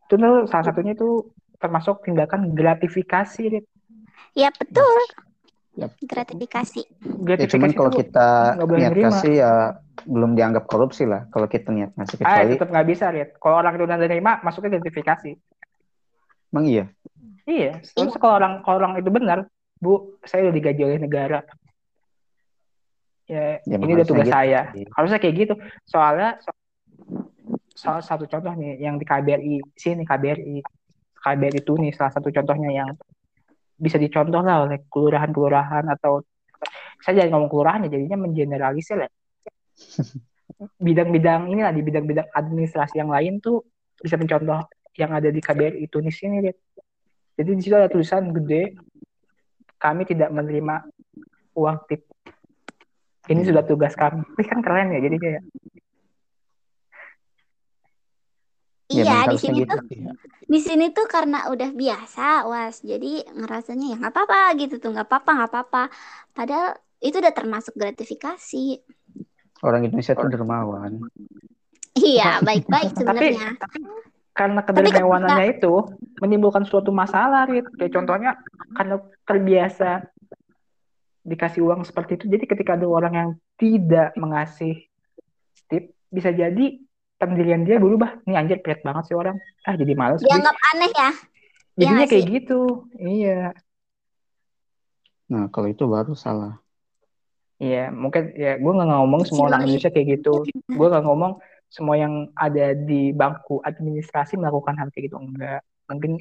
Itu 0.05 0.13
tuh 0.19 0.45
salah 0.45 0.65
satunya 0.69 0.93
itu 0.93 1.31
termasuk 1.57 2.03
tindakan 2.03 2.51
gratifikasi. 2.51 3.41
Rit. 3.47 3.65
Iya, 4.35 4.51
betul. 4.53 4.99
Yap. 5.79 5.95
Gratifikasi. 6.03 6.81
Ya 6.83 7.15
Gratifikasi 7.23 7.53
cuman 7.55 7.69
kalau 7.71 7.91
kita 7.95 8.27
niat 8.59 8.93
kasih 8.99 9.33
ya 9.39 9.51
belum 10.03 10.35
dianggap 10.35 10.67
korupsi 10.67 11.07
lah. 11.07 11.31
Kalau 11.31 11.47
kita 11.47 11.71
niat 11.71 11.95
ngasih 11.95 12.15
ah, 12.19 12.43
kecuali 12.43 12.53
tetap 12.59 12.69
nggak 12.69 12.87
bisa, 12.91 13.05
Rit. 13.15 13.29
Kalau 13.39 13.55
orang 13.63 13.73
itu 13.79 13.83
udah 13.87 13.97
nerima, 13.97 14.31
masuknya 14.43 14.77
gratifikasi. 14.77 15.31
emang 16.49 16.65
iya. 16.65 16.85
Iya, 17.45 17.81
terus 17.81 18.17
kalau 18.17 18.41
orang 18.41 18.53
kalau 18.65 18.77
orang 18.81 19.01
itu 19.01 19.09
benar, 19.09 19.45
Bu, 19.79 20.19
saya 20.27 20.47
udah 20.47 20.55
digaji 20.55 20.81
oleh 20.83 20.99
negara. 20.99 21.39
Ya, 23.29 23.63
Ya, 23.63 23.77
ini 23.77 23.93
udah 23.95 24.07
tugas 24.07 24.27
gitu. 24.27 24.35
saya. 24.35 24.73
Harusnya 24.97 25.19
kayak 25.21 25.35
gitu. 25.47 25.53
Soalnya 25.87 26.41
salah 27.79 28.03
satu 28.03 28.27
contoh 28.27 28.51
nih 28.59 28.75
yang 28.83 28.99
di 28.99 29.07
KBRI 29.07 29.55
sini 29.79 30.03
KBRI 30.03 30.59
KBRI 31.15 31.63
itu 31.63 31.73
nih 31.79 31.95
salah 31.95 32.11
satu 32.11 32.27
contohnya 32.27 32.75
yang 32.75 32.91
bisa 33.79 33.95
dicontoh 33.95 34.43
lah 34.43 34.67
oleh 34.67 34.83
kelurahan-kelurahan 34.91 35.87
atau 35.87 36.19
saya 36.99 37.23
jangan 37.23 37.39
ngomong 37.39 37.47
kelurahan 37.47 37.79
ya 37.87 37.89
jadinya 37.95 38.27
mengeneralisir 38.27 39.07
ya 39.07 39.09
bidang-bidang 40.91 41.47
inilah 41.47 41.71
di 41.71 41.81
bidang-bidang 41.87 42.27
administrasi 42.35 42.99
yang 42.99 43.07
lain 43.07 43.39
tuh 43.39 43.63
bisa 43.95 44.19
mencontoh 44.19 44.67
yang 44.99 45.15
ada 45.15 45.31
di 45.31 45.39
KBRI 45.39 45.87
Tunis 45.87 46.19
ini 46.27 46.43
lihat 46.43 46.57
jadi 47.39 47.49
di 47.55 47.61
situ 47.63 47.75
ada 47.79 47.87
tulisan 47.87 48.35
gede 48.35 48.75
kami 49.79 50.03
tidak 50.03 50.29
menerima 50.29 50.85
uang 51.55 51.77
tip 51.87 52.03
ini 53.31 53.41
sudah 53.41 53.63
tugas 53.63 53.95
kami 53.95 54.21
ini 54.37 54.43
kan 54.45 54.59
keren 54.59 54.91
ya 54.93 54.99
jadinya 54.99 55.39
ya 55.39 55.43
Ya, 58.89 59.05
Iya, 59.05 59.13
memang 59.21 59.29
di 59.29 59.37
sini 59.37 59.59
gitu 59.61 59.69
tuh 59.69 59.81
sih. 59.85 60.01
di 60.49 60.59
sini 60.65 60.85
tuh 60.89 61.05
karena 61.05 61.45
udah 61.53 61.69
biasa, 61.77 62.49
was. 62.49 62.81
Jadi 62.81 63.21
ngerasanya 63.21 63.85
ya 63.93 63.95
nggak 64.01 64.13
apa-apa 64.17 64.41
gitu 64.57 64.81
tuh, 64.81 64.89
nggak 64.97 65.05
apa-apa, 65.05 65.29
nggak 65.37 65.49
apa-apa. 65.53 65.83
Padahal 66.33 66.73
itu 66.97 67.21
udah 67.21 67.29
termasuk 67.29 67.77
gratifikasi. 67.77 68.81
Orang 69.61 69.85
Indonesia 69.85 70.17
tuh 70.17 70.33
dermawan. 70.33 71.05
Iya, 71.93 72.41
baik-baik 72.41 72.97
tapi 72.97 72.97
sebenarnya. 72.97 73.47
Karena 74.31 74.61
Tapi 74.63 74.87
kedermawanannya 74.87 75.45
itu 75.57 75.73
menimbulkan 76.21 76.63
suatu 76.63 76.93
masalah 76.93 77.43
Rit. 77.45 77.65
kayak 77.75 77.91
contohnya 77.91 78.31
karena 78.71 78.95
terbiasa 79.27 80.07
dikasih 81.21 81.61
uang 81.61 81.83
seperti 81.83 82.15
itu 82.15 82.25
jadi 82.31 82.43
ketika 82.47 82.73
ada 82.79 82.87
orang 82.87 83.13
yang 83.13 83.29
tidak 83.59 84.15
mengasih 84.15 84.87
tip 85.67 85.91
bisa 86.07 86.31
jadi 86.31 86.79
pendirian 87.19 87.67
dia 87.67 87.77
berubah 87.77 88.23
nih 88.23 88.39
anjir 88.39 88.57
pret 88.63 88.79
banget 88.81 89.11
sih 89.11 89.15
orang 89.19 89.35
ah 89.67 89.75
jadi 89.75 89.93
males. 89.93 90.23
Dianggap 90.23 90.55
aneh 90.73 90.91
ya. 90.95 91.11
jadinya 91.75 91.95
nggak 91.99 92.09
kayak 92.09 92.25
sih? 92.25 92.33
gitu 92.39 92.59
iya 92.97 93.41
Nah, 95.29 95.45
kalau 95.53 95.69
itu 95.69 95.85
baru 95.85 96.17
salah. 96.17 96.57
iya 97.61 97.91
mungkin 97.93 98.33
ya 98.33 98.55
gue 98.57 98.71
nggak 98.71 98.89
ngomong 98.89 99.21
semua 99.27 99.51
orang. 99.51 99.67
Indonesia 99.67 99.91
kayak 99.91 100.07
gitu 100.17 100.47
gue 100.47 100.87
nggak 100.89 101.05
ngomong 101.05 101.37
semua 101.69 101.95
yang 102.01 102.33
ada 102.33 102.73
di 102.73 103.13
bangku 103.13 103.61
administrasi 103.61 104.41
melakukan 104.41 104.73
hal 104.73 104.89
kayak 104.89 105.13
gitu 105.13 105.21
enggak. 105.21 105.61
Mungkin 105.85 106.17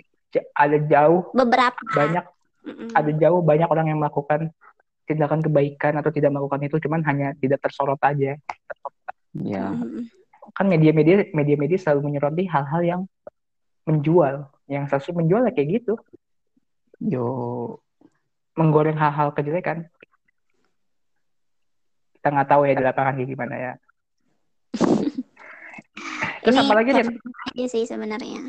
ada 0.53 0.77
jauh 0.77 1.33
Beberapa. 1.33 1.81
banyak 1.97 2.25
Mm-mm. 2.69 2.93
ada 2.93 3.11
jauh 3.17 3.41
banyak 3.41 3.65
orang 3.65 3.87
yang 3.89 3.99
melakukan 3.99 4.53
tindakan 5.09 5.41
kebaikan 5.41 5.97
atau 5.97 6.13
tidak 6.13 6.37
melakukan 6.37 6.69
itu 6.69 6.77
cuman 6.85 7.01
hanya 7.09 7.33
tidak 7.41 7.65
tersorot 7.65 7.97
aja. 8.05 8.37
Ya, 9.33 9.73
Mm-mm. 9.73 10.05
kan 10.53 10.69
media-media 10.69 11.33
media-media 11.33 11.81
selalu 11.81 12.13
menyoroti 12.13 12.45
hal-hal 12.45 12.83
yang 12.85 13.01
menjual 13.89 14.53
yang 14.69 14.85
seharusnya 14.85 15.17
menjual 15.17 15.49
ya 15.49 15.53
kayak 15.57 15.81
gitu. 15.81 15.97
Yo, 17.01 17.25
menggoreng 18.53 19.01
hal-hal 19.01 19.33
kejelekan. 19.33 19.89
Kita 22.21 22.29
nggak 22.37 22.49
tahu 22.53 22.69
ya 22.69 22.77
di 22.77 22.85
lapangan 22.85 23.17
kayak 23.17 23.31
gimana 23.33 23.57
ya 23.57 23.73
terus 26.49 26.57
Ini 26.57 26.65
apa 26.65 26.75
lagi 26.81 26.91
aja 26.97 27.65
sih 27.69 27.85
sebenarnya. 27.85 28.41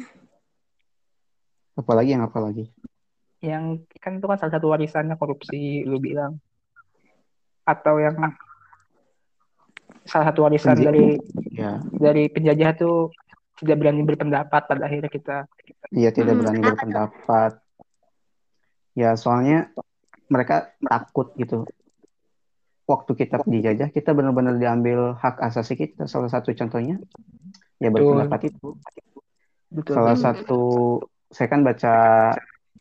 apalagi 1.76 2.16
yang 2.16 2.24
apa 2.24 2.40
lagi? 2.40 2.66
yang 3.40 3.84
kan 4.04 4.20
itu 4.20 4.28
kan 4.28 4.36
salah 4.40 4.56
satu 4.60 4.68
warisannya 4.72 5.16
korupsi 5.16 5.84
lu 5.88 6.00
bilang 6.00 6.40
atau 7.64 7.96
yang 8.00 8.16
salah 10.04 10.32
satu 10.32 10.44
warisan 10.48 10.76
dari 10.80 11.16
Ya, 11.50 11.84
dari 12.00 12.32
penjajah 12.32 12.72
tuh 12.80 13.12
tidak 13.60 13.84
berani 13.84 14.08
berpendapat 14.08 14.64
pada 14.64 14.88
akhirnya 14.88 15.12
kita 15.12 15.44
Iya 15.92 16.16
tidak 16.16 16.36
Hmm, 16.36 16.42
berani 16.44 16.60
tuh? 16.60 16.68
berpendapat. 16.72 17.52
Ya 18.96 19.16
soalnya 19.20 19.76
mereka 20.32 20.72
takut 20.80 21.36
gitu. 21.36 21.68
Waktu 22.88 23.12
kita 23.14 23.44
dijajah, 23.46 23.92
kita 23.92 24.16
benar-benar 24.16 24.56
diambil 24.58 25.14
hak 25.20 25.36
asasi 25.46 25.76
kita. 25.76 26.08
Salah 26.08 26.32
satu 26.32 26.50
contohnya, 26.56 26.98
ya 27.80 27.90
berpendapat 27.90 28.54
itu. 28.54 28.76
betul 29.72 29.96
Salah 29.96 30.18
satu, 30.20 30.62
saya 31.32 31.48
kan 31.48 31.64
baca 31.64 31.96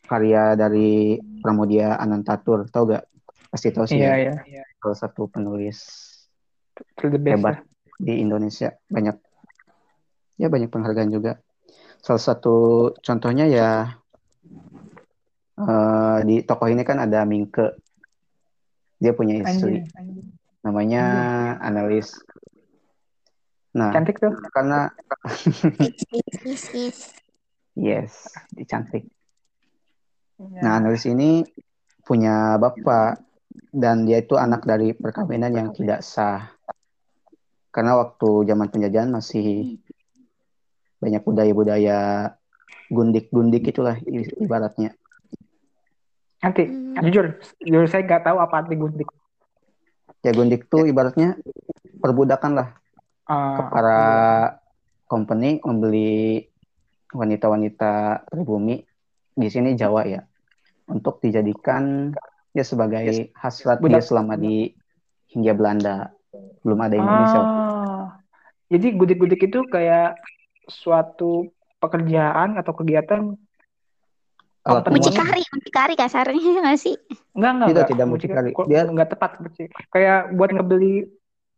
karya 0.09 0.57
dari 0.57 1.21
Pramudia 1.39 1.95
Anantatur, 1.95 2.67
tau 2.67 2.89
gak? 2.89 3.05
Pasti 3.49 3.73
tahu 3.73 3.85
sih 3.89 3.97
iya 3.97 4.13
ya. 4.29 4.33
iya 4.45 4.63
Salah 4.77 4.97
satu 4.97 5.25
penulis 5.25 5.79
hebat 7.01 7.61
lah. 7.61 7.65
di 7.97 8.21
Indonesia. 8.21 8.73
Banyak, 8.89 9.15
ya 10.37 10.47
banyak 10.49 10.69
penghargaan 10.69 11.09
juga. 11.09 11.41
Salah 11.99 12.21
satu 12.21 12.89
contohnya 13.03 13.45
ya 13.49 13.69
eh, 15.59 16.19
di 16.23 16.35
tokoh 16.45 16.69
ini 16.71 16.83
kan 16.87 17.01
ada 17.01 17.25
Mingke. 17.27 17.75
Dia 18.99 19.15
punya 19.15 19.39
istri, 19.39 19.79
Anjing, 19.95 20.27
namanya 20.59 21.03
analis. 21.63 22.19
Nah, 23.69 23.93
cantik 23.93 24.17
tuh 24.17 24.33
karena 24.49 24.89
Is, 25.77 26.01
is, 26.09 26.37
is, 26.41 26.63
is. 26.73 26.97
yes, 27.77 28.25
dicantik. 28.57 29.05
Iya. 30.41 30.59
Nah, 30.65 30.71
analis 30.81 31.05
ini 31.05 31.45
punya 32.01 32.57
bapak 32.57 33.21
dan 33.69 34.09
dia 34.09 34.25
itu 34.25 34.33
anak 34.39 34.65
dari 34.65 34.97
perkawinan 34.97 35.53
yang 35.53 35.69
tidak 35.75 36.01
sah. 36.01 36.49
Karena 37.69 37.93
waktu 38.01 38.49
zaman 38.49 38.73
penjajahan 38.73 39.13
masih 39.13 39.77
banyak 40.97 41.21
budaya-budaya 41.21 42.33
gundik-gundik 42.89 43.69
itulah 43.69 43.95
ibaratnya. 44.41 44.97
nanti 46.39 46.71
Hmm. 46.71 46.95
jujur 47.03 47.35
jujur 47.59 47.83
saya 47.91 48.07
nggak 48.07 48.23
tahu 48.31 48.39
apa 48.39 48.63
arti 48.63 48.79
gundik 48.79 49.11
Ya 50.23 50.31
gundik 50.31 50.71
tuh 50.71 50.87
ibaratnya 50.87 51.35
perbudakan 51.99 52.51
lah. 52.55 52.78
Ah, 53.29 53.69
Para 53.69 54.01
company 55.05 55.61
membeli 55.61 56.41
wanita-wanita 57.09 58.25
pribumi 58.25 58.81
di 59.31 59.47
sini 59.47 59.73
Jawa 59.73 60.01
ya 60.03 60.21
untuk 60.85 61.21
dijadikan 61.21 62.13
ya 62.51 62.65
sebagai 62.65 63.29
hasrat 63.33 63.77
dia 63.79 63.85
Budak. 63.85 64.01
selama 64.01 64.33
di 64.33 64.73
Hindia 65.29 65.53
Belanda. 65.53 66.09
Belum 66.59 66.79
ada 66.79 66.93
Indonesia. 66.93 67.39
Ah, 67.39 68.05
jadi 68.67 68.93
gudik-gudik 68.93 69.41
itu 69.43 69.61
kayak 69.65 70.17
suatu 70.65 71.49
pekerjaan 71.77 72.57
atau 72.57 72.73
kegiatan 72.73 73.33
Alat 74.59 74.83
Pertemuan. 74.83 75.01
temuan 75.01 75.01
Mucikari, 75.23 75.41
mucikari 75.47 75.93
kasarnya 75.95 76.41
ya 76.41 76.59
nggak 76.65 76.77
sih? 76.77 76.95
enggak 77.31 77.51
enggak 77.53 77.67
Tidak, 77.69 77.77
enggak 77.79 77.89
tidak 77.89 78.05
Mucikari. 78.05 78.51
Dia- 78.67 78.85
enggak 78.85 79.09
tepat 79.13 79.31
kayak 79.89 80.19
buat 80.33 80.49
ngebeli 80.51 81.07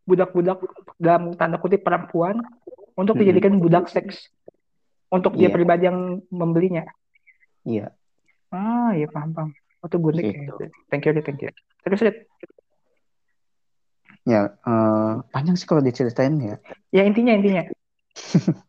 budak-budak 0.02 0.58
dalam 0.98 1.34
tanda 1.38 1.56
kutip 1.62 1.86
perempuan 1.86 2.42
untuk 2.98 3.16
Mm-mm. 3.16 3.22
dijadikan 3.26 3.54
budak 3.62 3.86
seks 3.88 4.28
untuk 5.08 5.36
dia 5.38 5.48
Iya. 5.48 5.54
pribadi 5.54 5.84
yang 5.86 6.20
membelinya 6.28 6.84
Iya. 7.62 7.94
ah 8.50 8.90
iya 8.92 9.06
paham 9.08 9.30
paham 9.32 9.50
oh, 9.82 9.86
itu 9.86 9.96
gundik 9.98 10.24
ya. 10.26 10.50
Gitu. 10.50 10.64
thank 10.90 11.06
you 11.06 11.12
thank 11.22 11.40
you 11.40 11.50
terus 11.86 12.02
Rit. 12.02 12.26
Ya, 14.22 14.54
eh, 14.54 15.12
panjang 15.34 15.58
sih 15.58 15.66
kalau 15.66 15.82
diceritain 15.82 16.38
ya. 16.38 16.54
ya 16.94 17.02
intinya 17.02 17.34
intinya 17.34 17.66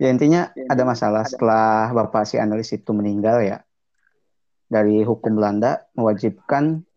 Ya 0.00 0.08
intinya 0.08 0.48
ada 0.72 0.82
masalah 0.88 1.28
setelah 1.28 1.92
bapak 1.92 2.24
si 2.24 2.40
analis 2.40 2.72
itu 2.72 2.88
meninggal 2.96 3.44
ya. 3.44 3.60
Dari 4.64 5.04
hukum 5.04 5.36
Belanda 5.36 5.84
mewajibkan 5.92 6.88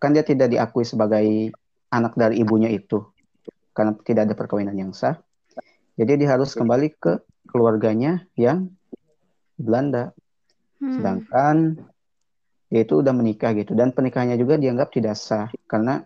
kan 0.00 0.10
dia 0.16 0.24
tidak 0.24 0.48
diakui 0.48 0.80
sebagai 0.80 1.52
anak 1.88 2.16
dari 2.16 2.40
ibunya 2.40 2.68
itu 2.68 3.04
karena 3.72 3.94
tidak 4.02 4.22
ada 4.30 4.34
perkawinan 4.34 4.74
yang 4.74 4.92
sah. 4.92 5.16
Jadi 5.98 6.24
dia 6.24 6.34
harus 6.34 6.54
kembali 6.54 6.94
ke 6.98 7.22
keluarganya 7.46 8.26
yang 8.38 8.70
di 9.54 9.62
Belanda. 9.62 10.14
Hmm. 10.78 10.94
Sedangkan 10.94 11.56
dia 12.68 12.80
itu 12.84 13.00
udah 13.00 13.14
menikah 13.16 13.56
gitu 13.56 13.72
dan 13.72 13.90
pernikahannya 13.96 14.36
juga 14.36 14.60
dianggap 14.60 14.92
tidak 14.92 15.16
sah 15.16 15.48
karena 15.64 16.04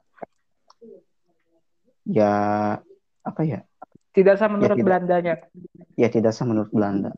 ya 2.07 2.33
apa 3.27 3.43
ya? 3.43 3.61
tidak 4.13 4.37
sah 4.39 4.49
menurut 4.49 4.77
tidak. 4.77 4.87
Belandanya 4.87 5.35
Ya 5.97 6.09
tidak 6.13 6.37
sah 6.37 6.47
menurut 6.47 6.71
Belanda. 6.71 7.13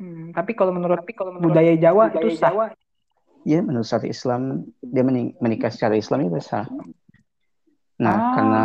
Hmm, 0.00 0.34
tapi 0.34 0.52
kalau 0.58 0.74
menurut 0.74 1.06
budaya 1.38 1.76
Jawa 1.78 2.10
itu 2.10 2.34
sah 2.34 2.72
Ya, 3.44 3.60
menurut 3.60 3.84
syariat 3.84 4.08
Islam 4.08 4.72
dia 4.80 5.04
menikah 5.36 5.68
secara 5.68 6.00
Islam 6.00 6.32
itu 6.32 6.40
sah. 6.40 6.64
Nah, 8.02 8.16
Ah. 8.18 8.32
karena 8.34 8.64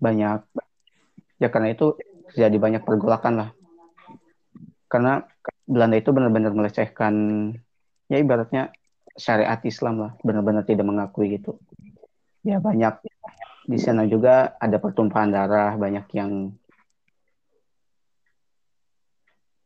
banyak 0.00 0.40
ya 1.38 1.48
karena 1.52 1.68
itu 1.72 1.94
terjadi 2.32 2.56
banyak 2.58 2.82
pergolakan 2.82 3.34
lah. 3.44 3.50
Karena 4.90 5.22
Belanda 5.70 5.96
itu 5.98 6.10
benar-benar 6.10 6.50
melecehkan 6.50 7.14
ya 8.10 8.18
ibaratnya 8.18 8.74
syariat 9.14 9.60
Islam 9.62 10.02
lah, 10.02 10.12
benar-benar 10.26 10.66
tidak 10.66 10.86
mengakui 10.86 11.38
gitu. 11.38 11.58
Ya 12.42 12.58
banyak 12.58 12.98
di 13.70 13.78
sana 13.78 14.02
juga 14.10 14.58
ada 14.58 14.80
pertumpahan 14.82 15.30
darah, 15.30 15.78
banyak 15.78 16.06
yang 16.16 16.50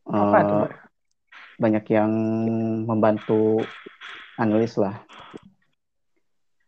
apa 0.05 0.39
tuh 0.45 0.67
banyak 1.57 1.85
yang 1.89 2.11
membantu 2.85 3.65
analis 4.37 4.77
lah. 4.77 5.01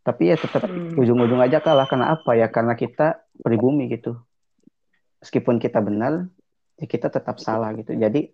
Tapi 0.06 0.22
ya 0.30 0.36
tetap 0.38 0.62
Hmm. 0.70 0.94
ujung-ujung 0.94 1.42
aja 1.42 1.58
kalah 1.58 1.90
karena 1.90 2.14
apa 2.14 2.38
ya? 2.38 2.46
Karena 2.46 2.78
kita 2.78 3.26
pribumi 3.42 3.90
gitu. 3.90 4.14
Meskipun 5.18 5.58
kita 5.58 5.82
benar, 5.82 6.30
ya 6.78 6.86
kita 6.86 7.10
tetap 7.10 7.42
salah 7.42 7.74
gitu. 7.74 7.90
Jadi 7.98 8.30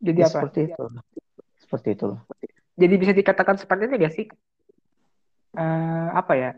jadi 0.00 0.18
ya 0.22 0.26
apa 0.30 0.38
seperti 0.46 0.60
itu. 0.70 0.84
Seperti 1.60 1.88
itu. 1.98 2.08
jadi 2.80 2.94
bisa 2.96 3.12
dikatakan 3.12 3.60
seperti 3.60 3.82
itu 3.90 3.94
gak 4.00 4.14
sih 4.16 4.26
Eh, 5.50 6.08
apa 6.14 6.32
ya 6.38 6.50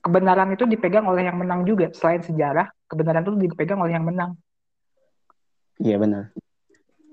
kebenaran 0.00 0.56
itu 0.56 0.64
dipegang 0.64 1.04
oleh 1.04 1.28
yang 1.28 1.36
menang 1.36 1.68
juga 1.68 1.92
selain 1.92 2.24
sejarah 2.24 2.64
kebenaran 2.88 3.28
itu 3.28 3.36
dipegang 3.44 3.76
oleh 3.84 3.92
yang 3.92 4.08
menang 4.08 4.40
Iya 5.78 6.00
benar. 6.00 6.32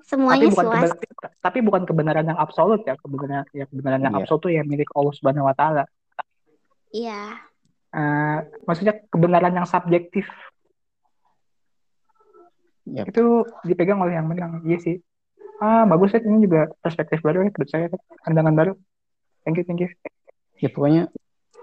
Semuanya 0.06 0.46
tapi 0.46 0.54
bukan 0.54 0.66
swasta. 0.70 0.96
keben- 0.96 1.34
tapi 1.42 1.58
bukan 1.62 1.82
kebenaran 1.84 2.26
yang 2.26 2.38
absolut 2.38 2.82
ya. 2.86 2.94
Kebenaran 2.96 3.46
ya 3.52 3.66
kebenaran 3.66 4.00
yang 4.00 4.14
Iya. 4.14 4.22
absolut 4.22 4.42
itu 4.44 4.50
yang 4.54 4.68
milik 4.70 4.90
Allah 4.94 5.14
Subhanahu 5.14 5.50
Wa 5.50 5.56
Taala. 5.58 5.84
Iya. 6.90 7.22
Eh, 7.90 8.38
maksudnya 8.64 8.94
kebenaran 9.10 9.54
yang 9.54 9.66
subjektif. 9.66 10.30
Yap. 12.86 13.10
itu 13.10 13.24
dipegang 13.66 13.98
oleh 13.98 14.14
yang 14.14 14.30
menang. 14.30 14.62
Iya 14.62 14.78
sih. 14.78 14.96
Ah 15.58 15.90
bagus 15.90 16.14
ya 16.14 16.22
ini 16.22 16.46
juga 16.46 16.70
perspektif 16.78 17.18
baru 17.26 17.42
ya 17.42 17.50
menurut 17.50 17.66
saya. 17.66 17.90
Pandangan 18.22 18.54
baru. 18.54 18.74
Thank 19.42 19.58
you 19.58 19.66
thank 19.66 19.82
you. 19.82 19.90
Ya 20.62 20.70
pokoknya 20.70 21.10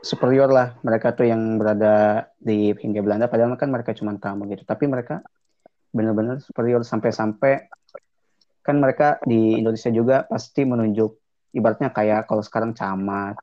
superior 0.03 0.51
lah 0.51 0.75
mereka 0.83 1.15
tuh 1.15 1.31
yang 1.31 1.63
berada 1.63 2.27
di 2.37 2.75
Hindia 2.75 3.07
Belanda. 3.07 3.31
Padahal 3.31 3.55
kan 3.55 3.71
mereka 3.71 3.95
cuma 3.95 4.19
tamu 4.19 4.51
gitu. 4.51 4.67
Tapi 4.67 4.91
mereka 4.91 5.23
benar-benar 5.95 6.43
superior 6.43 6.83
sampai-sampai 6.83 7.71
kan 8.63 8.79
mereka 8.79 9.19
di 9.27 9.59
Indonesia 9.59 9.91
juga 9.91 10.17
pasti 10.27 10.63
menunjuk 10.63 11.19
ibaratnya 11.53 11.91
kayak 11.93 12.31
kalau 12.31 12.41
sekarang 12.41 12.73
camat 12.73 13.37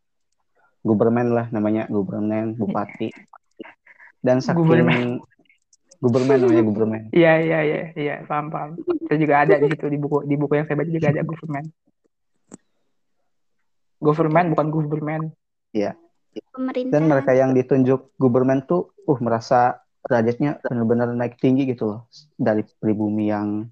gubermen 0.81 1.35
lah 1.35 1.51
namanya 1.51 1.85
gubermen 1.91 2.55
bupati 2.55 3.11
dan 4.23 4.39
saking 4.39 4.63
Gubermen. 4.63 5.19
gubermen 5.99 6.37
namanya 6.39 6.63
gubermen 6.63 7.01
Iya 7.19 7.33
iya 7.43 7.59
iya 7.63 7.81
iya 7.95 8.15
paham 8.23 8.47
paham. 8.51 8.79
Saya 9.07 9.17
juga 9.19 9.43
ada 9.43 9.59
di 9.59 9.67
situ 9.67 9.85
di 9.91 9.99
buku 9.99 10.23
di 10.23 10.35
buku 10.39 10.53
yang 10.55 10.65
saya 10.67 10.79
baca 10.79 10.91
juga 10.91 11.07
ada 11.11 11.21
government. 11.27 11.67
Government 13.99 14.47
bukan 14.55 14.67
government. 14.71 15.25
Pemerintah. 16.55 16.93
dan 16.93 17.03
mereka 17.09 17.31
yang 17.33 17.51
ditunjuk 17.51 18.15
gubermen 18.15 18.63
tuh 18.63 18.93
uh 19.09 19.19
merasa 19.19 19.81
derajatnya 20.05 20.61
benar-benar 20.63 21.11
naik 21.11 21.35
tinggi 21.41 21.67
gitu 21.67 21.89
loh 21.89 21.99
dari 22.39 22.63
pribumi 22.79 23.33
yang 23.33 23.67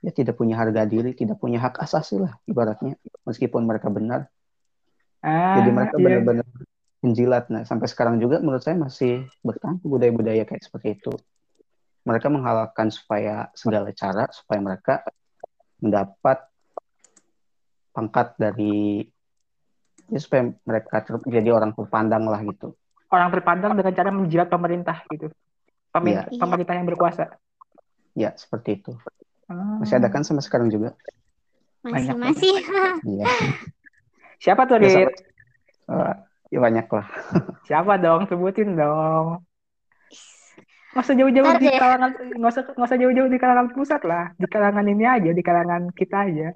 ya 0.00 0.10
tidak 0.10 0.34
punya 0.36 0.56
harga 0.56 0.84
diri 0.84 1.12
tidak 1.12 1.36
punya 1.36 1.60
hak 1.60 1.76
asasi 1.78 2.20
lah 2.20 2.32
ibaratnya 2.44 2.96
meskipun 3.24 3.64
mereka 3.64 3.88
benar 3.88 4.28
Ah, 5.20 5.60
jadi 5.60 5.68
mereka 5.68 6.00
iya. 6.00 6.04
benar-benar 6.08 6.46
menjilat 7.04 7.44
nah 7.52 7.62
sampai 7.68 7.84
sekarang 7.88 8.16
juga 8.16 8.40
menurut 8.40 8.64
saya 8.64 8.80
masih 8.80 9.28
bertahan 9.44 9.76
budaya-budaya 9.84 10.48
kayak 10.48 10.64
seperti 10.64 10.96
itu 10.96 11.12
mereka 12.08 12.32
menghalalkan 12.32 12.88
supaya 12.88 13.52
segala 13.52 13.92
cara 13.92 14.24
supaya 14.32 14.60
mereka 14.64 15.04
mendapat 15.76 16.40
pangkat 17.92 18.32
dari 18.40 19.04
ya 20.08 20.18
supaya 20.18 20.48
mereka 20.64 21.04
ter- 21.04 21.26
jadi 21.28 21.52
orang 21.52 21.76
terpandang 21.76 22.24
lah 22.24 22.40
gitu 22.40 22.72
orang 23.12 23.28
terpandang 23.28 23.76
dengan 23.76 23.92
cara 23.92 24.10
menjilat 24.14 24.48
pemerintah 24.48 25.04
gitu. 25.10 25.28
Pemerintah, 25.90 26.30
Iya. 26.30 26.38
pemerintah 26.38 26.74
yang 26.78 26.86
berkuasa. 26.86 27.24
ya 28.14 28.30
seperti 28.34 28.78
itu 28.78 28.92
Masih 29.50 29.98
ada 29.98 30.08
kan 30.12 30.22
sampai 30.22 30.44
sekarang 30.46 30.70
juga 30.70 30.94
masih 31.80 32.12
banyak 32.12 32.16
masih. 32.20 32.54
iya 33.08 33.24
Siapa 34.44 34.64
tuh, 34.64 34.80
Ya, 34.80 35.04
Rit? 35.04 35.12
Eh, 35.90 36.14
ya 36.52 36.58
banyak 36.60 36.86
lah 36.88 37.06
Siapa 37.68 37.96
dong? 38.00 38.28
Sebutin 38.28 38.76
dong. 38.76 39.44
Nggak 40.90 41.04
usah 41.06 41.14
jauh-jauh 41.14 41.54
di 41.62 41.70
kalangan, 41.70 42.10
nggak 42.34 42.50
usah, 42.50 42.64
nggak 42.74 42.88
usah 42.88 42.98
jauh-jauh 42.98 43.30
di 43.30 43.38
kalangan 43.38 43.68
pusat 43.70 44.02
lah. 44.02 44.34
Di 44.34 44.46
kalangan 44.50 44.86
ini 44.90 45.04
aja, 45.06 45.30
di 45.30 45.42
kalangan 45.44 45.94
kita 45.94 46.26
aja. 46.26 46.48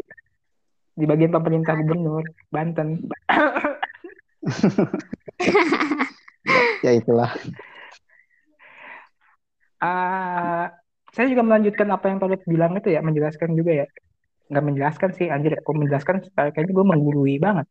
Di 0.95 1.05
bagian 1.07 1.31
pemerintah 1.31 1.79
gubernur, 1.79 2.27
Banten. 2.51 3.07
ya 6.85 6.93
itulah 6.93 7.33
Ah, 9.81 10.73
saya 11.13 11.24
juga 11.35 11.43
melanjutkan 11.43 11.89
apa 11.91 12.07
yang 12.09 12.19
Tolit 12.23 12.43
bilang 12.47 12.79
itu 12.79 12.89
ya, 12.95 13.03
menjelaskan 13.03 13.59
juga 13.59 13.85
ya. 13.85 13.87
Nggak 14.49 14.65
menjelaskan 14.65 15.11
sih, 15.19 15.27
anjir. 15.29 15.59
Aku 15.59 15.75
menjelaskan, 15.75 16.23
kayaknya 16.33 16.73
gue 16.73 16.87
menggurui 16.87 17.37
banget. 17.43 17.67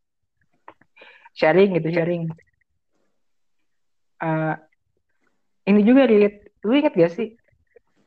Sharing 1.34 1.80
gitu, 1.80 1.90
sharing. 1.96 2.28
Ah, 4.20 4.60
ini 5.66 5.82
juga, 5.88 6.06
Rit. 6.06 6.52
Lu 6.68 6.76
inget 6.76 6.94
gak 6.96 7.14
sih 7.16 7.36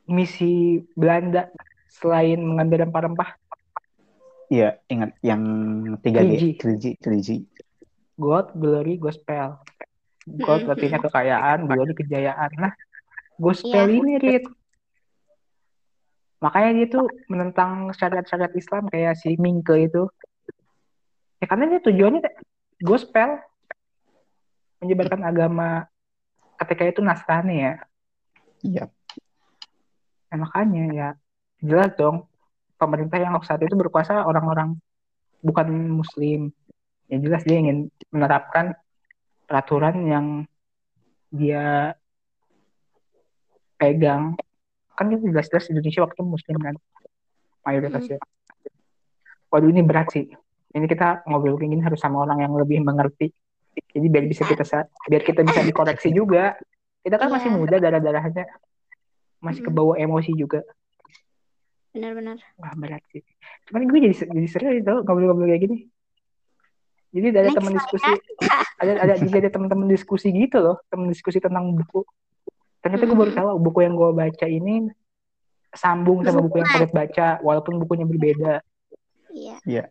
misi 0.07 0.81
Belanda 0.95 1.51
selain 1.91 2.39
mengambil 2.41 2.87
rempah-rempah? 2.87 3.37
Iya, 4.47 4.79
ingat 4.87 5.19
yang 5.27 5.43
3G, 6.01 6.17
3G. 6.23 6.45
3G, 6.61 6.85
3G. 7.03 7.29
God, 8.17 8.55
glory, 8.57 8.97
gospel. 8.97 9.61
God 10.27 10.67
artinya 10.71 10.99
kekayaan, 11.03 11.67
glory, 11.67 11.93
kejayaan. 11.95 12.51
Nah, 12.59 12.73
gospel 13.39 13.87
Iya. 13.91 13.99
ini, 13.99 14.13
Rit. 14.23 14.45
Makanya 16.41 16.71
dia 16.77 16.87
tuh 16.93 17.05
menentang 17.33 17.91
syariat-syariat 17.97 18.53
Islam 18.53 18.89
kayak 18.93 19.17
si 19.17 19.35
Mingke 19.41 19.89
itu. 19.89 20.05
Ya 21.41 21.47
karena 21.49 21.77
dia 21.77 21.81
tujuannya 21.85 22.21
gospel. 22.85 23.41
Menyebarkan 24.85 25.25
agama 25.25 25.89
ketika 26.61 26.85
itu 26.85 27.01
Nasrani 27.01 27.57
ya. 27.65 27.75
Iya, 28.61 28.85
Nah, 30.37 30.39
makanya 30.43 30.85
ya 30.93 31.09
jelas 31.63 31.95
dong 31.95 32.27
pemerintah 32.77 33.17
yang 33.17 33.33
saat 33.41 33.63
itu 33.63 33.73
berkuasa 33.79 34.27
orang-orang 34.27 34.77
bukan 35.41 35.69
muslim. 35.97 36.51
Ya 37.07 37.17
jelas 37.23 37.47
dia 37.47 37.63
ingin 37.63 37.89
menerapkan 38.11 38.75
peraturan 39.47 39.97
yang 40.05 40.27
dia 41.31 41.95
pegang. 43.79 44.35
Kan 44.97 45.13
itu 45.13 45.29
jelas-jelas 45.29 45.69
Indonesia 45.69 46.01
waktu 46.03 46.21
muslim 46.25 46.57
kan 46.59 46.75
mayoritasnya. 47.69 48.19
Waduh 49.53 49.69
ini 49.69 49.85
berat 49.85 50.09
sih. 50.11 50.27
Ini 50.73 50.87
kita 50.89 51.25
ngobrol 51.29 51.61
kayak 51.61 51.71
gini 51.73 51.83
harus 51.85 52.01
sama 52.01 52.25
orang 52.25 52.43
yang 52.43 52.53
lebih 52.57 52.81
mengerti. 52.81 53.33
Jadi 53.77 54.07
biar 54.09 54.25
bisa 54.25 54.49
kita 54.49 54.65
biar 55.09 55.23
kita 55.23 55.45
bisa 55.45 55.61
dikoreksi 55.61 56.13
juga. 56.13 56.57
Kita 57.05 57.21
kan 57.21 57.29
masih 57.31 57.53
Iya. 57.53 57.59
muda 57.61 57.77
darah-darahnya 57.79 58.45
masih 59.39 59.63
Mm. 59.63 59.69
kebawa 59.71 59.95
emosi 60.01 60.33
juga. 60.35 60.61
Benar-benar. 61.93 62.41
Wah 62.61 62.75
berat 62.77 63.05
sih. 63.13 63.23
Cuman 63.69 63.89
gue 63.89 63.99
jadi 64.11 64.15
jadi 64.27 64.49
seru 64.49 64.69
tau 64.85 65.01
ngobrol-ngobrol 65.05 65.49
kayak 65.49 65.63
gini. 65.65 65.79
Jadi 67.17 67.33
ada 67.33 67.49
teman 67.57 67.73
diskusi, 67.73 68.13
ada 68.83 68.93
ada 69.01 69.15
jadi 69.17 69.49
ada 69.49 69.51
teman-teman 69.55 69.89
diskusi 69.89 70.29
gitu 70.29 70.61
loh, 70.61 70.77
teman 70.93 71.09
diskusi 71.09 71.41
tentang 71.41 71.73
buku. 71.73 72.05
Ternyata 72.87 73.03
gue 73.11 73.19
baru 73.19 73.33
tahu 73.35 73.49
buku 73.59 73.79
yang 73.83 73.99
gue 73.99 74.11
baca 74.15 74.47
ini 74.47 74.87
sambung 75.75 76.23
sama 76.23 76.39
buku 76.47 76.63
yang 76.63 76.71
kalian 76.71 76.95
baca, 76.95 77.29
walaupun 77.43 77.83
bukunya 77.83 78.07
berbeda. 78.07 78.63
Iya. 79.67 79.91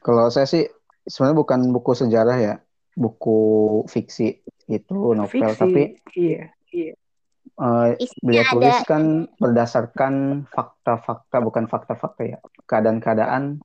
kalau 0.00 0.32
saya 0.32 0.48
sih 0.48 0.64
sebenarnya 1.04 1.36
bukan 1.36 1.60
buku 1.76 1.92
sejarah 1.92 2.38
ya, 2.40 2.54
buku 2.96 3.38
fiksi 3.84 4.40
itu 4.66 4.96
novel, 5.12 5.28
Fiksi, 5.28 5.60
tapi 5.60 5.82
iya, 6.16 6.50
iya. 6.72 6.92
eh, 7.60 7.90
Isinya 8.00 8.24
beliau 8.24 8.42
ada 8.42 8.52
tulis 8.56 8.78
kan 8.88 9.02
berdasarkan 9.36 10.14
fakta-fakta 10.48 11.36
bukan 11.44 11.68
fakta-fakta 11.68 12.22
ya, 12.24 12.38
keadaan-keadaan 12.64 13.60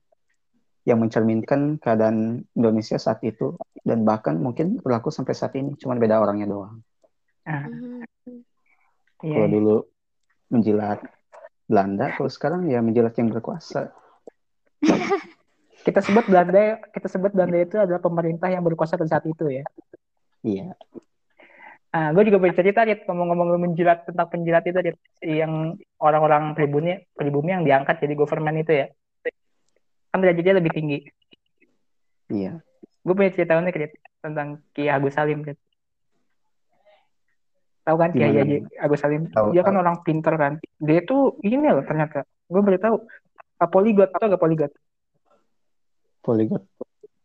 yang 0.84 0.98
mencerminkan 1.00 1.80
keadaan 1.80 2.44
Indonesia 2.52 3.00
saat 3.00 3.22
itu 3.24 3.56
dan 3.80 4.04
bahkan 4.04 4.36
mungkin 4.36 4.78
berlaku 4.78 5.08
sampai 5.08 5.32
saat 5.32 5.56
ini, 5.56 5.74
cuman 5.80 5.96
beda 5.96 6.20
orangnya 6.20 6.52
doang. 6.52 6.84
Iya. 9.22 9.34
Kalau 9.38 9.48
dulu 9.48 9.76
menjilat 10.50 11.00
Belanda, 11.66 12.12
kalau 12.14 12.30
sekarang 12.30 12.66
ya 12.68 12.82
menjilat 12.82 13.14
yang 13.18 13.30
berkuasa. 13.30 13.94
Kita 15.82 15.98
sebut 15.98 16.30
Belanda, 16.30 16.78
kita 16.94 17.06
sebut 17.10 17.34
Belanda 17.34 17.58
itu 17.58 17.74
adalah 17.78 17.98
pemerintah 17.98 18.46
yang 18.50 18.62
berkuasa 18.62 18.94
pada 18.94 19.18
saat 19.18 19.26
itu 19.26 19.50
ya. 19.50 19.66
Iya, 20.42 20.74
Ah, 21.92 22.08
gue 22.16 22.24
juga 22.24 22.40
bercerita 22.40 22.88
Rit, 22.88 23.04
ngomong-ngomong 23.04 23.68
menjilat 23.68 24.08
tentang 24.08 24.24
penjilat 24.32 24.64
itu 24.64 24.80
Rit, 24.80 24.96
yang 25.20 25.76
orang-orang 26.00 26.56
pribumi 26.56 26.96
pribumi 27.12 27.52
yang 27.52 27.68
diangkat 27.68 28.00
jadi 28.00 28.16
government 28.16 28.64
itu 28.64 28.72
ya. 28.80 28.86
Kan 30.08 30.24
derajatnya 30.24 30.56
lebih 30.56 30.72
tinggi. 30.72 30.98
iya. 32.32 32.64
Gue 33.04 33.12
punya 33.12 33.28
cerita 33.36 33.60
unik 33.60 33.76
Rit, 33.76 33.92
tentang 34.24 34.64
Ki 34.72 34.88
Agus 34.88 35.12
Salim 35.12 35.44
Rit. 35.44 35.60
Tahu 37.82 37.96
kan 37.98 38.10
Ki 38.14 38.22
Gimana? 38.22 38.38
Haji 38.46 38.56
Agus 38.78 38.98
Salim? 39.02 39.22
Tahu, 39.34 39.50
Dia 39.50 39.62
kan 39.66 39.74
tahu. 39.74 39.82
orang 39.82 39.96
pinter 40.06 40.34
kan. 40.38 40.52
Dia 40.78 41.02
tuh 41.02 41.34
ini 41.42 41.66
loh 41.66 41.82
ternyata. 41.82 42.22
Gue 42.46 42.62
baru 42.62 42.78
tahu. 42.78 42.96
Ah, 43.58 43.66
Poligot 43.66 44.10
atau 44.14 44.26
gak 44.30 44.42
poligot? 44.42 44.70
Poligot. 46.22 46.62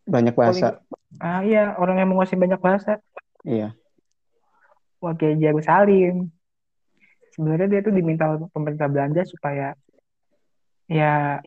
Banyak 0.09 0.33
bahasa. 0.33 0.81
Ah 1.21 1.41
iya, 1.45 1.77
orang 1.77 2.01
yang 2.01 2.09
menguasai 2.09 2.37
banyak 2.37 2.57
bahasa. 2.57 2.97
Iya. 3.45 3.77
Wah, 4.97 5.13
Ki 5.13 5.33
Haji 5.33 5.45
Agus 5.45 5.65
Salim. 5.69 6.33
Sebenarnya 7.37 7.67
dia 7.69 7.81
tuh 7.85 7.93
diminta 7.93 8.25
pemerintah 8.49 8.89
Belanda 8.89 9.21
supaya 9.21 9.77
ya 10.89 11.37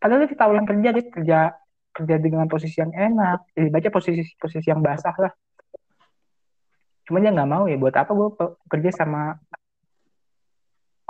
padahal 0.00 0.24
dia 0.24 0.36
tawaran 0.38 0.64
kerja 0.64 0.88
dia 0.94 1.04
kerja 1.10 1.38
kerja 1.90 2.16
dengan 2.22 2.46
posisi 2.46 2.78
yang 2.78 2.94
enak 2.94 3.50
jadi 3.52 3.68
baca 3.68 3.88
posisi 3.90 4.22
posisi 4.38 4.70
yang 4.70 4.78
basah 4.78 5.12
lah 5.18 5.32
cuma 7.04 7.20
dia 7.20 7.30
nggak 7.30 7.50
mau 7.50 7.64
ya 7.68 7.76
buat 7.76 7.92
apa 7.92 8.10
gue 8.10 8.28
kerja 8.72 8.90
sama 8.96 9.36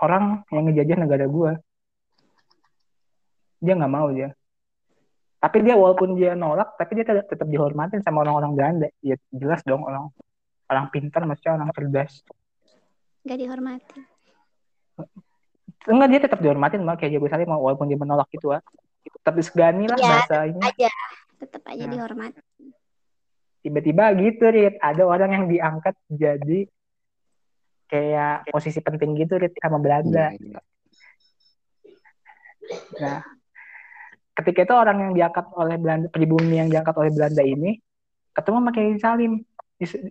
orang 0.03 0.43
yang 0.51 0.67
ngejajah 0.67 0.99
negara 0.99 1.25
gue 1.31 1.53
dia 3.63 3.75
nggak 3.79 3.93
mau 3.95 4.11
dia 4.11 4.35
tapi 5.39 5.61
dia 5.61 5.77
walaupun 5.77 6.17
dia 6.17 6.33
nolak 6.33 6.75
tapi 6.81 6.97
dia 6.99 7.05
tetap, 7.07 7.29
tetap 7.29 7.47
dihormatin 7.47 8.01
sama 8.03 8.25
orang-orang 8.25 8.53
Belanda 8.57 8.89
ya 9.05 9.15
jelas 9.31 9.61
dong 9.63 9.85
orang 9.85 10.11
orang 10.73 10.87
pintar 10.91 11.23
maksudnya 11.25 11.61
orang 11.61 11.71
cerdas 11.77 12.25
Gak 13.25 13.41
dihormati. 13.41 14.05
enggak 15.89 16.09
dia 16.13 16.21
tetap 16.29 16.39
dihormatin 16.45 16.85
mah 16.85 17.01
kayak 17.01 17.17
Jago 17.17 17.25
mah, 17.49 17.57
walaupun 17.57 17.89
dia 17.89 17.97
menolak 17.97 18.29
itu 18.37 18.53
ah 18.53 18.61
tetap 19.05 19.33
disegani 19.37 19.89
lah 19.89 19.97
Iya. 19.97 20.09
bahasanya 20.13 20.61
Aja. 20.69 20.93
Tetap 21.41 21.63
aja 21.65 21.85
Nah. 21.89 21.93
dihormati. 21.93 22.41
Tiba-tiba 23.65 24.13
gitu 24.21 24.45
Rit. 24.53 24.77
Ada 24.79 25.03
orang 25.09 25.31
yang 25.33 25.45
diangkat 25.49 25.97
jadi 26.13 26.69
kayak 27.89 28.53
posisi 28.53 28.85
penting 28.85 29.17
gitu 29.17 29.41
Rit 29.41 29.57
sama 29.57 29.81
Belanda. 29.81 30.37
Iya, 30.37 30.41
iya. 30.53 30.61
nah 32.97 33.21
ketika 34.35 34.65
itu 34.67 34.75
orang 34.75 34.99
yang 35.01 35.13
diangkat 35.17 35.47
oleh 35.57 35.77
Belanda 35.81 36.07
pribumi 36.13 36.61
yang 36.61 36.69
diangkat 36.69 36.95
oleh 36.97 37.11
Belanda 37.13 37.43
ini 37.45 37.81
ketemu 38.37 38.57
sama 38.61 38.71
Kiai 38.77 38.97
Salim. 39.01 39.33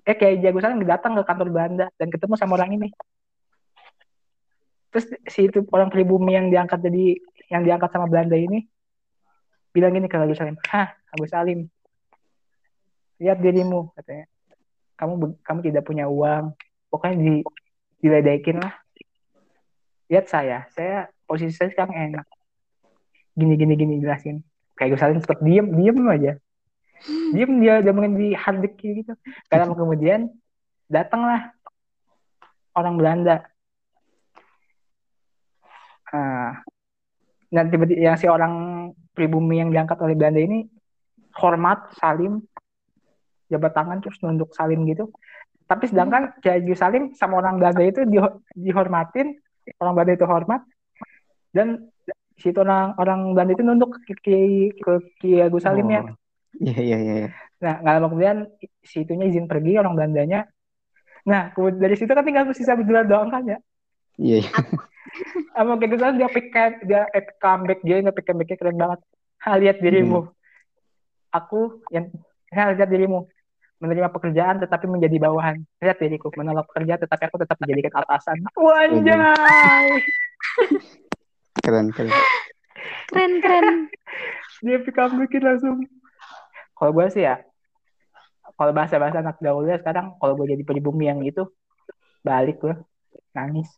Eh 0.03 0.15
Kiai 0.17 0.41
Jago 0.41 0.59
Salim 0.59 0.81
datang 0.83 1.13
ke 1.13 1.23
kantor 1.23 1.47
Belanda 1.53 1.85
dan 2.01 2.07
ketemu 2.09 2.33
sama 2.35 2.57
orang 2.57 2.81
ini. 2.81 2.89
Terus 4.93 5.05
si 5.29 5.49
itu 5.49 5.65
orang 5.73 5.89
pribumi 5.93 6.37
yang 6.37 6.49
diangkat 6.49 6.81
jadi 6.81 7.17
yang 7.53 7.61
diangkat 7.61 7.89
sama 7.93 8.09
Belanda 8.09 8.37
ini 8.37 8.65
bilang 9.73 9.93
gini 9.97 10.05
ke 10.05 10.15
Agus 10.15 10.37
Salim 10.37 10.57
hah 10.69 10.93
Agus 11.09 11.33
Salim 11.33 11.65
lihat 13.23 13.39
dirimu 13.39 13.95
katanya. 13.95 14.27
Kamu 14.99 15.39
kamu 15.41 15.59
tidak 15.63 15.83
punya 15.87 16.11
uang. 16.11 16.51
Pokoknya 16.91 17.15
di 17.15 17.33
diledekin 18.03 18.59
lah. 18.59 18.75
Lihat 20.11 20.27
saya 20.27 20.67
saya 20.75 21.07
posisi 21.23 21.55
saya 21.55 21.71
sekarang 21.71 21.95
enak. 22.13 22.27
Gini 23.33 23.55
gini 23.55 23.73
gini 23.79 23.93
jelasin. 24.03 24.43
Kayak 24.75 24.89
Gus 24.93 24.99
Salim 24.99 25.19
tetap 25.23 25.39
diem 25.39 25.71
diem 25.71 25.97
aja. 26.11 26.33
Diem 27.33 27.51
dia 27.63 27.79
dia 27.79 27.93
main 27.95 28.11
di 28.11 28.35
hardik 28.35 28.75
gitu. 28.77 29.15
Lama 29.49 29.73
kemudian 29.81 30.27
datanglah 30.91 31.55
orang 32.75 32.99
Belanda. 32.99 33.37
Nah 36.13 36.61
dan 37.53 37.69
tiba-tiba 37.69 38.01
yang 38.01 38.17
si 38.17 38.25
orang 38.25 38.53
pribumi 39.13 39.61
yang 39.61 39.69
diangkat 39.69 39.97
oleh 40.01 40.17
Belanda 40.17 40.41
ini 40.41 40.65
hormat 41.37 41.93
Salim 42.01 42.41
jabat 43.51 43.71
tangan 43.75 43.99
terus 43.99 44.19
nunduk 44.23 44.51
Salim 44.55 44.85
gitu 44.87 45.11
tapi 45.67 45.87
sedangkan 45.87 46.35
Kiai 46.43 46.61
Gus 46.63 46.79
Salim 46.83 47.15
sama 47.15 47.39
orang 47.39 47.59
Belanda 47.59 47.83
itu 47.83 48.03
diho- 48.07 48.43
dihormatin 48.53 49.39
orang 49.79 49.93
Belanda 49.95 50.13
itu 50.15 50.27
hormat 50.27 50.61
dan 51.55 51.87
situ 52.35 52.59
orang 52.59 52.97
orang 52.99 53.19
Belanda 53.31 53.53
itu 53.55 53.63
nunduk 53.63 53.91
ke 54.03 54.13
Kiai 54.19 54.75
ke 54.75 54.91
Kiai 55.19 55.47
Agus 55.47 55.63
Salim 55.63 55.87
ya 55.89 56.03
Oh. 56.03 56.17
Iya, 56.61 56.79
iya, 56.85 56.97
iya. 57.01 57.13
iya. 57.25 57.29
Nah, 57.65 57.81
nggak 57.81 57.93
lama 57.97 58.07
kemudian 58.13 58.37
si 58.85 59.01
itunya 59.01 59.25
izin 59.25 59.49
pergi 59.49 59.81
orang 59.81 59.97
Belandanya. 59.97 60.45
Nah, 61.25 61.49
kemudian 61.55 61.81
dari 61.81 61.95
situ 61.97 62.11
kan 62.11 62.21
tinggal 62.21 62.45
sisa 62.53 62.77
bergelar 62.77 63.09
doang 63.09 63.33
kan 63.33 63.41
ya. 63.47 63.57
Iya, 64.21 64.45
iya. 64.45 64.51
Sama 65.57 65.81
kayak 65.81 65.89
gitu 65.97 66.03
dia 66.17 66.29
pick 66.29 66.47
dia 66.85 67.01
epic 67.09 67.37
comeback 67.41 67.79
dia 67.81 68.05
pick 68.13 68.25
comebacknya 68.25 68.57
keren 68.59 68.77
banget. 68.77 68.99
Ha, 69.41 69.57
lihat 69.57 69.77
dirimu. 69.81 70.29
Aku 71.33 71.81
yang 71.89 72.13
ha, 72.53 72.71
lihat 72.73 72.89
dirimu 72.89 73.27
menerima 73.83 74.09
pekerjaan 74.15 74.63
tetapi 74.63 74.87
menjadi 74.87 75.19
bawahan. 75.19 75.59
Lihat 75.83 75.97
diriku 75.99 76.31
menolak 76.39 76.69
pekerjaan 76.71 77.03
tetapi 77.03 77.23
aku 77.27 77.37
tetap 77.43 77.57
dijadikan 77.59 77.93
atasan. 77.99 78.37
Wanjay. 78.55 79.87
Keren, 81.63 81.95
keren. 81.95 82.11
Keren 83.07 83.33
keren. 83.39 83.67
Dia 84.63 84.83
pick 84.83 84.95
comebackin 84.95 85.43
langsung. 85.43 85.77
Kalau 86.75 86.91
gue 86.91 87.07
sih 87.13 87.23
ya, 87.23 87.39
kalau 88.59 88.75
bahasa-bahasa 88.75 89.23
anak 89.23 89.39
gaul 89.39 89.63
ya 89.63 89.79
sekarang 89.79 90.17
kalau 90.19 90.35
gue 90.35 90.51
jadi 90.51 90.63
pribumi 90.67 91.07
yang 91.07 91.23
itu 91.23 91.47
balik 92.19 92.59
gue 92.59 92.75
nangis. 93.31 93.69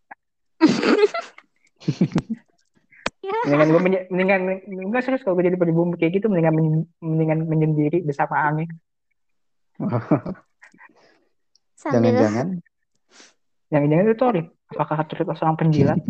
Ya. 3.26 3.34
mendingan 3.50 3.70
gue 3.74 3.82
menye- 3.82 4.06
mendingan 4.14 4.42
enggak 4.70 5.02
serius 5.02 5.26
kalau 5.26 5.34
gue 5.40 5.50
jadi 5.50 5.58
pribumi 5.58 5.98
kayak 5.98 6.22
gitu 6.22 6.30
mendingan 6.30 6.54
men- 6.54 6.90
mendingan 7.02 7.40
menyendiri 7.50 8.06
bersama 8.06 8.54
angin. 8.54 8.70
Jangan-jangan. 11.82 12.62
Yang 13.74 13.84
jangan 13.90 14.06
itu 14.06 14.16
Torip 14.16 14.46
apakah 14.70 14.98
Torip 15.10 15.28
seorang 15.34 15.58
penjilat? 15.58 16.00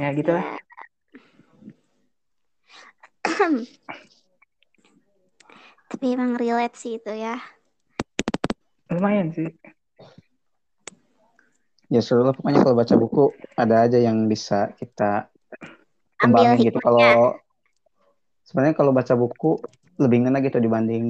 Ya 0.00 0.08
gitu 0.16 0.32
lah. 0.32 0.56
Tapi 5.92 6.06
emang 6.16 6.40
relate 6.40 6.80
sih 6.80 6.96
itu 6.96 7.12
ya. 7.12 7.36
lumayan 8.88 9.32
sih 9.32 9.48
ya 11.92 12.00
seru 12.00 12.24
lah 12.24 12.32
pokoknya 12.32 12.64
kalau 12.64 12.72
baca 12.74 12.94
buku 12.96 13.24
ada 13.52 13.84
aja 13.84 14.00
yang 14.00 14.24
bisa 14.24 14.72
kita 14.80 15.28
Ambil 16.24 16.56
kembangin 16.56 16.58
gitu. 16.64 16.78
hikmahnya. 16.80 16.80
Kalau 16.80 17.12
sebenarnya 18.42 18.74
kalau 18.74 18.92
baca 18.96 19.12
buku 19.12 19.50
lebih 20.00 20.18
ngena 20.24 20.40
gitu 20.40 20.56
dibanding 20.56 21.04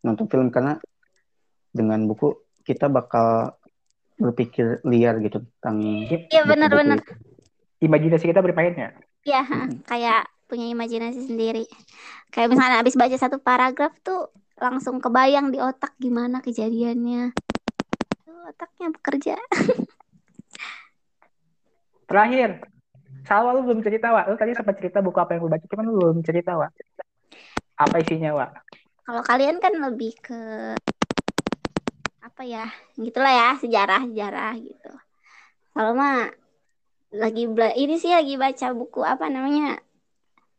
nonton 0.00 0.24
film 0.26 0.48
karena 0.48 0.80
dengan 1.68 2.08
buku 2.08 2.32
kita 2.64 2.88
bakal 2.88 3.52
berpikir 4.16 4.80
liar 4.82 5.20
gitu 5.20 5.44
tentang 5.60 6.08
Iya 6.32 6.42
benar 6.48 6.72
buku-buku 6.72 6.80
benar. 6.82 6.98
itu. 6.98 7.12
imajinasi 7.78 8.24
kita 8.26 8.40
bermain 8.40 8.74
ya 8.74 8.90
Iya, 9.22 9.44
kayak 9.84 10.24
punya 10.48 10.72
imajinasi 10.72 11.28
sendiri. 11.28 11.68
Kayak 12.32 12.56
misalnya 12.56 12.80
habis 12.80 12.96
baca 12.96 13.12
satu 13.12 13.36
paragraf 13.38 13.92
tuh 14.00 14.32
langsung 14.56 15.04
kebayang 15.04 15.52
di 15.52 15.60
otak 15.60 15.92
gimana 16.00 16.40
kejadiannya. 16.40 17.36
Tuh, 18.24 18.40
Otaknya 18.48 18.88
bekerja. 18.88 19.36
terakhir 22.08 22.64
Salwa 23.28 23.52
lu 23.52 23.60
belum 23.68 23.84
cerita 23.84 24.08
Wak 24.08 24.32
lu 24.32 24.36
tadi 24.40 24.56
sempat 24.56 24.80
cerita 24.80 25.04
buku 25.04 25.20
apa 25.20 25.36
yang 25.36 25.44
lu 25.44 25.52
baca 25.52 25.66
cuman 25.68 25.84
lu 25.84 25.94
belum 26.00 26.18
cerita 26.24 26.56
Wak 26.56 26.72
apa 27.78 27.94
isinya 28.00 28.32
Wak 28.34 28.50
Kalau 29.08 29.24
kalian 29.24 29.56
kan 29.56 29.72
lebih 29.72 30.12
ke 30.20 30.36
apa 32.38 32.46
ya? 32.46 32.70
Gitulah 32.94 33.34
ya, 33.34 33.48
sejarah-sejarah 33.58 34.52
gitu. 34.62 34.92
Kalau 35.74 35.90
mah 35.96 36.30
lagi 37.10 37.50
bela 37.50 37.74
ini 37.74 37.98
sih 37.98 38.14
lagi 38.14 38.38
baca 38.38 38.70
buku 38.76 39.00
apa 39.02 39.26
namanya? 39.26 39.80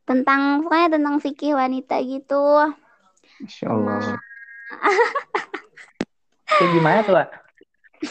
Tentang 0.03 0.65
pokoknya 0.67 0.97
tentang 0.97 1.21
fikih 1.23 1.55
wanita 1.55 2.03
gitu. 2.03 2.73
Masya 3.39 3.67
Allah. 3.71 4.19
kayak 6.49 6.69
gimana 6.75 6.99
tuh 7.07 7.13
Wak 7.15 7.29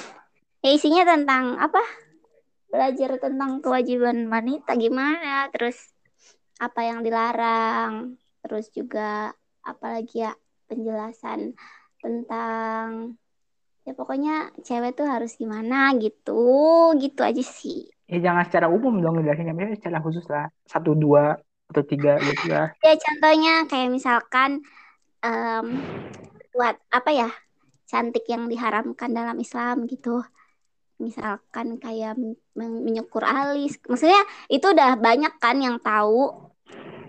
Ya 0.64 0.70
isinya 0.72 1.04
tentang 1.04 1.60
apa? 1.60 2.07
Belajar 2.68 3.16
tentang 3.16 3.64
kewajiban 3.64 4.28
wanita 4.28 4.76
gimana, 4.76 5.48
terus 5.52 5.92
apa 6.60 6.80
yang 6.84 7.00
dilarang, 7.00 8.18
terus 8.44 8.68
juga 8.74 9.32
apalagi 9.64 10.28
ya 10.28 10.32
penjelasan 10.68 11.56
tentang 11.98 13.16
ya 13.88 13.92
pokoknya 13.96 14.52
cewek 14.60 15.00
tuh 15.00 15.08
harus 15.08 15.32
gimana 15.40 15.96
gitu, 15.96 16.92
gitu 17.00 17.20
aja 17.24 17.40
sih. 17.40 17.88
ya 18.08 18.18
jangan 18.24 18.44
secara 18.48 18.66
umum 18.72 19.00
dong 19.04 19.20
ngejelasinnya 19.20 19.52
misalnya 19.52 19.78
secara 19.80 19.98
khusus 20.00 20.24
lah 20.28 20.48
satu 20.64 20.96
dua 20.96 21.36
atau 21.68 21.82
tiga 21.84 22.16
gitu 22.20 22.48
lah 22.48 22.72
Ya 22.80 22.96
contohnya 22.96 23.68
kayak 23.68 23.90
misalkan 23.92 24.64
em, 25.20 25.66
buat 26.56 26.76
apa 26.88 27.10
ya 27.12 27.28
cantik 27.88 28.24
yang 28.28 28.48
diharamkan 28.48 29.12
dalam 29.12 29.36
Islam 29.40 29.84
gitu. 29.88 30.24
Misalkan 30.98 31.78
kayak 31.78 32.18
men- 32.18 32.42
men- 32.58 32.82
menyukur 32.82 33.22
alis. 33.22 33.78
Maksudnya 33.86 34.22
itu 34.50 34.66
udah 34.66 34.98
banyak 34.98 35.32
kan 35.38 35.56
yang 35.58 35.78
tahu. 35.78 36.50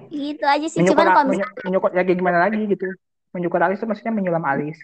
Gitu 0.10 0.46
aja 0.46 0.66
sih. 0.66 0.82
menyukur, 0.82 0.98
Cuman 0.98 1.08
kalau 1.14 1.30
misalkan 1.30 1.64
menyukur 1.70 1.90
ya 1.94 2.02
kayak 2.02 2.18
gimana 2.18 2.38
lagi 2.50 2.66
gitu 2.66 2.90
menyukur 3.30 3.62
alis 3.62 3.78
itu 3.78 3.86
maksudnya 3.86 4.10
menyulam 4.10 4.42
alis 4.42 4.78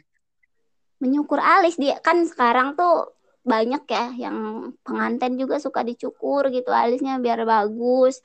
menyukur 1.02 1.40
alis 1.42 1.76
dia 1.76 2.00
kan 2.00 2.24
sekarang 2.24 2.78
tuh 2.80 3.12
banyak 3.46 3.86
ya 3.86 4.30
yang 4.30 4.38
pengantin 4.82 5.38
juga 5.38 5.62
suka 5.62 5.86
dicukur 5.86 6.50
gitu 6.50 6.74
alisnya 6.74 7.22
biar 7.22 7.46
bagus. 7.46 8.18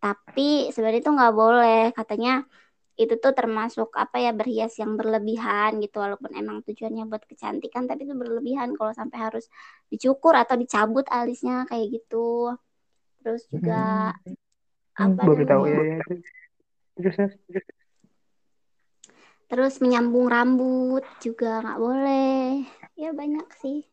Tapi 0.00 0.72
sebenarnya 0.72 1.04
itu 1.04 1.12
nggak 1.12 1.34
boleh 1.36 1.82
katanya 1.92 2.42
itu 3.04 3.14
tuh 3.18 3.32
termasuk 3.34 3.90
apa 3.98 4.16
ya 4.22 4.30
berhias 4.30 4.78
yang 4.78 4.94
berlebihan 4.98 5.78
gitu 5.82 5.98
walaupun 5.98 6.30
emang 6.38 6.62
tujuannya 6.66 7.04
buat 7.10 7.24
kecantikan 7.26 7.84
tapi 7.90 8.06
itu 8.06 8.14
berlebihan 8.14 8.74
kalau 8.78 8.92
sampai 8.94 9.18
harus 9.18 9.44
dicukur 9.90 10.34
atau 10.38 10.54
dicabut 10.54 11.06
alisnya 11.10 11.66
kayak 11.70 11.86
gitu. 12.00 12.54
Terus 13.22 13.42
juga 13.50 14.12
Hmm, 14.98 15.12
apa 15.16 15.22
baru 15.24 15.42
tahu 15.48 15.62
namanya 15.64 15.72
ya, 15.72 15.82
ya. 15.82 15.98
Terus, 16.02 16.20
terus, 17.16 17.32
terus. 17.48 17.66
terus 19.50 19.74
menyambung 19.84 20.26
rambut 20.32 21.04
juga 21.20 21.60
nggak 21.64 21.80
boleh. 21.80 22.64
Ya 22.96 23.10
banyak 23.12 23.48
sih. 23.60 23.84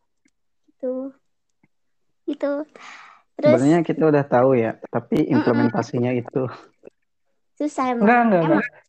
Gitu. 0.69 1.11
Gitu. 2.27 2.51
Terus 3.39 3.59
Sebenarnya 3.59 3.79
kita 3.87 4.03
udah 4.11 4.25
tahu 4.27 4.49
ya, 4.59 4.75
tapi 4.91 5.23
implementasinya 5.31 6.11
itu 6.11 6.43
susah 7.59 7.91
emang. 7.91 8.07
enggak 8.07 8.19
enggak 8.23 8.41
emang 8.43 8.59
enggak 8.59 8.88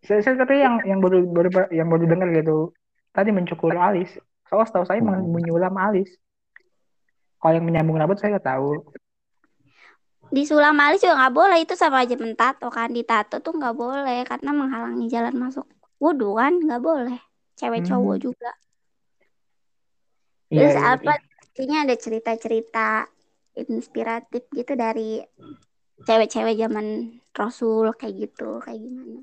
saya, 0.00 0.20
saya 0.24 0.34
tapi 0.40 0.60
yang 0.64 0.80
yang 0.88 0.98
baru 0.98 1.28
baru 1.28 1.48
yang 1.68 1.88
baru 1.92 2.04
dengar 2.08 2.28
gitu 2.32 2.72
tadi 3.12 3.30
mencukur 3.34 3.76
alis. 3.76 4.16
Soalnya 4.48 4.66
setahu 4.66 4.86
saya 4.88 5.00
Hmm. 5.04 5.30
menyulam 5.30 5.74
alis. 5.76 6.10
Kalau 7.40 7.54
yang 7.56 7.66
menyambung 7.66 7.96
rambut 7.96 8.18
saya 8.18 8.36
nggak 8.36 8.48
tahu. 8.48 8.70
Di 10.30 10.42
sulam 10.46 10.78
alis 10.78 11.02
juga 11.02 11.16
nggak 11.16 11.34
boleh. 11.34 11.58
Itu 11.62 11.74
sama 11.74 12.02
aja 12.04 12.14
mentato 12.18 12.68
kan. 12.68 12.90
Ditato 12.92 13.40
tuh 13.40 13.54
nggak 13.56 13.76
boleh. 13.76 14.22
Karena 14.26 14.50
menghalangi 14.52 15.06
jalan 15.08 15.34
masuk 15.36 15.66
wudhu 15.98 16.36
kan. 16.36 16.58
Nggak 16.58 16.82
boleh. 16.82 17.18
Cewek 17.56 17.82
Hmm. 17.84 17.88
cowok 17.88 18.16
juga. 18.20 18.50
Iya, 20.50 20.66
terus 20.66 20.76
iya, 20.76 20.90
apa 20.98 21.12
intinya 21.54 21.78
ada 21.86 21.94
cerita-cerita 21.94 23.06
inspiratif 23.70 24.42
gitu 24.50 24.72
dari 24.74 25.22
cewek-cewek 26.02 26.58
zaman 26.58 26.86
Rasul 27.30 27.94
kayak 27.94 28.14
gitu. 28.28 28.58
Kayak 28.58 28.80
gimana 28.82 29.20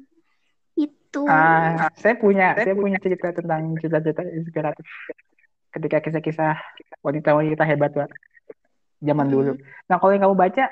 itu 1.17 1.27
Ah, 1.29 1.89
saya 1.97 2.15
punya, 2.15 2.55
saya 2.61 2.75
punya 2.77 2.97
cerita 3.01 3.33
tentang 3.33 3.61
cerita-cerita 3.81 4.21
inspiratif. 4.31 4.87
Ketika 5.73 5.97
kisah-kisah 6.05 6.53
wanita-wanita 7.01 7.63
hebat, 7.65 7.91
Wak. 7.97 8.09
Zaman 9.01 9.27
Mm-mm. 9.27 9.33
dulu. 9.33 9.53
Nah, 9.89 9.95
kalau 9.99 10.11
yang 10.13 10.23
kamu 10.29 10.37
baca, 10.37 10.63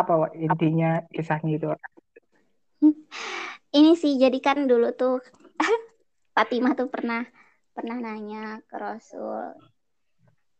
apa, 0.00 0.12
Wak, 0.20 0.32
intinya 0.38 1.04
kisahnya 1.14 1.52
itu, 1.58 1.66
Wak? 1.70 1.80
ini 3.78 3.92
sih 3.98 4.16
jadi 4.16 4.38
kan 4.40 4.58
dulu 4.70 4.88
tuh 4.96 5.20
Fatimah 6.34 6.72
tuh 6.78 6.88
pernah 6.88 7.22
pernah 7.74 7.96
nanya 7.98 8.62
ke 8.68 8.76
Rasul 8.78 9.54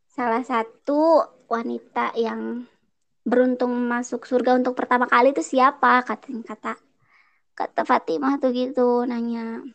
salah 0.09 0.43
satu 0.43 1.23
wanita 1.47 2.13
yang 2.19 2.67
beruntung 3.23 3.73
masuk 3.87 4.25
surga 4.25 4.57
untuk 4.59 4.75
pertama 4.75 5.07
kali 5.07 5.31
itu 5.33 5.45
siapa 5.45 6.03
kata 6.05 6.29
kata 6.45 6.73
kata 7.59 7.83
Fatimah 7.83 8.39
tuh 8.39 8.55
gitu 8.55 9.03
nanya 9.03 9.67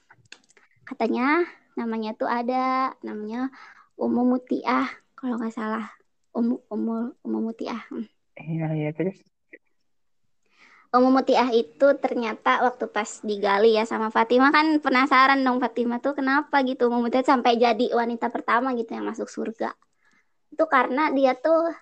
katanya 0.88 1.44
namanya 1.76 2.16
tuh 2.16 2.32
ada 2.32 2.96
namanya 3.04 3.52
Ummu 4.00 4.24
Mutiah 4.24 4.88
kalau 5.20 5.36
nggak 5.36 5.52
salah 5.52 5.92
Ummu 6.32 6.64
Ummu 6.72 7.20
Ummu 7.28 7.40
Mutiah 7.44 7.84
Iya, 8.34 8.74
iya, 8.74 8.90
terus. 8.90 9.22
Ummu 10.94 11.10
Mutiah 11.10 11.50
itu 11.54 11.88
ternyata 12.02 12.66
waktu 12.66 12.86
pas 12.90 13.22
digali 13.26 13.78
ya 13.78 13.86
sama 13.86 14.14
Fatimah 14.14 14.54
kan 14.54 14.78
penasaran 14.78 15.42
dong 15.42 15.58
Fatimah 15.58 16.02
tuh 16.02 16.14
kenapa 16.18 16.62
gitu 16.66 16.90
Ummu 16.90 17.10
Mutiah 17.10 17.26
sampai 17.26 17.58
jadi 17.58 17.94
wanita 17.94 18.30
pertama 18.30 18.74
gitu 18.78 18.94
yang 18.94 19.06
masuk 19.06 19.30
surga. 19.30 19.74
Itu 20.54 20.70
karena 20.70 21.10
dia 21.10 21.34
tuh 21.38 21.74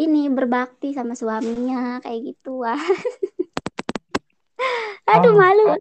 ini 0.00 0.28
berbakti 0.32 0.92
sama 0.96 1.12
suaminya 1.16 2.00
kayak 2.04 2.36
gitu 2.36 2.64
wah. 2.64 2.80
Aduh 5.12 5.32
Oh. 5.32 5.38
malu. 5.38 5.64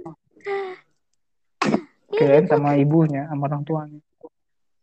Kirain 2.15 2.45
sama 2.47 2.79
ibunya, 2.79 3.27
sama 3.27 3.49
orang 3.51 3.63
tuanya. 3.67 3.99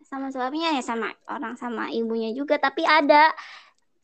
Sama 0.04 0.28
suaminya 0.28 0.76
ya 0.76 0.82
sama 0.84 1.08
orang 1.24 1.56
sama 1.56 1.88
ibunya 1.88 2.36
juga 2.36 2.60
tapi 2.60 2.84
ada 2.84 3.32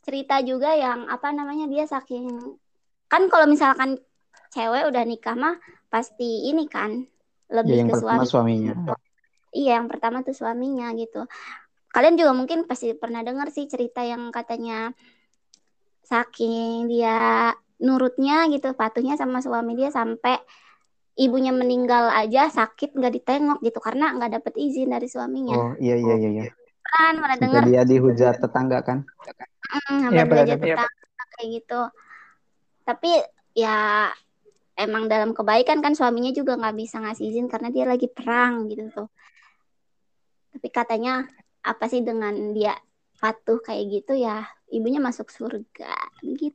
cerita 0.00 0.40
juga 0.40 0.72
yang 0.72 1.04
apa 1.04 1.28
namanya 1.36 1.68
dia 1.68 1.84
saking 1.84 2.56
kan 3.12 3.28
kalau 3.28 3.44
misalkan 3.44 4.00
cewek 4.48 4.88
udah 4.88 5.04
nikah 5.04 5.36
mah 5.36 5.60
pasti 5.92 6.48
ini 6.48 6.64
kan 6.64 7.04
Ya 7.04 7.60
lebih 7.60 7.76
yang 7.84 7.88
ke 7.92 7.94
pertama 8.00 8.24
suami 8.24 8.26
suaminya. 8.28 8.72
Iya, 9.52 9.80
yang 9.80 9.88
pertama 9.88 10.20
tuh 10.20 10.36
suaminya 10.36 10.92
gitu. 10.96 11.24
Kalian 11.92 12.20
juga 12.20 12.32
mungkin 12.36 12.68
pasti 12.68 12.92
pernah 12.92 13.24
dengar 13.24 13.48
sih 13.48 13.64
cerita 13.64 14.04
yang 14.04 14.28
katanya 14.28 14.92
saking 16.04 16.88
dia 16.88 17.52
nurutnya 17.78 18.46
gitu, 18.50 18.74
patuhnya 18.74 19.14
sama 19.14 19.38
suami 19.38 19.78
dia 19.78 19.90
sampai 19.90 20.38
ibunya 21.18 21.50
meninggal 21.50 22.14
aja 22.14 22.46
sakit 22.46 22.94
nggak 22.94 23.12
ditengok 23.18 23.58
gitu 23.66 23.82
karena 23.82 24.14
nggak 24.14 24.38
dapet 24.38 24.54
izin 24.54 24.94
dari 24.94 25.10
suaminya. 25.10 25.54
Oh 25.58 25.72
iya 25.82 25.98
iya 25.98 26.14
iya. 26.14 26.30
iya. 26.30 26.44
Kan 26.88 27.20
pernah 27.20 27.36
dengar 27.36 27.62
dia 27.66 27.82
dihujat 27.82 28.38
tetangga 28.38 28.78
kan? 28.86 28.98
Pernah 29.90 30.24
belajar 30.24 30.56
dengar. 30.56 30.86
tetangga 30.86 31.24
kayak 31.36 31.48
gitu. 31.58 31.82
Tapi 32.86 33.12
ya 33.52 34.08
emang 34.78 35.10
dalam 35.10 35.34
kebaikan 35.34 35.82
kan 35.82 35.98
suaminya 35.98 36.30
juga 36.30 36.54
nggak 36.54 36.76
bisa 36.78 37.02
ngasih 37.02 37.34
izin 37.34 37.50
karena 37.50 37.68
dia 37.74 37.84
lagi 37.84 38.06
perang 38.06 38.70
gitu 38.70 38.86
tuh. 38.94 39.08
Tapi 40.54 40.68
katanya 40.70 41.26
apa 41.66 41.84
sih 41.90 42.00
dengan 42.06 42.54
dia 42.54 42.78
patuh 43.18 43.58
kayak 43.58 43.84
gitu 43.90 44.14
ya 44.14 44.46
ibunya 44.70 45.02
masuk 45.02 45.28
surga 45.34 45.98
gitu. 46.22 46.54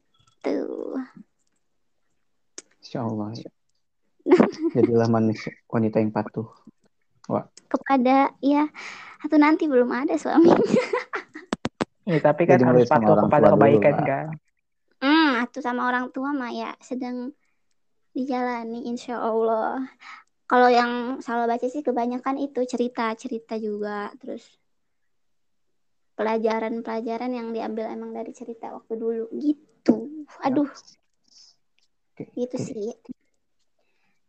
Insya 2.94 3.10
Allah. 3.10 3.34
ya. 3.34 3.50
Jadilah 4.78 5.10
manusia 5.10 5.50
wanita 5.66 5.98
yang 5.98 6.14
patuh. 6.14 6.46
Kepada 7.72 8.38
ya 8.38 8.70
atau 9.24 9.38
nanti 9.42 9.66
belum 9.66 9.90
ada 9.90 10.14
suami. 10.14 10.54
Iya, 12.06 12.20
tapi 12.28 12.46
kan 12.46 12.62
Jadi 12.62 12.70
harus 12.70 12.86
patuh 12.86 13.16
kepada 13.18 13.50
dulu 13.50 13.58
kebaikan, 13.58 13.96
lah. 13.98 14.06
kan? 14.06 14.28
Hmm, 15.02 15.32
atau 15.42 15.60
sama 15.60 15.90
orang 15.90 16.14
tua 16.14 16.32
mah 16.32 16.54
ya 16.54 16.72
sedang 16.84 17.34
dijalani 18.14 18.86
insya 18.86 19.18
Allah. 19.18 19.90
Kalau 20.46 20.70
yang 20.70 21.18
salah 21.24 21.50
baca 21.50 21.66
sih 21.66 21.82
kebanyakan 21.82 22.38
itu 22.38 22.62
cerita-cerita 22.62 23.58
juga, 23.58 24.14
terus 24.22 24.46
pelajaran-pelajaran 26.14 27.32
yang 27.34 27.50
diambil 27.50 27.90
emang 27.90 28.14
dari 28.14 28.30
cerita 28.38 28.70
waktu 28.70 28.94
dulu 29.02 29.34
gitu. 29.34 29.73
Aduh, 30.44 30.68
Oke, 32.14 32.24
gitu 32.36 32.56
sih. 32.60 32.92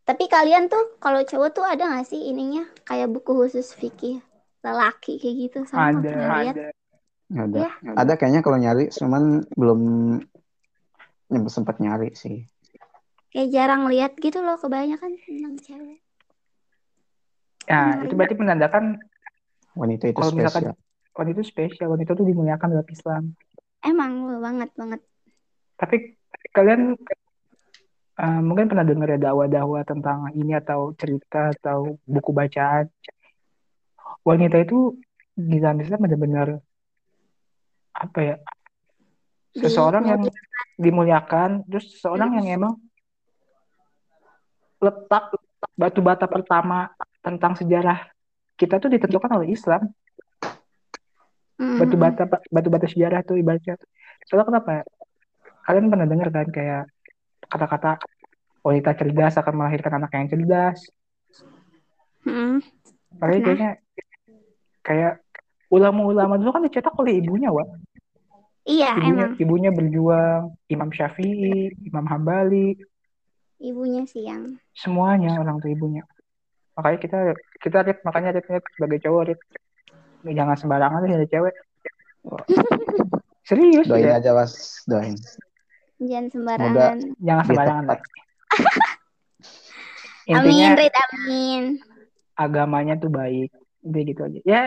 Tapi 0.05 0.25
kalian 0.29 0.69
tuh 0.69 1.01
kalau 1.03 1.25
cowok 1.25 1.51
tuh 1.51 1.65
ada 1.65 1.91
gak 1.91 2.07
sih 2.07 2.29
ininya 2.29 2.69
kayak 2.85 3.11
buku 3.11 3.35
khusus 3.35 3.73
fikih 3.75 4.21
lelaki 4.63 5.19
kayak 5.19 5.37
gitu? 5.49 5.59
Sama 5.67 5.91
Ada, 5.97 6.13
ada. 6.53 6.65
Ada. 7.35 7.59
Ya. 7.67 7.71
Ada 7.99 8.13
kayaknya 8.21 8.45
kalau 8.45 8.61
nyari, 8.61 8.93
cuman 8.93 9.49
belum 9.57 9.81
sempat 11.49 11.81
nyari 11.83 12.13
sih. 12.15 12.45
Kayak 13.33 13.49
jarang 13.51 13.91
lihat 13.91 14.15
gitu 14.21 14.39
loh 14.45 14.55
kebanyakan 14.55 15.19
tentang 15.19 15.57
cewek. 15.59 15.99
Nah, 17.65 17.97
Menarik. 17.97 18.07
itu 18.07 18.15
berarti 18.15 18.35
menandakan 18.37 18.85
Wanita 19.75 20.07
itu 20.07 20.23
kalau 20.23 20.33
misalkan 20.39 20.63
spesial. 20.71 20.77
wanita 21.19 21.35
itu 21.35 21.45
spesial, 21.51 21.89
wanita 21.91 22.11
itu 22.15 22.25
dimuliakan 22.31 22.69
dalam 22.79 22.87
Islam. 22.87 23.23
Emang 23.83 24.13
banget 24.39 24.71
banget. 24.79 25.01
Tapi 25.85 26.16
kalian 26.49 26.97
eh, 28.16 28.41
mungkin 28.41 28.72
pernah 28.72 28.89
dengar 28.89 29.12
ya 29.12 29.20
dakwah-dakwah 29.28 29.85
tentang 29.85 30.32
ini 30.32 30.57
atau 30.57 30.97
cerita 30.97 31.53
atau 31.53 32.01
buku 32.09 32.32
bacaan. 32.32 32.89
Wanita 34.24 34.64
itu 34.64 34.97
di 35.37 35.61
dalam 35.61 35.85
Islam 35.85 36.09
benar-benar 36.09 36.49
apa 37.93 38.18
ya? 38.24 38.37
Seseorang 39.53 40.05
yang 40.09 40.22
dimuliakan, 40.80 41.68
terus 41.68 41.93
seseorang 41.93 42.41
yang 42.41 42.59
emang 42.59 42.74
letak 44.80 45.37
batu 45.76 46.01
bata 46.01 46.24
pertama 46.24 46.89
tentang 47.20 47.55
sejarah 47.61 48.09
kita 48.57 48.80
tuh 48.80 48.89
ditentukan 48.89 49.30
oleh 49.37 49.53
Islam. 49.53 49.93
Hmm. 51.55 51.78
Batu 51.78 51.95
bata 51.95 52.22
batu 52.51 52.68
bata 52.72 52.87
sejarah 52.91 53.20
tuh 53.22 53.39
ibaratnya. 53.39 53.78
Soalnya 54.26 54.47
kenapa? 54.51 54.82
Kalian 55.65 55.89
pernah 55.89 56.07
dengar 56.09 56.29
kan 56.29 56.49
kayak 56.53 56.83
kata-kata 57.49 58.01
wanita 58.65 58.91
cerdas 58.97 59.35
akan 59.41 59.55
melahirkan 59.57 59.93
anak 60.01 60.11
yang 60.12 60.29
cerdas. 60.29 60.79
Hmm. 62.25 62.61
Pernah. 63.15 63.41
kayaknya 63.41 63.71
kayak 64.83 65.12
ulama-ulama 65.71 66.41
dulu 66.41 66.51
kan 66.51 66.65
dicetak 66.67 66.95
oleh 66.97 67.21
ibunya, 67.21 67.53
Wak. 67.53 67.69
Iya 68.65 68.97
Ibunya, 68.97 69.12
emang 69.29 69.33
ibunya 69.37 69.71
berjuang, 69.77 70.57
Imam 70.73 70.89
Syafi'i, 70.89 71.69
Imam 71.85 72.09
Hambali, 72.09 72.73
ibunya 73.65 74.03
sih 74.05 74.29
yang 74.29 74.61
semuanya 74.77 75.41
orang 75.41 75.57
tua 75.62 75.73
ibunya. 75.73 76.03
Makanya 76.75 76.99
kita 77.01 77.19
kita 77.62 77.79
Rit, 77.87 77.99
makanya 78.03 78.35
Rit, 78.35 78.47
Rit, 78.51 78.65
sebagai 78.77 78.99
cowok 79.05 79.23
Rit, 79.31 79.41
jangan 80.27 80.57
sembarangan 80.59 81.07
deh 81.07 81.17
ada 81.17 81.29
cewek. 81.29 81.55
Serius 83.49 83.85
Doain 83.85 84.09
ya, 84.09 84.17
aja 84.17 84.33
was, 84.33 84.81
doain. 84.89 85.21
Jangan 85.97 86.26
sembarangan. 86.28 86.97
jangan 87.18 87.45
sembarangan. 87.45 87.99
Intinya 90.24 90.40
Amin, 90.66 90.80
Rid, 90.80 90.95
amin. 90.97 91.62
agamanya 92.34 92.95
tuh 92.97 93.09
baik, 93.09 93.53
udah 93.82 94.03
gitu 94.03 94.20
aja. 94.22 94.40
Ya 94.42 94.62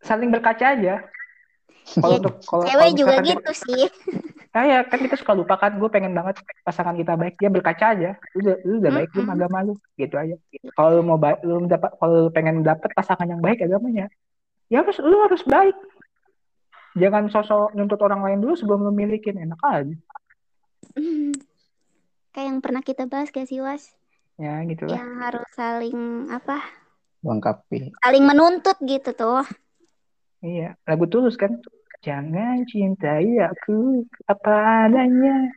saling 0.00 0.30
berkaca 0.30 0.72
aja. 0.72 1.02
Kalau 1.90 2.06
Ya, 2.08 2.18
untuk 2.22 2.34
kalau 2.44 2.62
Cewek 2.62 2.78
kalau 2.78 2.94
juga 2.94 3.14
kita- 3.18 3.26
gitu 3.34 3.52
sih. 3.58 3.84
Ah, 4.50 4.66
ya 4.66 4.82
kan 4.82 4.98
kita 4.98 5.14
suka 5.14 5.30
lupa 5.30 5.54
kan 5.54 5.78
gue 5.78 5.86
pengen 5.86 6.10
banget 6.10 6.42
pasangan 6.66 6.98
kita 6.98 7.14
baik 7.14 7.38
dia 7.38 7.46
berkaca 7.46 7.94
aja 7.94 8.18
lu 8.34 8.42
udah, 8.42 8.56
lu 8.66 8.74
udah 8.82 8.90
baik 8.90 9.08
belum 9.14 9.22
Mm-mm. 9.22 9.36
agama 9.38 9.58
lu 9.62 9.72
gitu 9.94 10.18
aja 10.18 10.34
kalau 10.74 10.90
lu 10.98 11.02
mau 11.06 11.14
baik 11.14 11.38
lu 11.46 11.70
dapat 11.70 11.94
kalau 11.94 12.26
lu 12.26 12.30
pengen 12.34 12.66
dapat 12.66 12.90
pasangan 12.90 13.30
yang 13.30 13.38
baik 13.38 13.62
agamanya 13.62 14.10
ya 14.66 14.82
harus 14.82 14.98
lu 14.98 15.22
harus 15.22 15.46
baik 15.46 15.78
jangan 16.98 17.30
sosok 17.30 17.74
nuntut 17.76 18.00
orang 18.02 18.24
lain 18.26 18.38
dulu 18.42 18.54
sebelum 18.58 18.86
lu 18.86 18.92
milikin 18.94 19.38
enak 19.38 19.60
aja. 19.62 19.94
Kayak 22.34 22.46
yang 22.46 22.58
pernah 22.62 22.82
kita 22.82 23.10
bahas 23.10 23.30
gak 23.34 23.50
sih, 23.50 23.58
Was? 23.58 23.90
ya 24.40 24.64
gitu 24.64 24.88
lah 24.88 24.96
Yang 24.96 25.12
harus 25.20 25.48
saling 25.52 25.98
apa? 26.32 26.64
Lengkapi. 27.20 27.92
Saling 28.00 28.24
menuntut 28.24 28.80
gitu 28.80 29.12
tuh. 29.12 29.44
iya 30.40 30.72
lagu 30.88 31.04
tulus 31.04 31.36
kan 31.36 31.60
Jangan 32.00 32.64
cintai 32.64 33.36
aku 33.44 34.08
apa 34.24 34.88
adanya. 34.88 35.36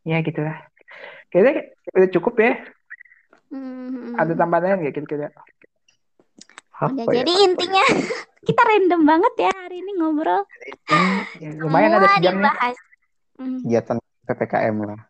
Ya 0.00 0.24
gitulah. 0.24 0.56
Kayaknya 1.28 1.76
udah 1.92 2.08
cukup 2.16 2.34
ya. 2.40 2.56
Hmm. 3.52 4.16
Ada 4.16 4.32
tambahan 4.32 4.80
nggak 4.80 4.96
kira-kira? 4.96 5.28
Apa 6.80 6.96
Udah, 6.96 7.12
ya? 7.12 7.20
jadi 7.20 7.32
intinya 7.44 7.84
kita 8.48 8.62
random 8.64 9.02
banget 9.04 9.34
ya 9.36 9.52
hari 9.52 9.84
ini 9.84 9.90
ngobrol. 10.00 10.42
Ya, 11.36 11.50
lumayan 11.60 11.92
ada 11.92 12.08
Semua 12.08 12.16
sejam 12.16 12.32
nih. 12.32 12.40
dibahas. 12.40 12.76
Hmm. 13.36 13.58
Kegiatan 13.64 13.96
PPKM 14.24 14.76
lah. 14.88 15.00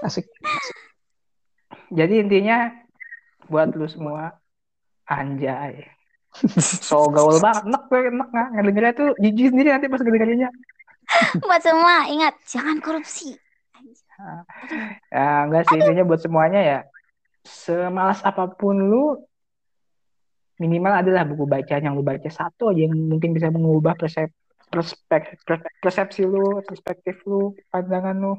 Asik. 0.00 0.26
Jadi 1.92 2.14
intinya 2.24 2.72
buat 3.48 3.76
lu 3.76 3.84
semua 3.88 4.40
anjay. 5.04 5.84
So 6.60 7.08
gaul 7.08 7.40
banget, 7.40 7.64
enak 7.64 7.82
gue 7.88 8.00
enak 8.12 8.28
nggak 8.28 8.48
ngedengernya 8.52 8.92
tuh 8.94 9.08
jijik 9.16 9.48
sendiri 9.52 9.68
nanti 9.72 9.88
pas 9.88 10.00
ngedengerinnya. 10.04 10.52
Buat 11.40 11.64
semua 11.64 12.04
ingat 12.12 12.36
jangan 12.44 12.84
korupsi. 12.84 13.32
Ya 15.08 15.48
enggak 15.48 15.64
sih 15.72 15.80
intinya 15.80 16.04
buat 16.04 16.20
semuanya 16.20 16.60
ya. 16.60 16.78
Semalas 17.48 18.20
apa 18.20 18.44
pun 18.52 18.76
lu 18.76 19.16
minimal 20.58 20.92
adalah 21.00 21.22
buku 21.22 21.46
bacaan 21.46 21.82
yang 21.86 21.94
lu 21.94 22.02
baca 22.02 22.26
satu 22.28 22.74
aja 22.74 22.90
yang 22.90 22.94
mungkin 22.94 23.30
bisa 23.32 23.48
mengubah 23.48 23.94
persep 23.94 24.30
perspek- 24.68 25.40
per- 25.48 25.64
persepsi 25.80 26.22
lu, 26.28 26.60
perspektif 26.64 27.24
lu, 27.24 27.56
pandangan 27.72 28.16
lu. 28.16 28.34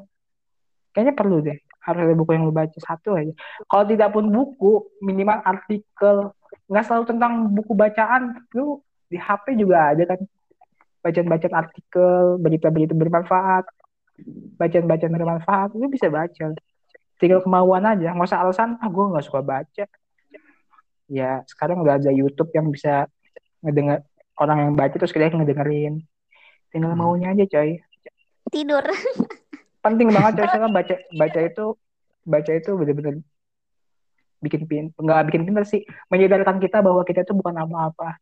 Kayaknya 0.94 1.14
perlu 1.18 1.38
deh. 1.42 1.58
Harus 1.82 2.06
ada 2.06 2.14
buku 2.14 2.32
yang 2.38 2.46
lu 2.46 2.54
baca 2.54 2.78
satu 2.78 3.18
aja. 3.18 3.34
Kalau 3.66 3.86
tidak 3.90 4.10
pun 4.14 4.30
buku, 4.30 4.86
minimal 5.02 5.42
artikel. 5.42 6.34
Nggak 6.70 6.86
selalu 6.86 7.04
tentang 7.10 7.34
buku 7.50 7.74
bacaan. 7.74 8.46
Lu 8.54 8.82
di 9.10 9.18
HP 9.18 9.58
juga 9.58 9.94
ada 9.94 10.04
kan. 10.06 10.20
Bacaan-bacaan 11.00 11.56
artikel, 11.56 12.38
berita-berita 12.44 12.94
bermanfaat. 12.94 13.66
Bacaan-bacaan 14.60 15.14
bermanfaat. 15.16 15.70
Lu 15.74 15.88
bisa 15.90 16.12
baca. 16.12 16.54
Tinggal 17.18 17.40
kemauan 17.42 17.84
aja. 17.88 18.14
Nggak 18.14 18.28
usah 18.30 18.42
alasan, 18.44 18.70
ah 18.78 18.90
gue 18.92 19.06
nggak 19.08 19.26
suka 19.26 19.42
baca. 19.42 19.84
Ya, 21.10 21.42
sekarang 21.50 21.82
udah 21.82 21.98
ada 21.98 22.14
YouTube 22.14 22.54
yang 22.54 22.70
bisa 22.70 23.10
ngedenger 23.66 24.06
orang 24.38 24.58
yang 24.70 24.74
baca 24.78 24.94
terus 24.94 25.10
kita 25.10 25.34
ngedengerin. 25.34 26.06
Tinggal 26.70 26.94
Hmm. 26.94 27.02
maunya 27.02 27.34
aja, 27.34 27.50
coy. 27.50 27.82
Tidur. 28.54 28.86
Penting 29.86 30.14
banget, 30.14 30.38
coy. 30.38 30.48
Soalnya 30.54 30.70
baca 30.70 30.96
baca 31.12 31.40
itu 31.42 31.66
baca 32.24 32.52
itu 32.54 32.72
bener-bener 32.78 33.16
bikin 34.40 34.64
pin 34.72 34.86
nggak 34.96 35.28
bikin 35.28 35.44
pintar 35.44 35.68
sih 35.68 35.84
menyadarkan 36.08 36.64
kita 36.64 36.80
bahwa 36.80 37.04
kita 37.04 37.28
itu 37.28 37.36
bukan 37.36 37.60
apa-apa 37.60 38.16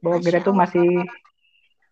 bahwa 0.00 0.16
kita 0.16 0.40
tuh 0.40 0.56
masih 0.56 1.04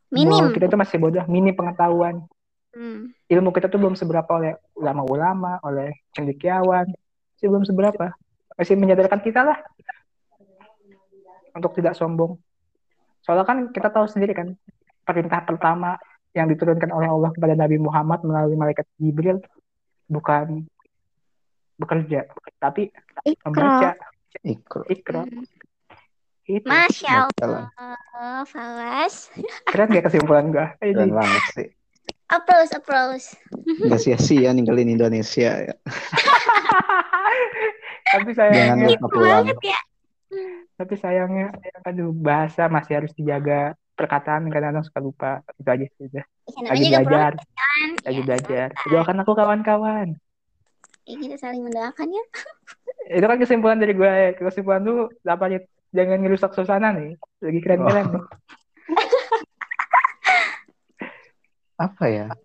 Minim. 0.09 0.49
kita 0.53 0.69
tuh 0.69 0.81
masih 0.81 0.97
bodoh 0.97 1.25
minim 1.29 1.53
pengetahuan 1.53 2.25
Hmm. 2.73 3.13
ilmu 3.29 3.53
kita 3.53 3.69
tuh 3.69 3.77
belum 3.77 3.93
seberapa 4.01 4.25
oleh 4.33 4.57
ulama-ulama 4.73 5.61
oleh 5.61 5.93
cendekiawan 6.17 6.89
sih 7.37 7.45
belum 7.45 7.69
seberapa 7.69 8.17
masih 8.57 8.77
menyadarkan 8.77 9.21
kita 9.21 9.41
lah 9.43 9.59
untuk 11.53 11.73
tidak 11.77 11.95
sombong 11.97 12.37
soalnya 13.23 13.47
kan 13.47 13.59
kita 13.71 13.89
tahu 13.93 14.07
sendiri 14.09 14.33
kan 14.35 14.49
perintah 15.07 15.43
pertama 15.47 15.99
yang 16.33 16.49
diturunkan 16.49 16.89
oleh 16.91 17.09
Allah 17.13 17.31
kepada 17.35 17.55
Nabi 17.55 17.77
Muhammad 17.77 18.25
melalui 18.25 18.57
malaikat 18.57 18.89
Jibril 18.97 19.39
bukan 20.09 20.65
bekerja 21.77 22.29
tapi 22.57 22.89
Ikro. 23.27 23.53
membaca 23.53 23.91
Ikro. 24.43 24.83
ikro 24.89 25.23
Hmm. 26.43 26.59
itu 26.59 26.67
Masya. 26.67 27.31
Allah, 27.39 27.71
Fawas. 28.51 29.31
keren 29.71 29.95
gak 29.95 30.11
kesimpulan 30.11 30.51
gua 30.51 30.75
Keren 30.83 31.07
Ini 31.07 31.15
banget 31.15 31.43
sih. 31.55 31.69
Applause, 32.33 32.73
applause. 32.73 33.27
Gak 33.87 34.01
sia-sia 34.01 34.51
ninggalin 34.51 34.89
Indonesia 34.89 35.53
ya. 35.63 35.75
tapi 38.13 38.31
Jangan 38.33 38.49
sayangnya 38.49 38.87
lupa 38.91 39.07
pulang. 39.09 39.45
Banget 39.47 39.59
ya. 39.63 39.81
tapi 40.73 40.95
sayangnya 40.97 41.53
aduh 41.85 42.09
bahasa 42.11 42.65
masih 42.67 42.99
harus 42.99 43.13
dijaga 43.13 43.77
perkataan 43.93 44.49
kadang-kadang 44.49 44.83
suka 44.83 44.99
lupa 44.99 45.31
itu 45.55 45.69
aja 45.69 45.87
sih 45.93 46.03
udah 46.09 46.25
Ya, 46.43 46.59
lagi 46.67 46.83
belajar 46.89 47.33
kan. 47.37 47.89
lagi 48.03 48.17
Ya, 48.17 48.25
belajar 48.25 48.67
doakan 48.89 49.17
aku 49.23 49.33
kawan-kawan 49.33 50.09
Ya, 51.05 51.15
kita 51.15 51.37
saling 51.37 51.63
mendoakan 51.63 52.09
ya. 52.11 52.25
itu 53.13 53.23
kan 53.23 53.37
kesimpulan 53.37 53.77
dari 53.77 53.93
gue 53.93 54.09
ya 54.09 54.33
kesimpulan 54.33 54.81
lu 54.81 55.07
apa 55.23 55.45
jangan 55.93 56.19
ngerusak 56.19 56.51
suasana 56.51 56.91
nih 56.97 57.15
lagi 57.39 57.59
keren-keren 57.61 58.07
nih 58.09 58.23
Apa 61.83 62.05
ya? 62.07 62.27
Apa 62.31 62.39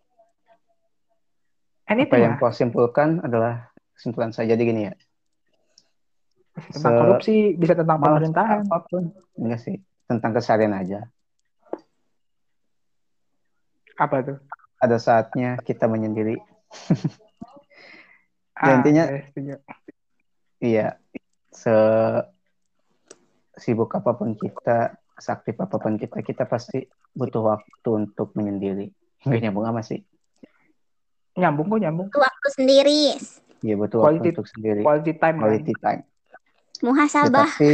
anything 1.94 2.22
yang 2.26 2.36
lah 2.36 2.42
kau 2.42 2.52
simpulkan 2.52 3.22
adalah 3.22 3.70
kesimpulan 3.94 4.34
saya. 4.34 4.58
Jadi 4.58 4.64
gini 4.66 4.82
ya. 4.90 4.94
tentang 6.74 6.94
Se- 6.94 7.00
korupsi 7.06 7.36
bisa 7.54 7.78
tentang 7.78 8.02
pemerintahan 8.02 8.66
apa 8.66 8.78
pun. 8.90 9.14
Enggak 9.38 9.62
sih. 9.62 9.78
Tentang 10.10 10.34
keseharian 10.34 10.74
aja. 10.74 11.06
apa 13.98 14.22
tuh 14.22 14.38
Ada 14.78 14.98
saatnya 15.02 15.58
kita 15.66 15.90
menyendiri. 15.90 16.38
ah, 18.62 18.78
intinya- 18.78 19.10
setuju. 19.30 19.58
Iya. 20.62 20.98
Se 21.50 21.74
sibuk 23.58 23.90
apa 23.98 24.14
pun 24.14 24.38
kita, 24.38 24.98
seaktif 25.18 25.58
apa 25.58 25.82
pun 25.82 25.98
kita, 25.98 26.22
kita 26.22 26.46
pasti 26.46 26.86
butuh 27.18 27.42
waktu 27.58 27.90
untuk 27.90 28.38
menyendiri. 28.38 28.94
Enggak 29.24 29.39
nyambung 29.41 29.65
apa 29.65 29.82
sih? 29.82 30.01
nyambung 31.34 31.70
kok 31.70 31.80
nyambung 31.80 32.07
Waktu 32.09 32.47
sendiri. 32.51 33.01
Iya 33.61 33.74
butuh 33.76 33.97
Quality- 33.99 34.22
waktu 34.26 34.34
untuk 34.34 34.47
sendiri. 34.47 34.82
quality 34.82 35.13
time 35.13 35.36
kan? 35.36 35.43
Quality 35.43 35.74
time. 35.78 36.01
Ya, 36.01 36.38
Muhasabah. 36.86 37.49
tapi 37.51 37.72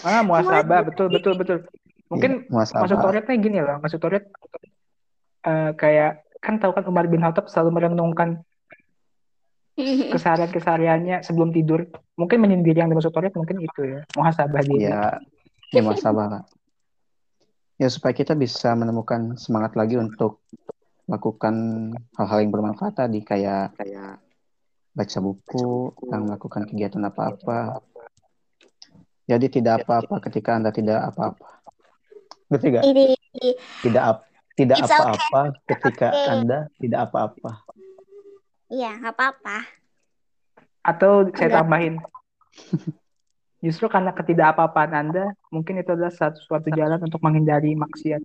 ah 0.00 0.22
muasabah 0.22 0.80
betul 0.82 1.06
betul 1.08 1.34
betul 1.34 1.58
mungkin 2.06 2.30
iya, 2.40 2.48
muasabah. 2.48 2.82
maksud 2.82 2.98
Toretnya 2.98 3.34
gini 3.36 3.58
loh 3.58 3.76
maksud 3.78 4.00
Toret 4.00 4.24
eh, 5.44 5.70
kayak 5.72 6.12
kan 6.40 6.56
tahu 6.56 6.72
kan 6.72 6.84
Umar 6.84 7.04
bin 7.04 7.20
Khattab 7.20 7.46
selalu 7.46 7.70
merenungkan 7.74 8.40
keseharian 10.14 10.48
kesehariannya 10.48 11.16
sebelum 11.20 11.50
tidur 11.50 11.84
mungkin 12.14 12.38
menyendiri 12.40 12.80
yang 12.80 12.88
dimaksud 12.88 13.10
Toret 13.10 13.34
mungkin 13.34 13.60
itu 13.60 13.80
ya 13.84 14.00
muhasabah 14.14 14.62
diri 14.62 14.88
ya 14.88 15.20
ya 15.68 15.80
muasabah 15.80 16.26
Kak. 16.32 16.44
Ya 17.74 17.88
supaya 17.90 18.14
kita 18.14 18.38
bisa 18.38 18.72
menemukan 18.78 19.34
semangat 19.34 19.74
lagi 19.74 19.98
untuk 19.98 20.42
lakukan 21.04 21.54
hal-hal 22.16 22.38
yang 22.40 22.52
bermanfaat 22.54 22.94
tadi 22.96 23.20
kayak 23.20 23.74
kayak 23.76 24.22
baca 24.94 25.18
buku 25.18 25.90
dan 26.06 26.24
melakukan 26.24 26.64
kegiatan 26.70 27.02
apa-apa 27.02 27.82
jadi 29.26 29.46
tidak 29.50 29.74
apa-apa 29.84 30.22
ketika 30.30 30.54
anda 30.56 30.70
tidak 30.70 31.00
apa-apa 31.02 31.48
ngerti 32.52 32.66
gak? 32.76 32.84
Tidak 33.82 34.02
ap- 34.04 34.28
tidak 34.54 34.78
It's 34.78 34.86
okay. 34.86 34.94
apa-apa 34.94 35.40
ketika 35.66 36.08
okay. 36.14 36.28
anda 36.30 36.58
tidak 36.78 37.00
apa-apa 37.10 37.52
Iya, 38.70 38.90
nggak 39.02 39.14
apa-apa. 39.18 39.58
atau 40.84 41.26
saya 41.34 41.60
tambahin 41.60 41.98
justru 43.64 43.88
karena 43.88 44.12
ketidakapa-apaan 44.12 44.92
Anda 44.92 45.32
mungkin 45.48 45.80
itu 45.80 45.96
adalah 45.96 46.12
satu 46.12 46.36
suatu 46.44 46.68
jalan 46.68 47.00
untuk 47.00 47.16
menghindari 47.24 47.72
maksiat. 47.72 48.20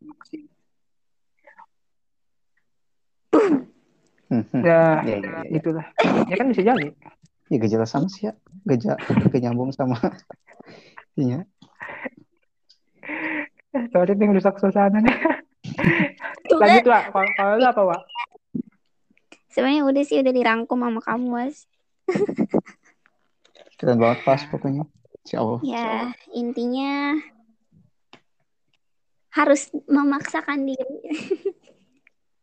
Hmm, 4.29 4.45
hmm. 4.45 4.61
ya 4.61 5.01
ya, 5.01 5.15
ya, 5.15 5.17
ya, 5.17 5.41
ya. 5.41 5.51
gitulah 5.57 5.85
ya 6.29 6.35
kan 6.35 6.45
bisa 6.51 6.61
jadi. 6.61 6.91
Ya 7.49 7.55
gak 7.57 7.71
jelas 7.71 7.89
sama 7.89 8.05
sih 8.11 8.29
ya. 8.29 8.37
Gak, 8.67 8.77
ja- 8.83 8.99
gak 9.31 9.41
nyambung 9.41 9.73
sama 9.73 9.97
iya. 11.17 11.47
Toret 13.89 14.17
yang 14.19 14.35
rusak 14.35 14.59
suasana 14.61 15.01
nih. 15.01 15.17
Tuh, 16.45 16.61
lanjut 16.61 16.85
Wak. 16.85 17.03
Kalau 17.09 17.29
kalau 17.33 17.53
lu 17.57 17.65
apa 17.65 17.81
Wak? 17.89 18.01
Sebenarnya 19.49 19.81
udah 19.81 20.03
sih 20.05 20.21
udah 20.21 20.33
dirangkum 20.33 20.77
sama 20.77 21.01
kamu, 21.01 21.25
Mas. 21.31 21.65
keren 23.79 23.95
banget 23.95 24.19
pas 24.27 24.41
pokoknya 24.51 24.83
Insya 25.29 25.45
Allah 25.45 25.61
Ya, 25.61 26.09
intinya 26.33 27.21
harus 29.29 29.69
memaksakan 29.85 30.65
diri. 30.65 30.97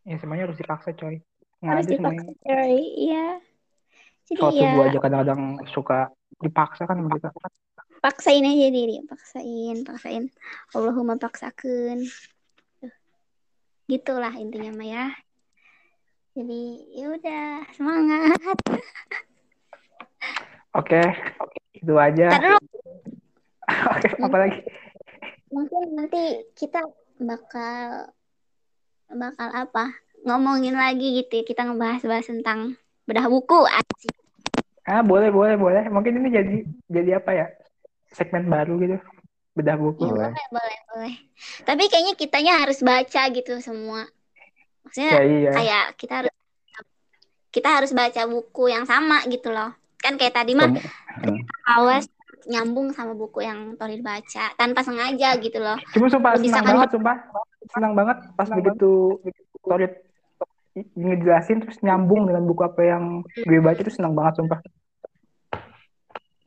ya 0.07 0.15
semuanya 0.23 0.47
harus 0.47 0.55
dipaksa 0.55 0.95
coy 0.95 1.19
nggak 1.59 1.73
harus 1.75 1.87
semuanya 1.91 2.23
dipaksa, 2.31 2.47
coy. 2.47 2.79
Iya. 3.11 3.27
Jadi 4.31 4.39
kalau 4.39 4.53
ya, 4.55 4.61
tubuh 4.63 4.83
aja 4.87 4.99
kadang-kadang 5.03 5.43
suka 5.75 5.99
dipaksa 6.39 6.83
kan 6.87 6.95
sama 7.03 7.11
kita 7.19 7.29
paksain 7.99 8.47
aja 8.47 8.69
diri, 8.71 9.03
paksain, 9.03 9.83
paksain. 9.83 10.31
Allahumma 10.71 11.19
paksakan. 11.19 12.07
Gitulah 13.91 14.31
intinya 14.39 14.71
mah 14.79 14.87
ya. 14.87 15.07
Jadi 16.39 16.63
ya 16.95 17.07
udah 17.19 17.67
semangat. 17.75 18.39
oke 20.79 21.03
itu 21.83 21.95
aja 21.97 22.27
oke 23.93 24.09
apa 24.23 24.37
lagi 24.37 24.61
mungkin 25.53 25.85
nanti 25.95 26.47
kita 26.57 26.83
bakal 27.23 28.11
bakal 29.11 29.49
apa 29.55 29.95
ngomongin 30.27 30.75
lagi 30.75 31.23
gitu 31.23 31.41
ya. 31.41 31.45
kita 31.47 31.63
ngebahas-bahas 31.69 32.27
tentang 32.27 32.75
bedah 33.07 33.27
buku 33.31 33.63
asik 33.67 34.15
Ah, 34.87 35.03
boleh, 35.03 35.35
boleh, 35.35 35.59
boleh. 35.59 35.83
Mungkin 35.91 36.23
ini 36.23 36.31
jadi 36.31 36.57
jadi 36.87 37.19
apa 37.19 37.35
ya? 37.35 37.47
Segmen 38.15 38.47
baru 38.47 38.79
gitu. 38.79 38.95
Bedah 39.59 39.75
buku. 39.75 40.07
Ya, 40.07 40.15
Boleh. 40.15 40.31
boleh 40.31 40.47
boleh 40.55 40.79
boleh 40.95 41.15
tapi 41.67 41.89
kayaknya 41.89 42.15
kitanya 42.19 42.53
harus 42.61 42.81
baca 42.81 43.23
gitu 43.33 43.53
semua 43.61 44.09
maksudnya 44.85 45.13
Ya 45.17 45.23
iya. 45.25 45.51
kayak 45.53 45.85
kita 45.97 46.15
harus 46.23 46.35
kita 47.53 47.69
harus 47.73 47.91
baca 47.97 48.23
buku 48.29 48.69
yang 48.69 48.85
sama 48.85 49.25
gitu 49.29 49.49
loh 49.53 49.73
kan 50.07 50.15
kayak 50.15 50.35
tadi 50.35 50.55
mah 50.55 50.71
awas 51.67 52.07
nyambung 52.47 52.95
sama 52.95 53.13
buku 53.13 53.43
yang 53.43 53.75
Torid 53.75 54.01
baca 54.01 54.55
tanpa 54.55 54.87
sengaja 54.87 55.35
gitu 55.37 55.59
loh 55.59 55.75
Cuma 55.91 56.07
sumpah 56.07 56.39
Lu 56.39 56.47
bisa 56.47 56.55
senang 56.55 56.65
kan- 56.65 56.75
banget, 56.79 56.91
sumpah. 56.95 57.17
Senang 57.67 57.93
banget 57.93 58.17
pas 58.33 58.49
begitu 58.49 58.91
Torit 59.61 59.93
ngejelasin 60.95 61.59
terus 61.59 61.83
nyambung 61.83 62.31
dengan 62.31 62.47
buku 62.47 62.63
apa 62.63 62.83
yang 62.85 63.05
gue 63.35 63.59
baca 63.59 63.81
itu 63.81 63.91
senang 63.91 64.15
banget 64.15 64.39
sumpah. 64.39 64.61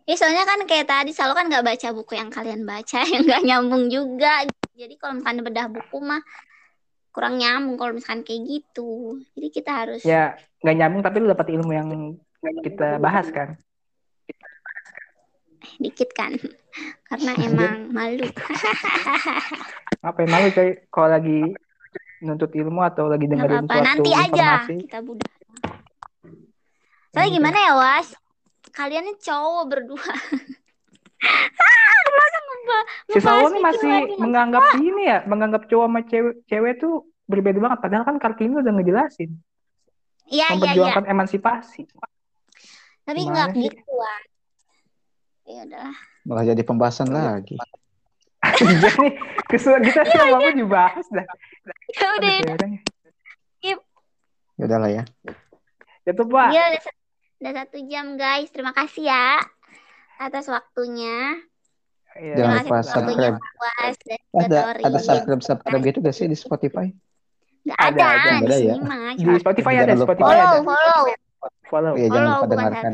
Ya 0.06 0.16
soalnya 0.16 0.42
kan 0.42 0.64
kayak 0.66 0.88
tadi 0.88 1.12
selalu 1.12 1.34
kan 1.36 1.46
nggak 1.52 1.66
baca 1.66 1.88
buku 1.92 2.14
yang 2.16 2.30
kalian 2.32 2.62
baca 2.64 3.00
yang 3.12 3.22
nggak 3.26 3.44
nyambung 3.44 3.92
juga. 3.92 4.48
Jadi 4.74 4.96
kalau 4.96 5.20
misalkan 5.20 5.44
bedah 5.44 5.68
buku 5.68 5.98
mah 6.00 6.22
kurang 7.12 7.42
nyambung 7.42 7.76
kalau 7.76 7.92
misalkan 7.92 8.24
kayak 8.24 8.42
gitu. 8.48 9.20
Jadi 9.36 9.48
kita 9.52 9.72
harus 9.76 10.02
Ya 10.02 10.38
nggak 10.64 10.76
nyambung 10.78 11.02
tapi 11.04 11.20
lu 11.20 11.28
dapat 11.28 11.48
ilmu 11.52 11.72
yang 11.74 11.90
kita 12.42 12.98
bahas 12.98 13.28
kan. 13.30 13.56
dikit 15.76 16.10
kan. 16.12 16.36
Karena 17.10 17.32
emang 17.38 17.90
malu. 17.90 18.26
Ngapain 20.02 20.30
malu 20.30 20.48
coy 20.50 20.70
kalau 20.88 21.10
lagi 21.10 21.40
nuntut 22.20 22.52
ilmu 22.52 22.80
atau 22.82 23.08
lagi 23.08 23.26
dengerin 23.26 23.64
apa-apa. 23.64 23.74
suatu 23.74 23.86
Nanti 23.86 24.12
aja 24.12 24.28
informasi. 24.60 24.76
kita 24.84 25.00
budak. 25.02 25.32
Soalnya 27.10 27.32
gimana 27.34 27.58
ya 27.58 27.74
Was? 27.76 28.08
Kalian 28.70 29.04
ini 29.04 29.16
cowok 29.18 29.64
berdua. 29.68 30.00
Masa 32.10 32.40
ngebah- 32.40 32.88
Si 33.10 33.20
nih 33.20 33.40
itu 33.50 33.60
masih 33.60 33.90
lagi? 33.90 34.14
menganggap 34.16 34.64
ini 34.78 35.04
ya, 35.04 35.20
menganggap 35.26 35.62
cowok 35.66 35.88
sama 35.88 36.00
cewek, 36.06 36.36
cewek 36.46 36.74
tuh 36.78 36.94
berbeda 37.26 37.58
banget. 37.58 37.80
Padahal 37.82 38.04
kan 38.06 38.16
Kartini 38.18 38.56
udah 38.56 38.72
ngejelasin, 38.72 39.30
Iya 40.30 40.30
iya 40.30 40.44
iya. 40.46 40.48
memperjuangkan 40.54 41.06
emansipasi. 41.08 41.84
Tapi 43.10 43.22
nggak 43.26 43.48
sih? 43.52 43.64
gitu 43.66 43.92
Was. 43.92 44.24
Ya 45.44 45.62
udahlah. 45.66 45.98
Malah 46.22 46.44
jadi 46.46 46.62
pembahasan 46.62 47.10
lagi. 47.10 47.58
Iya 48.40 48.88
nih, 48.96 49.12
kesulitan 49.52 49.84
kita 49.84 50.02
sih 50.08 50.16
apa 50.16 50.40
apa 50.40 50.50
dibahas 50.56 51.08
dah. 51.12 51.28
Ya 51.92 52.08
udah. 52.16 52.36
Ya 54.56 54.64
udahlah 54.64 54.90
ya. 54.90 55.04
Ya 56.04 56.12
tuh 56.12 56.24
Pak. 56.24 56.48
Iya 56.50 56.64
udah, 56.72 56.82
satu- 56.82 57.04
udah 57.36 57.52
satu 57.56 57.78
jam 57.86 58.06
guys. 58.16 58.48
Terima 58.52 58.72
kasih 58.72 59.12
ya 59.12 59.44
atas 60.20 60.48
waktunya. 60.48 61.36
Iya. 62.16 62.34
Jangan 62.36 62.56
lupa 62.64 62.78
subscribe. 62.82 63.38
Ada 64.34 64.60
ada 64.88 65.00
subscribe 65.00 65.42
subscribe 65.44 65.84
gitu 65.84 65.98
gak 66.00 66.16
sih 66.16 66.28
di 66.28 66.36
Spotify? 66.36 66.88
Nggak 67.60 67.76
Ada, 67.78 67.92
ada, 67.92 68.08
ada. 68.08 68.32
di 68.32 68.46
Ada 68.48 68.56
ya? 68.56 68.74
Di 69.16 69.40
Spotify 69.40 69.74
ada. 69.78 69.94
Spotify 70.00 70.24
Follow, 70.26 70.40
ada. 70.40 70.60
follow, 70.64 71.00
Follow. 71.04 71.29
Iya 71.96 72.08
jangan 72.08 72.26
follow, 72.28 72.42
lupa 72.42 72.46
dengarkan. 72.50 72.94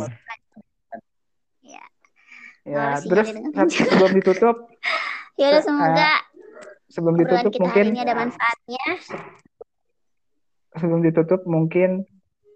Ya, 2.66 2.98
terus 3.00 3.28
sebelum 3.70 4.12
ditutup, 4.14 4.56
Ya 5.40 5.52
udah 5.52 5.62
Se- 5.62 5.68
semoga 5.68 6.12
sebelum 6.88 7.14
obrolan 7.14 7.28
ditutup 7.28 7.52
kita 7.52 7.62
mungkin 7.62 7.84
hari 7.84 7.92
ini 7.92 8.02
ada 8.02 8.14
manfaatnya. 8.16 8.86
sebelum 10.74 11.00
ditutup 11.02 11.42
mungkin 11.46 11.90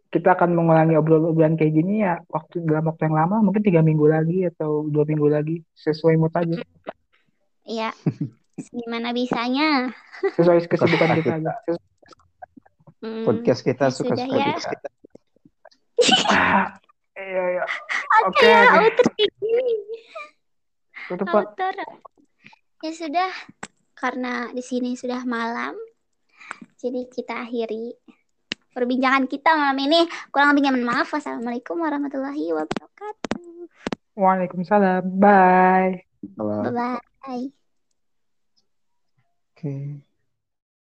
kita 0.09 0.33
akan 0.33 0.49
mengulangi 0.51 0.95
obrolan 0.95 1.53
kayak 1.53 1.73
gini 1.73 2.01
ya 2.01 2.17
waktu 2.25 2.63
dalam 2.63 2.87
waktu 2.87 3.05
yang 3.05 3.15
lama 3.15 3.39
mungkin 3.39 3.61
tiga 3.61 3.79
minggu 3.79 4.05
lagi 4.05 4.47
atau 4.47 4.81
dua 4.85 5.03
minggu 5.03 5.27
lagi 5.27 5.61
sesuai 5.73 6.15
mood 6.15 6.33
aja 6.33 6.55
Iya. 7.63 7.93
Gimana 8.79 9.11
bisanya? 9.11 9.93
sesuai 10.33 10.65
kesibukan 10.65 11.09
kita 11.15 11.33
aja 11.37 11.51
Hmm, 12.99 13.23
Podcast 13.23 13.63
kita 13.63 13.87
ya 13.87 13.93
suka 13.93 14.11
suka 14.11 14.35
ya. 14.35 14.55
kita. 14.57 14.89
Ah, 16.29 16.67
iya 17.17 17.43
iya 17.59 17.65
oke 18.25 18.47
Ya, 21.09 21.15
tutup. 21.17 21.57
Ya 22.79 22.91
sudah, 22.95 23.31
karena 23.97 24.53
di 24.55 24.63
sini 24.63 24.95
sudah 24.95 25.25
malam, 25.27 25.75
jadi 26.79 27.09
kita 27.11 27.43
akhiri 27.43 27.91
perbincangan 28.71 29.27
kita 29.27 29.51
malam 29.57 29.75
ini. 29.83 30.07
Kurang 30.31 30.55
lebihnya 30.55 30.71
mohon 30.71 30.87
maaf. 30.87 31.11
Wassalamualaikum 31.11 31.75
warahmatullahi 31.75 32.55
wabarakatuh. 32.55 33.67
Waalaikumsalam 34.15 35.03
bye 35.19 36.03
Bye 36.39 36.71
bye. 36.71 37.45
Oke. 39.55 40.07